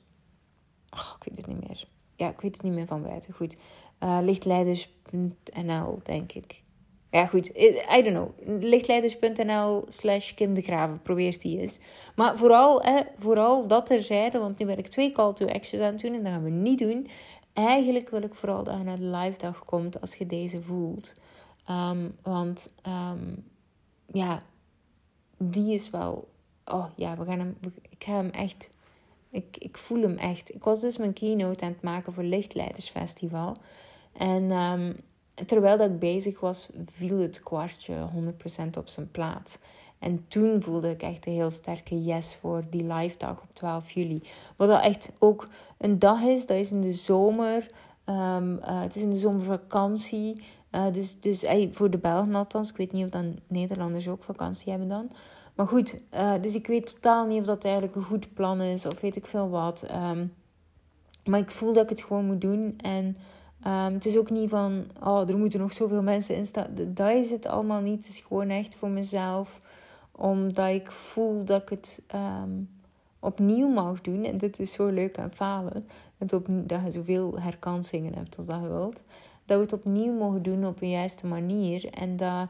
Oh, 0.89 1.13
ik 1.19 1.23
weet 1.27 1.37
het 1.37 1.47
niet 1.47 1.67
meer. 1.67 1.87
Ja, 2.15 2.29
ik 2.29 2.41
weet 2.41 2.53
het 2.53 2.63
niet 2.63 2.75
meer 2.75 2.87
van 2.87 3.01
buiten. 3.01 3.33
Goed. 3.33 3.55
Uh, 4.03 4.19
lichtleiders.nl, 4.21 5.99
denk 6.03 6.31
ik. 6.31 6.61
Ja, 7.11 7.25
goed. 7.25 7.57
I 7.97 8.01
don't 8.03 8.07
know. 8.07 8.61
Lichtleiders.nl 8.63 9.85
slash 9.87 10.33
Kim 10.33 10.53
de 10.53 10.61
Graven. 10.61 10.99
Die 11.37 11.59
eens. 11.59 11.79
Maar 12.15 12.37
vooral, 12.37 12.81
hè, 12.81 13.01
vooral 13.17 13.67
dat 13.67 13.85
terzijde. 13.85 14.39
Want 14.39 14.59
nu 14.59 14.65
ben 14.65 14.77
ik 14.77 14.87
twee 14.87 15.11
call 15.11 15.33
to 15.33 15.47
actions 15.47 15.83
aan 15.83 15.91
het 15.91 16.01
doen. 16.01 16.13
En 16.13 16.23
dat 16.23 16.31
gaan 16.31 16.43
we 16.43 16.49
niet 16.49 16.79
doen. 16.79 17.07
Eigenlijk 17.67 18.09
wil 18.09 18.21
ik 18.21 18.35
vooral 18.35 18.63
dat 18.63 18.77
je 18.77 18.83
naar 18.83 18.99
de 18.99 19.17
live 19.17 19.37
dag 19.37 19.65
komt 19.65 20.01
als 20.01 20.15
je 20.15 20.25
deze 20.25 20.61
voelt. 20.61 21.13
Um, 21.69 22.15
want 22.21 22.73
um, 22.87 23.43
ja, 24.05 24.41
die 25.37 25.73
is 25.73 25.89
wel... 25.89 26.29
Oh 26.65 26.85
ja, 26.95 27.17
we 27.17 27.25
gaan 27.25 27.39
hem... 27.39 27.57
Ik 27.89 28.03
ga 28.03 28.15
hem 28.15 28.29
echt... 28.29 28.69
Ik, 29.29 29.57
ik 29.57 29.77
voel 29.77 30.01
hem 30.01 30.17
echt. 30.17 30.53
Ik 30.53 30.63
was 30.63 30.81
dus 30.81 30.97
mijn 30.97 31.13
keynote 31.13 31.65
aan 31.65 31.71
het 31.71 31.81
maken 31.81 32.13
voor 32.13 32.23
Lichtleidersfestival. 32.23 33.55
En 34.13 34.51
um, 34.51 34.95
terwijl 35.45 35.77
dat 35.77 35.89
ik 35.89 35.99
bezig 35.99 36.39
was, 36.39 36.69
viel 36.85 37.17
het 37.17 37.39
kwartje 37.39 38.09
100% 38.65 38.77
op 38.77 38.87
zijn 38.87 39.11
plaats. 39.11 39.57
En 39.99 40.25
toen 40.27 40.61
voelde 40.61 40.89
ik 40.89 41.01
echt 41.01 41.25
een 41.25 41.33
heel 41.33 41.51
sterke 41.51 42.03
yes 42.03 42.35
voor 42.35 42.63
die 42.69 42.83
live 42.83 43.17
dag 43.17 43.41
op 43.41 43.53
12 43.53 43.91
juli. 43.91 44.21
Wat 44.55 44.67
dat 44.67 44.81
echt 44.81 45.11
ook 45.17 45.47
een 45.77 45.99
dag 45.99 46.21
is, 46.21 46.45
dat 46.45 46.57
is 46.57 46.71
in 46.71 46.81
de 46.81 46.93
zomer. 46.93 47.65
Um, 48.05 48.53
uh, 48.53 48.81
het 48.81 48.95
is 48.95 49.01
in 49.01 49.09
de 49.09 49.15
zomervakantie. 49.15 50.43
Uh, 50.71 50.85
dus 50.91 51.19
dus 51.19 51.45
voor 51.71 51.89
de 51.89 51.97
Belgen 51.97 52.35
althans. 52.35 52.69
Ik 52.69 52.77
weet 52.77 52.91
niet 52.91 53.05
of 53.05 53.09
dan 53.09 53.39
Nederlanders 53.47 54.07
ook 54.07 54.23
vakantie 54.23 54.69
hebben 54.69 54.89
dan. 54.89 55.11
Maar 55.55 55.67
goed, 55.67 56.01
uh, 56.13 56.33
dus 56.41 56.55
ik 56.55 56.67
weet 56.67 56.93
totaal 56.93 57.25
niet 57.25 57.39
of 57.39 57.45
dat 57.45 57.63
eigenlijk 57.63 57.95
een 57.95 58.03
goed 58.03 58.33
plan 58.33 58.61
is. 58.61 58.85
Of 58.85 59.01
weet 59.01 59.15
ik 59.15 59.25
veel 59.25 59.49
wat. 59.49 59.85
Um, 60.11 60.33
maar 61.25 61.39
ik 61.39 61.51
voel 61.51 61.73
dat 61.73 61.83
ik 61.83 61.89
het 61.89 62.01
gewoon 62.01 62.25
moet 62.25 62.41
doen. 62.41 62.77
En 62.81 63.17
Um, 63.67 63.93
het 63.93 64.05
is 64.05 64.17
ook 64.17 64.29
niet 64.29 64.49
van, 64.49 64.85
oh, 65.03 65.29
er 65.29 65.37
moeten 65.37 65.59
nog 65.59 65.73
zoveel 65.73 66.01
mensen 66.01 66.35
in 66.35 66.45
staan. 66.45 66.67
Dat 66.87 67.09
is 67.09 67.31
het 67.31 67.45
allemaal 67.45 67.81
niet. 67.81 68.05
Het 68.05 68.13
is 68.13 68.23
gewoon 68.27 68.49
echt 68.49 68.75
voor 68.75 68.89
mezelf. 68.89 69.57
Omdat 70.21 70.69
ik 70.69 70.91
voel 70.91 71.45
dat 71.45 71.61
ik 71.61 71.69
het 71.69 72.01
um, 72.15 72.69
opnieuw 73.19 73.67
mag 73.67 74.01
doen. 74.01 74.23
En 74.23 74.37
dit 74.37 74.59
is 74.59 74.71
zo 74.71 74.87
leuk 74.87 75.19
aan 75.19 75.31
falen. 75.33 75.87
Dat, 76.17 76.33
op, 76.33 76.47
dat 76.49 76.79
je 76.83 76.91
zoveel 76.91 77.39
herkansingen 77.39 78.13
hebt 78.13 78.37
als 78.37 78.45
dat 78.45 78.61
je 78.61 78.67
wilt. 78.67 79.01
Dat 79.45 79.57
we 79.57 79.63
het 79.63 79.73
opnieuw 79.73 80.13
mogen 80.13 80.43
doen 80.43 80.65
op 80.65 80.81
een 80.81 80.89
juiste 80.89 81.27
manier. 81.27 81.85
En 81.85 82.17
dat 82.17 82.47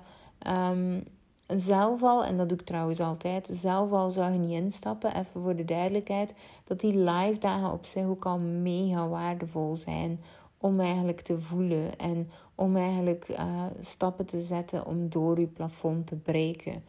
um, 0.47 1.03
zelf 1.47 2.03
al, 2.03 2.25
en 2.25 2.37
dat 2.37 2.49
doe 2.49 2.57
ik 2.57 2.65
trouwens 2.65 2.99
altijd, 2.99 3.49
zelf 3.51 3.91
al 3.91 4.09
zou 4.09 4.31
je 4.31 4.39
niet 4.39 4.61
instappen, 4.61 5.15
even 5.15 5.41
voor 5.41 5.55
de 5.55 5.65
duidelijkheid, 5.65 6.33
dat 6.63 6.79
die 6.79 6.97
live 6.97 7.39
dagen 7.39 7.71
op 7.71 7.85
zich 7.85 8.05
ook 8.05 8.25
al 8.25 8.39
mega 8.39 9.07
waardevol 9.07 9.75
zijn 9.75 10.19
om 10.57 10.79
eigenlijk 10.79 11.21
te 11.21 11.41
voelen 11.41 11.97
en 11.97 12.29
om 12.55 12.75
eigenlijk 12.75 13.29
uh, 13.29 13.65
stappen 13.79 14.25
te 14.25 14.39
zetten 14.39 14.85
om 14.85 15.09
door 15.09 15.39
je 15.39 15.47
plafond 15.47 16.07
te 16.07 16.15
breken. 16.15 16.83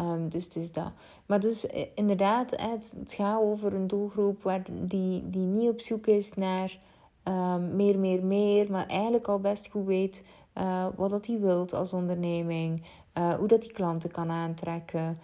Um, 0.00 0.28
dus 0.28 0.44
het 0.44 0.56
is 0.56 0.72
dat. 0.72 0.92
Maar 1.26 1.40
dus 1.40 1.66
eh, 1.66 1.86
inderdaad, 1.94 2.50
het, 2.50 2.94
het 2.98 3.12
gaat 3.12 3.40
over 3.40 3.74
een 3.74 3.86
doelgroep 3.86 4.42
waar 4.42 4.62
die, 4.70 5.30
die 5.30 5.46
niet 5.46 5.68
op 5.68 5.80
zoek 5.80 6.06
is 6.06 6.34
naar 6.34 6.78
um, 7.24 7.76
meer, 7.76 7.98
meer, 7.98 8.24
meer, 8.24 8.70
maar 8.70 8.86
eigenlijk 8.86 9.28
al 9.28 9.40
best 9.40 9.70
goed 9.70 9.86
weet 9.86 10.22
uh, 10.54 10.86
wat 10.96 11.10
dat 11.10 11.26
hij 11.26 11.40
wilt 11.40 11.74
als 11.74 11.92
onderneming, 11.92 12.82
uh, 13.18 13.34
hoe 13.34 13.48
dat 13.48 13.62
die 13.62 13.72
klanten 13.72 14.10
kan 14.10 14.30
aantrekken, 14.30 15.16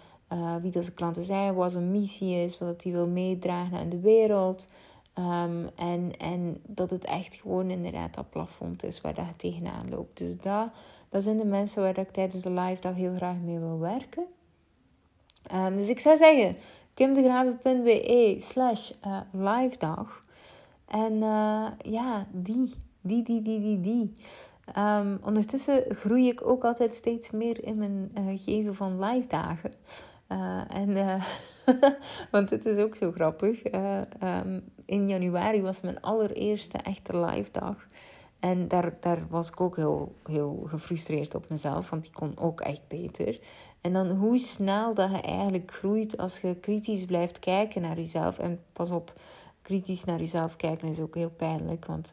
wie 0.63 0.71
dat 0.71 0.83
zijn 0.83 0.95
klanten 0.95 1.23
zijn, 1.23 1.55
wat 1.55 1.73
zijn 1.73 1.91
missie 1.91 2.35
is, 2.35 2.59
wat 2.59 2.69
dat 2.69 2.83
hij 2.83 2.93
wil 2.93 3.09
meedragen 3.09 3.79
aan 3.79 3.89
de 3.89 4.01
wereld. 4.01 4.67
Um, 5.19 5.69
en, 5.77 6.17
en 6.19 6.61
dat 6.67 6.91
het 6.91 7.05
echt 7.05 7.35
gewoon 7.35 7.71
inderdaad 7.71 8.15
dat 8.15 8.31
plafond 8.31 8.85
is 8.85 9.01
waar 9.01 9.15
dat 9.15 9.25
tegenaan 9.37 9.89
loopt. 9.91 10.19
Dus 10.19 10.39
dat, 10.39 10.71
dat 11.09 11.23
zijn 11.23 11.39
de 11.39 11.45
mensen 11.45 11.83
waar 11.83 11.99
ik 11.99 12.11
tijdens 12.11 12.43
de 12.43 12.51
live 12.51 12.81
dag 12.81 12.95
heel 12.95 13.15
graag 13.15 13.37
mee 13.37 13.59
wil 13.59 13.79
werken. 13.79 14.25
Um, 15.55 15.77
dus 15.77 15.89
ik 15.89 16.01
zou 16.01 16.17
zeggen, 16.17 16.57
kimdegraven.be 16.95 18.37
slash 18.39 18.91
uh, 19.07 19.21
live 19.31 19.79
dag. 19.79 20.21
En 20.87 21.13
uh, 21.13 21.67
ja, 21.79 22.27
die, 22.31 22.75
die, 23.01 23.23
die, 23.23 23.43
die, 23.43 23.61
die, 23.61 23.81
die. 23.81 24.15
Um, 24.79 25.19
ondertussen 25.25 25.85
groei 25.89 26.29
ik 26.29 26.47
ook 26.47 26.65
altijd 26.65 26.95
steeds 26.95 27.31
meer 27.31 27.65
in 27.65 27.79
mijn 27.79 28.13
uh, 28.19 28.41
geven 28.41 28.75
van 28.75 29.05
live 29.05 29.29
dagen. 29.29 29.73
En, 30.69 31.21
want 32.31 32.51
het 32.51 32.67
is 32.67 32.77
ook 32.77 32.97
zo 32.97 33.13
grappig. 33.13 33.63
Um, 34.23 34.65
in 34.85 35.09
januari 35.09 35.63
was 35.63 35.81
mijn 35.81 36.01
allereerste 36.01 36.79
echte 36.79 37.25
live 37.25 37.51
dag. 37.51 37.77
En 38.43 38.69
daar, 38.69 38.97
daar 39.01 39.27
was 39.29 39.49
ik 39.49 39.61
ook 39.61 39.77
heel, 39.77 40.15
heel 40.25 40.65
gefrustreerd 40.67 41.35
op 41.35 41.51
mezelf, 41.51 41.91
want 41.91 42.03
die 42.03 42.13
kon 42.13 42.39
ook 42.39 42.61
echt 42.61 42.83
beter. 42.89 43.39
En 43.83 43.93
dan 43.93 44.11
hoe 44.11 44.39
snel 44.39 44.95
dat 44.95 45.11
je 45.11 45.21
eigenlijk 45.21 45.71
groeit 45.71 46.17
als 46.17 46.41
je 46.41 46.55
kritisch 46.55 47.05
blijft 47.05 47.39
kijken 47.39 47.83
naar 47.83 47.97
jezelf. 47.97 48.39
En 48.39 48.61
pas 48.73 48.91
op, 48.91 49.13
kritisch 49.63 50.05
naar 50.05 50.19
jezelf 50.19 50.57
kijken 50.57 50.89
is 50.89 51.01
ook 51.01 51.15
heel 51.15 51.31
pijnlijk, 51.31 51.87
want 51.87 52.13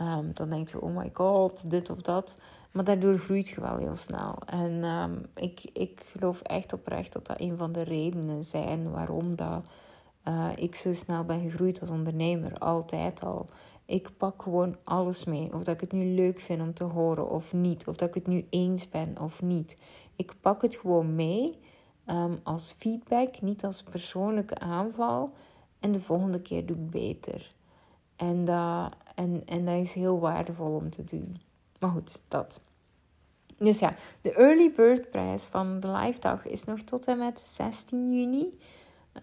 um, 0.00 0.30
dan 0.34 0.50
denk 0.50 0.68
je, 0.68 0.80
oh 0.80 0.96
my 0.96 1.10
god, 1.12 1.70
dit 1.70 1.90
of 1.90 2.02
dat. 2.02 2.36
Maar 2.70 2.84
daardoor 2.84 3.18
groeit 3.18 3.48
je 3.48 3.60
wel 3.60 3.76
heel 3.76 3.96
snel. 3.96 4.34
En 4.46 4.84
um, 4.84 5.22
ik, 5.34 5.70
ik 5.72 6.10
geloof 6.12 6.40
echt 6.40 6.72
oprecht 6.72 7.12
dat 7.12 7.26
dat 7.26 7.40
een 7.40 7.56
van 7.56 7.72
de 7.72 7.82
redenen 7.82 8.44
zijn 8.44 8.90
waarom 8.90 9.36
dat, 9.36 9.70
uh, 10.28 10.48
ik 10.56 10.74
zo 10.74 10.92
snel 10.92 11.24
ben 11.24 11.40
gegroeid 11.40 11.80
als 11.80 11.90
ondernemer. 11.90 12.58
Altijd 12.58 13.24
al. 13.24 13.46
Ik 13.84 14.10
pak 14.16 14.42
gewoon 14.42 14.76
alles 14.84 15.24
mee. 15.24 15.54
Of 15.54 15.64
dat 15.64 15.74
ik 15.74 15.80
het 15.80 15.92
nu 15.92 16.14
leuk 16.14 16.40
vind 16.40 16.60
om 16.60 16.74
te 16.74 16.84
horen 16.84 17.30
of 17.30 17.52
niet. 17.52 17.86
Of 17.86 17.96
dat 17.96 18.08
ik 18.08 18.14
het 18.14 18.26
nu 18.26 18.46
eens 18.50 18.88
ben 18.88 19.20
of 19.20 19.42
niet. 19.42 19.76
Ik 20.22 20.34
pak 20.40 20.62
het 20.62 20.74
gewoon 20.74 21.14
mee 21.14 21.58
um, 22.06 22.38
als 22.42 22.74
feedback, 22.78 23.40
niet 23.40 23.64
als 23.64 23.82
persoonlijke 23.82 24.58
aanval. 24.58 25.30
En 25.80 25.92
de 25.92 26.00
volgende 26.00 26.42
keer 26.42 26.66
doe 26.66 26.76
ik 26.76 26.90
beter. 26.90 27.48
En 28.16 28.44
dat, 28.44 28.94
en, 29.14 29.44
en 29.44 29.64
dat 29.64 29.74
is 29.74 29.92
heel 29.92 30.18
waardevol 30.18 30.74
om 30.74 30.90
te 30.90 31.04
doen. 31.04 31.40
Maar 31.78 31.90
goed, 31.90 32.20
dat. 32.28 32.60
Dus 33.56 33.78
ja, 33.78 33.94
de 34.20 34.32
early 34.32 34.72
bird 34.72 35.10
prijs 35.10 35.44
van 35.44 35.80
de 35.80 35.90
live 35.90 36.20
dag 36.20 36.46
is 36.46 36.64
nog 36.64 36.80
tot 36.80 37.06
en 37.06 37.18
met 37.18 37.40
16 37.40 38.14
juni. 38.14 38.58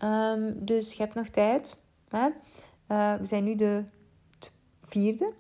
Um, 0.04 0.66
dus 0.66 0.94
je 0.94 1.02
hebt 1.02 1.16
nog 1.16 1.28
tijd. 1.28 1.76
Hè? 2.10 2.28
Uh, 2.88 3.16
we 3.16 3.26
zijn 3.26 3.44
nu 3.44 3.56
de 3.56 3.84
vierde. 4.82 5.34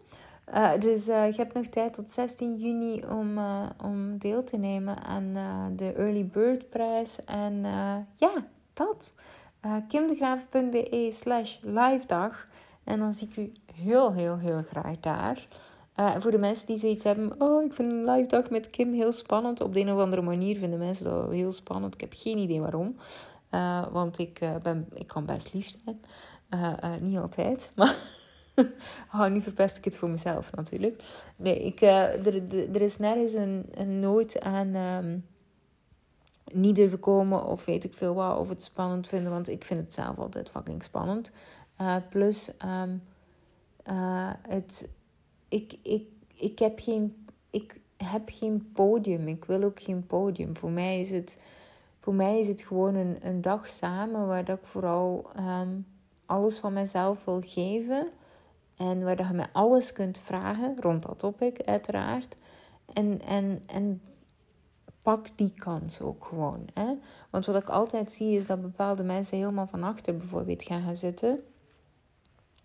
Uh, 0.54 0.78
dus 0.80 1.08
uh, 1.08 1.32
je 1.32 1.36
hebt 1.36 1.54
nog 1.54 1.66
tijd 1.66 1.94
tot 1.94 2.10
16 2.10 2.58
juni 2.58 3.02
om, 3.10 3.40
om 3.84 4.18
deel 4.18 4.44
te 4.44 4.58
nemen 4.58 5.04
aan 5.04 5.34
de 5.76 5.94
Early 5.94 6.26
Bird 6.26 6.70
prijs. 6.70 7.20
En 7.26 7.62
ja, 8.16 8.32
dat. 8.74 9.14
kimdegraven.be 9.88 11.08
slash 11.12 11.58
live 11.62 12.06
dag. 12.06 12.44
En 12.84 13.00
dan 13.00 13.14
zie 13.14 13.28
ik 13.28 13.38
u 13.38 13.52
heel, 13.74 14.14
heel, 14.14 14.38
heel 14.38 14.64
graag 14.70 15.00
daar. 15.00 15.46
Voor 16.20 16.32
de 16.32 16.38
mensen 16.38 16.68
die 16.68 16.78
zoiets 16.78 17.04
hebben, 17.04 17.42
oh, 17.42 17.64
ik 17.64 17.74
vind 17.74 17.92
een 17.92 18.10
live 18.10 18.28
dag 18.28 18.50
met 18.50 18.70
Kim 18.70 18.94
heel 18.94 19.12
spannend. 19.12 19.62
Op 19.62 19.74
de 19.74 19.80
een 19.80 19.92
of 19.92 20.00
andere 20.00 20.22
manier 20.22 20.58
vinden 20.58 20.80
mensen 20.80 21.06
dat 21.06 21.32
heel 21.32 21.52
spannend. 21.52 21.94
Ik 21.94 22.02
heb 22.02 22.14
geen 22.16 22.38
idee 22.38 22.62
waarom. 22.62 22.96
Want 23.92 24.20
ik, 24.20 24.40
ben, 24.64 24.88
ik 24.94 25.08
kan 25.08 25.26
best 25.26 25.54
lief 25.54 25.76
zijn. 25.84 26.00
niet 27.02 27.18
altijd, 27.18 27.70
maar 27.76 27.96
oh, 29.14 29.28
nu 29.28 29.42
verpest 29.42 29.78
ik 29.78 29.84
het 29.84 29.98
voor 29.98 30.10
mezelf 30.10 30.52
natuurlijk. 30.56 31.04
Nee, 31.36 31.64
ik, 31.64 31.82
er, 31.82 32.54
er 32.74 32.82
is 32.82 32.98
nergens 32.98 33.34
een, 33.34 33.66
een 33.72 34.00
nood 34.00 34.42
aan 34.42 34.76
um, 34.76 35.26
niet 36.54 36.76
durven 36.76 37.46
of 37.46 37.66
weet 37.66 37.84
ik 37.84 37.94
veel 37.94 38.14
wat. 38.14 38.38
Of 38.38 38.50
het 38.50 38.64
spannend 38.64 39.08
vinden, 39.08 39.32
want 39.32 39.50
ik 39.50 39.64
vind 39.64 39.80
het 39.80 39.94
zelf 39.94 40.18
altijd 40.18 40.50
fucking 40.50 40.84
spannend. 40.84 41.32
plus, 42.10 42.52
um, 42.66 43.02
het 44.48 44.88
ik, 45.50 45.74
ik, 45.82 46.08
ik, 46.36 46.60
heb 46.60 46.80
geen, 46.80 47.28
ik 47.50 47.80
heb 47.98 48.30
geen 48.32 48.72
podium. 48.74 49.28
Ik 49.28 49.46
wil 49.46 49.64
ook 49.64 49.80
geen 49.80 50.06
podium. 50.06 50.58
Voor 50.58 50.72
mij 50.72 51.00
is 51.00 51.12
het, 51.12 51.44
voor 52.00 52.14
mij 52.14 52.40
is 52.40 52.48
het 52.48 52.62
gewoon 52.62 52.96
een, 52.96 53.28
een 53.28 53.42
dag 53.42 53.68
samen 53.68 54.28
waar 54.28 54.46
dat 54.46 54.58
ik 54.58 54.66
vooral 54.66 55.30
ehm, 55.36 55.80
alles 56.26 56.60
van 56.60 56.74
mezelf 56.74 57.26
wil 57.26 57.42
geven. 57.46 58.10
En 58.80 59.04
waar 59.04 59.28
je 59.28 59.34
mij 59.34 59.48
alles 59.52 59.94
kunt 59.94 60.20
vragen 60.20 60.76
rond 60.80 61.04
dat 61.04 61.20
topic, 61.20 61.62
uiteraard. 61.66 62.36
En, 62.94 63.22
en, 63.22 63.64
en 63.68 64.02
pak 65.02 65.28
die 65.36 65.54
kans 65.56 66.02
ook 66.02 66.26
gewoon. 66.26 66.68
Hè? 66.74 66.94
Want 67.30 67.46
wat 67.46 67.56
ik 67.56 67.70
altijd 67.70 68.12
zie 68.12 68.36
is 68.36 68.46
dat 68.46 68.62
bepaalde 68.62 69.04
mensen 69.04 69.38
helemaal 69.38 69.68
van 69.68 69.84
achter 69.84 70.18
bijvoorbeeld 70.18 70.64
gaan 70.64 70.82
gaan 70.82 70.96
zitten. 70.96 71.44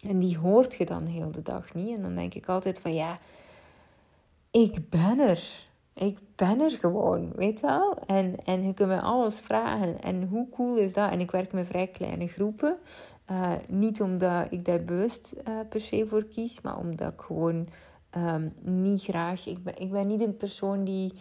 En 0.07 0.19
die 0.19 0.39
hoort 0.39 0.75
je 0.75 0.85
dan 0.85 1.07
heel 1.07 1.31
de 1.31 1.43
dag 1.43 1.75
niet. 1.75 1.97
En 1.97 2.03
dan 2.03 2.15
denk 2.15 2.35
ik 2.35 2.49
altijd 2.49 2.81
van 2.81 2.95
ja, 2.95 3.19
ik 4.51 4.91
ben 4.91 5.19
er. 5.19 5.65
Ik 5.95 6.19
ben 6.35 6.61
er 6.61 6.71
gewoon, 6.71 7.33
weet 7.35 7.61
je 7.61 7.67
wel? 7.67 7.99
En, 8.07 8.37
en 8.45 8.67
je 8.67 8.75
kunt 8.75 8.89
me 8.89 9.01
alles 9.01 9.41
vragen. 9.41 10.01
En 10.01 10.29
hoe 10.29 10.49
cool 10.49 10.77
is 10.77 10.93
dat? 10.93 11.11
En 11.11 11.21
ik 11.21 11.31
werk 11.31 11.53
met 11.53 11.67
vrij 11.67 11.87
kleine 11.87 12.27
groepen. 12.27 12.77
Uh, 13.31 13.53
niet 13.69 14.01
omdat 14.01 14.53
ik 14.53 14.65
daar 14.65 14.85
bewust 14.85 15.35
uh, 15.49 15.59
per 15.69 15.81
se 15.81 16.07
voor 16.07 16.25
kies, 16.25 16.61
maar 16.61 16.79
omdat 16.79 17.13
ik 17.13 17.21
gewoon 17.21 17.67
um, 18.17 18.53
niet 18.63 19.03
graag... 19.03 19.47
Ik 19.47 19.65
ben, 19.65 19.77
ik 19.77 19.91
ben 19.91 20.07
niet 20.07 20.21
een 20.21 20.37
persoon 20.37 20.85
die 20.85 21.13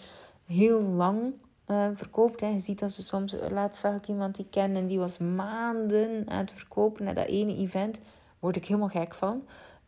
heel 0.45 0.82
lang 0.82 1.34
uh, 1.67 1.88
verkoopt. 1.93 2.39
Hè. 2.39 2.47
Je 2.47 2.59
ziet 2.59 2.80
dat 2.80 2.91
ze 2.91 3.03
soms... 3.03 3.36
Laatst 3.49 3.82
zag 3.82 3.95
ik 3.95 4.07
iemand 4.07 4.36
die 4.36 4.47
ken 4.49 4.76
en 4.76 4.88
die 4.88 4.99
was 4.99 5.17
maanden 5.17 6.30
aan 6.30 6.39
het 6.39 6.51
verkopen 6.51 7.05
naar 7.05 7.15
dat 7.15 7.28
ene 7.28 7.55
event. 7.55 7.99
word 8.39 8.55
ik 8.55 8.65
helemaal 8.65 8.89
gek 8.89 9.15
van. 9.15 9.43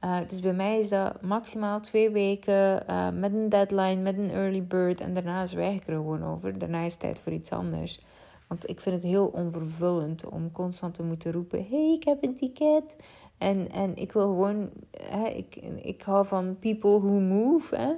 Uh, 0.06 0.18
dus 0.28 0.40
bij 0.40 0.54
mij 0.54 0.80
is 0.80 0.90
dat 0.90 1.22
maximaal 1.22 1.80
twee 1.80 2.10
weken 2.10 2.84
uh, 2.90 3.10
met 3.10 3.34
een 3.34 3.50
deadline, 3.50 4.02
met 4.02 4.18
een 4.18 4.30
early 4.32 4.64
bird. 4.64 5.02
En 5.02 5.14
daarna 5.14 5.46
zwijg 5.46 5.76
ik 5.76 5.88
er 5.88 5.94
gewoon 5.94 6.24
over. 6.24 6.60
Daarna 6.60 6.80
is 6.80 6.92
het 6.92 7.00
tijd 7.00 7.20
voor 7.20 7.32
iets 7.32 7.52
anders. 7.52 8.00
Want 8.48 8.70
ik 8.70 8.80
vind 8.80 8.96
het 8.96 9.04
heel 9.04 9.28
onvervullend 9.28 10.30
om 10.30 10.52
constant 10.52 10.94
te 10.94 11.04
moeten 11.04 11.32
roepen: 11.32 11.66
hey, 11.70 11.94
ik 11.94 12.04
heb 12.04 12.24
een 12.24 12.36
ticket. 12.36 12.96
En, 13.38 13.72
en 13.72 13.96
ik 13.96 14.12
wil 14.12 14.24
gewoon, 14.24 14.70
hè, 14.92 15.28
ik, 15.28 15.56
ik 15.82 16.02
hou 16.02 16.26
van 16.26 16.60
people 16.60 17.00
who 17.00 17.20
move. 17.20 17.76
Hè, 17.76 17.94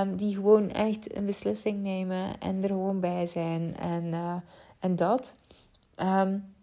um, 0.00 0.16
die 0.16 0.34
gewoon 0.34 0.70
echt 0.70 1.16
een 1.16 1.26
beslissing 1.26 1.82
nemen 1.82 2.40
en 2.40 2.62
er 2.62 2.68
gewoon 2.68 3.00
bij 3.00 3.26
zijn. 3.26 3.76
En, 3.76 4.04
uh, 4.04 4.34
en 4.78 4.96
dat. 4.96 5.34
Um, 5.96 6.54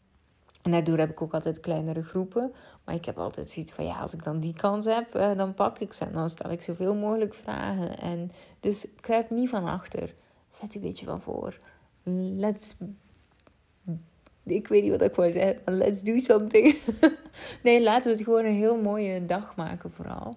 en 0.61 0.71
daardoor 0.71 0.97
heb 0.97 1.09
ik 1.09 1.21
ook 1.21 1.33
altijd 1.33 1.59
kleinere 1.59 2.03
groepen. 2.03 2.53
Maar 2.85 2.95
ik 2.95 3.05
heb 3.05 3.17
altijd 3.17 3.49
zoiets 3.49 3.71
van, 3.71 3.85
ja, 3.85 3.99
als 3.99 4.13
ik 4.13 4.23
dan 4.23 4.39
die 4.39 4.53
kans 4.53 4.85
heb, 4.85 5.15
uh, 5.15 5.37
dan 5.37 5.53
pak 5.53 5.79
ik 5.79 5.93
ze. 5.93 6.05
En 6.05 6.13
dan 6.13 6.29
stel 6.29 6.51
ik 6.51 6.61
zoveel 6.61 6.95
mogelijk 6.95 7.33
vragen. 7.33 7.97
En 7.97 8.31
dus 8.59 8.87
kruip 8.99 9.29
niet 9.29 9.49
van 9.49 9.65
achter. 9.65 10.13
Zet 10.49 10.75
u 10.75 10.77
een 10.77 10.85
beetje 10.85 11.05
van 11.05 11.21
voor. 11.21 11.57
Let's 12.37 12.75
ik 14.43 14.67
weet 14.67 14.81
niet 14.81 14.91
wat 14.91 15.01
ik 15.01 15.15
wou 15.15 15.31
zeggen, 15.31 15.61
maar 15.65 15.73
let's 15.73 16.01
do 16.01 16.17
something. 16.17 16.77
nee, 17.63 17.81
laten 17.81 18.03
we 18.03 18.17
het 18.17 18.23
gewoon 18.23 18.45
een 18.45 18.53
heel 18.53 18.81
mooie 18.81 19.25
dag 19.25 19.55
maken 19.55 19.91
vooral. 19.91 20.33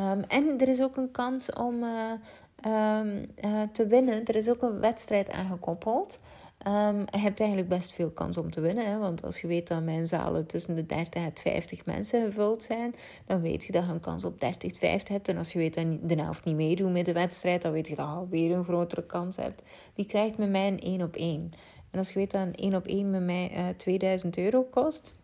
Um, 0.00 0.20
en 0.28 0.60
er 0.60 0.68
is 0.68 0.82
ook 0.82 0.96
een 0.96 1.10
kans 1.10 1.52
om 1.52 1.82
uh, 1.82 2.98
um, 2.98 3.26
uh, 3.44 3.62
te 3.72 3.86
winnen. 3.86 4.24
Er 4.24 4.36
is 4.36 4.48
ook 4.48 4.62
een 4.62 4.80
wedstrijd 4.80 5.30
aangekoppeld. 5.30 6.18
Um, 6.66 6.98
je 6.98 7.18
hebt 7.18 7.40
eigenlijk 7.40 7.68
best 7.68 7.92
veel 7.92 8.10
kans 8.10 8.36
om 8.36 8.50
te 8.50 8.60
winnen. 8.60 8.90
Hè? 8.90 8.98
Want 8.98 9.24
als 9.24 9.40
je 9.40 9.46
weet 9.46 9.68
dat 9.68 9.82
mijn 9.82 10.06
zalen 10.06 10.46
tussen 10.46 10.74
de 10.74 10.86
30 10.86 11.22
en 11.22 11.30
50 11.34 11.86
mensen 11.86 12.24
gevuld 12.24 12.62
zijn, 12.62 12.94
dan 13.24 13.40
weet 13.40 13.64
je 13.64 13.72
dat 13.72 13.84
je 13.84 13.90
een 13.90 14.00
kans 14.00 14.24
op 14.24 14.40
30, 14.40 14.78
50 14.78 15.08
hebt. 15.08 15.28
En 15.28 15.36
als 15.36 15.52
je 15.52 15.58
weet 15.58 15.74
dat 15.74 16.08
de 16.08 16.22
helft 16.22 16.44
niet 16.44 16.56
meedoet 16.56 16.92
met 16.92 17.06
de 17.06 17.12
wedstrijd, 17.12 17.62
dan 17.62 17.72
weet 17.72 17.88
je 17.88 17.94
dat 17.94 18.06
je 18.06 18.12
alweer 18.12 18.52
een 18.52 18.64
grotere 18.64 19.06
kans 19.06 19.36
hebt. 19.36 19.62
Die 19.94 20.06
krijgt 20.06 20.38
met 20.38 20.50
mij 20.50 20.68
een 20.68 20.80
1 20.80 21.02
op 21.02 21.16
1. 21.16 21.50
En 21.90 21.98
als 21.98 22.08
je 22.08 22.14
weet 22.18 22.30
dat 22.30 22.46
een 22.46 22.54
1 22.54 22.74
op 22.74 22.86
1 22.86 23.10
met 23.10 23.22
mij 23.22 23.50
uh, 23.52 23.68
eh, 23.68 23.76
2000 23.76 24.38
euro 24.38 24.62
kost, 24.62 25.14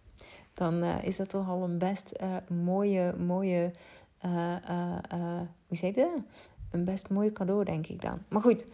dan 0.55 0.85
uh, 0.85 0.95
is 1.03 1.17
dat 1.17 1.29
toch 1.29 1.49
al 1.49 1.63
een 1.63 1.79
best 1.79 2.13
uh, 2.23 2.37
mooie, 2.65 3.15
mooie, 3.19 3.71
hoe 5.67 5.77
zeg 5.77 5.95
je 5.95 6.01
dat? 6.01 6.23
Een 6.71 6.85
best 6.85 7.11
mooi 7.11 7.33
cadeau, 7.33 7.65
denk 7.65 7.87
ik 7.87 8.01
dan. 8.01 8.23
Maar 8.29 8.43
goed, 8.43 8.65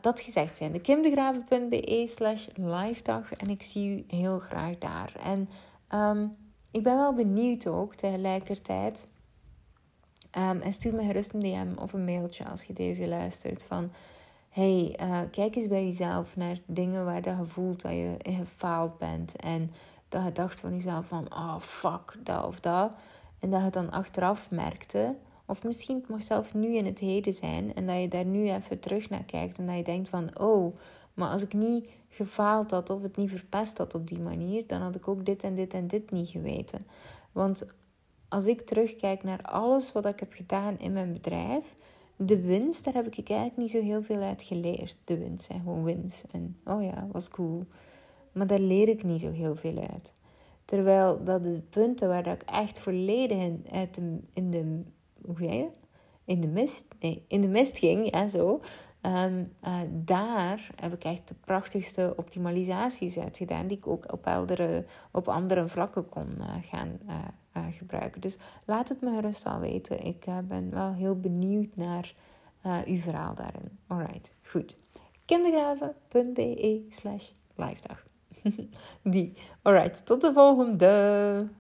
dat 0.00 0.20
gezegd 0.20 0.56
zijn. 0.56 0.72
De 0.72 0.80
kimdegraven.be 0.80 2.12
slash 2.16 2.46
livedag 2.54 3.32
en 3.32 3.48
ik 3.48 3.62
zie 3.62 3.96
u 3.96 4.04
heel 4.16 4.38
graag 4.38 4.78
daar. 4.78 5.12
En 5.22 5.48
um, 5.94 6.36
ik 6.70 6.82
ben 6.82 6.96
wel 6.96 7.14
benieuwd 7.14 7.66
ook 7.66 7.94
tegelijkertijd. 7.94 9.06
Um, 10.38 10.60
en 10.60 10.72
stuur 10.72 10.94
me 10.94 11.02
gerust 11.02 11.32
een 11.32 11.40
DM 11.40 11.68
of 11.78 11.92
een 11.92 12.04
mailtje 12.04 12.44
als 12.44 12.64
je 12.64 12.72
deze 12.72 13.08
luistert 13.08 13.64
van 13.64 13.90
hey, 14.48 14.96
uh, 15.00 15.20
kijk 15.30 15.56
eens 15.56 15.68
bij 15.68 15.84
jezelf 15.84 16.36
naar 16.36 16.58
dingen 16.66 17.04
waar 17.04 17.28
je 17.28 17.44
voelt 17.44 17.80
dat 17.80 17.92
je 17.92 18.16
gefaald 18.22 18.98
bent. 18.98 19.36
En 19.36 19.72
dat 20.08 20.24
je 20.24 20.32
dacht 20.32 20.60
van 20.60 20.72
jezelf 20.72 21.06
van, 21.06 21.34
oh 21.34 21.60
fuck, 21.60 22.14
dat 22.24 22.44
of 22.44 22.60
dat. 22.60 22.96
En 23.38 23.50
dat 23.50 23.62
je 23.62 23.70
dan 23.70 23.90
achteraf 23.90 24.50
merkte. 24.50 25.16
Of 25.50 25.64
misschien 25.64 25.96
het 25.96 26.08
mag 26.08 26.22
zelf 26.22 26.54
nu 26.54 26.76
in 26.76 26.84
het 26.84 26.98
heden 26.98 27.34
zijn. 27.34 27.74
En 27.74 27.86
dat 27.86 28.00
je 28.00 28.08
daar 28.08 28.24
nu 28.24 28.50
even 28.50 28.80
terug 28.80 29.10
naar 29.10 29.24
kijkt. 29.24 29.58
En 29.58 29.66
dat 29.66 29.76
je 29.76 29.82
denkt 29.82 30.08
van, 30.08 30.38
oh, 30.40 30.76
maar 31.14 31.28
als 31.28 31.42
ik 31.42 31.52
niet 31.52 31.90
gefaald 32.08 32.70
had 32.70 32.90
of 32.90 33.02
het 33.02 33.16
niet 33.16 33.30
verpest 33.30 33.78
had 33.78 33.94
op 33.94 34.08
die 34.08 34.20
manier, 34.20 34.66
dan 34.66 34.80
had 34.80 34.96
ik 34.96 35.08
ook 35.08 35.24
dit 35.24 35.42
en 35.42 35.54
dit 35.54 35.74
en 35.74 35.86
dit 35.86 36.10
niet 36.10 36.28
geweten. 36.28 36.80
Want 37.32 37.66
als 38.28 38.46
ik 38.46 38.60
terugkijk 38.60 39.22
naar 39.22 39.42
alles 39.42 39.92
wat 39.92 40.06
ik 40.06 40.20
heb 40.20 40.32
gedaan 40.32 40.78
in 40.78 40.92
mijn 40.92 41.12
bedrijf, 41.12 41.74
de 42.16 42.40
winst, 42.40 42.84
daar 42.84 42.94
heb 42.94 43.06
ik 43.06 43.28
eigenlijk 43.28 43.58
niet 43.58 43.70
zo 43.70 43.80
heel 43.80 44.02
veel 44.02 44.20
uit 44.20 44.42
geleerd. 44.42 44.96
De 45.04 45.18
winst 45.18 45.44
zijn 45.44 45.60
gewoon 45.60 45.84
winst. 45.84 46.24
En 46.30 46.56
oh 46.64 46.82
ja, 46.82 47.06
was 47.12 47.28
cool. 47.28 47.66
Maar 48.32 48.46
daar 48.46 48.60
leer 48.60 48.88
ik 48.88 49.02
niet 49.02 49.20
zo 49.20 49.30
heel 49.30 49.56
veel 49.56 49.78
uit. 49.78 50.12
Terwijl 50.64 51.24
dat 51.24 51.42
de 51.42 51.60
punten 51.60 52.08
waar 52.08 52.26
ik 52.26 52.42
echt 52.42 52.78
volledig 52.78 53.38
in 54.32 54.50
de, 54.50 54.82
hoe 55.24 55.36
zei 55.38 55.56
je? 55.56 55.70
In 56.24 56.40
de 56.40 56.48
mist, 56.48 56.84
nee, 57.00 57.24
in 57.28 57.40
de 57.40 57.48
mist 57.48 57.78
ging, 57.78 58.10
ja 58.10 58.28
zo. 58.28 58.60
Um, 59.02 59.46
uh, 59.64 59.80
daar 59.90 60.70
heb 60.74 60.92
ik 60.92 61.04
echt 61.04 61.28
de 61.28 61.34
prachtigste 61.34 62.12
optimalisaties 62.16 63.18
uit 63.18 63.36
gedaan, 63.36 63.66
die 63.66 63.76
ik 63.76 63.86
ook 63.86 64.12
op, 64.12 64.26
andere, 64.26 64.84
op 65.12 65.28
andere 65.28 65.68
vlakken 65.68 66.08
kon 66.08 66.28
uh, 66.38 66.54
gaan 66.60 66.98
uh, 67.08 67.66
gebruiken. 67.70 68.20
Dus 68.20 68.38
laat 68.64 68.88
het 68.88 69.00
me 69.00 69.14
gerust 69.14 69.44
al 69.44 69.60
weten. 69.60 70.04
Ik 70.04 70.24
ben 70.48 70.70
wel 70.70 70.92
heel 70.92 71.20
benieuwd 71.20 71.76
naar 71.76 72.12
uw 72.84 72.98
verhaal 72.98 73.34
daarin. 73.34 73.78
Alright, 73.86 74.32
goed. 74.42 74.76
kimdegraven.be 75.24 76.86
slash 76.88 77.30
livedag. 77.54 78.04
Die. 79.02 79.32
Alright, 79.62 80.06
tot 80.06 80.20
de 80.20 80.32
volgende. 80.32 81.48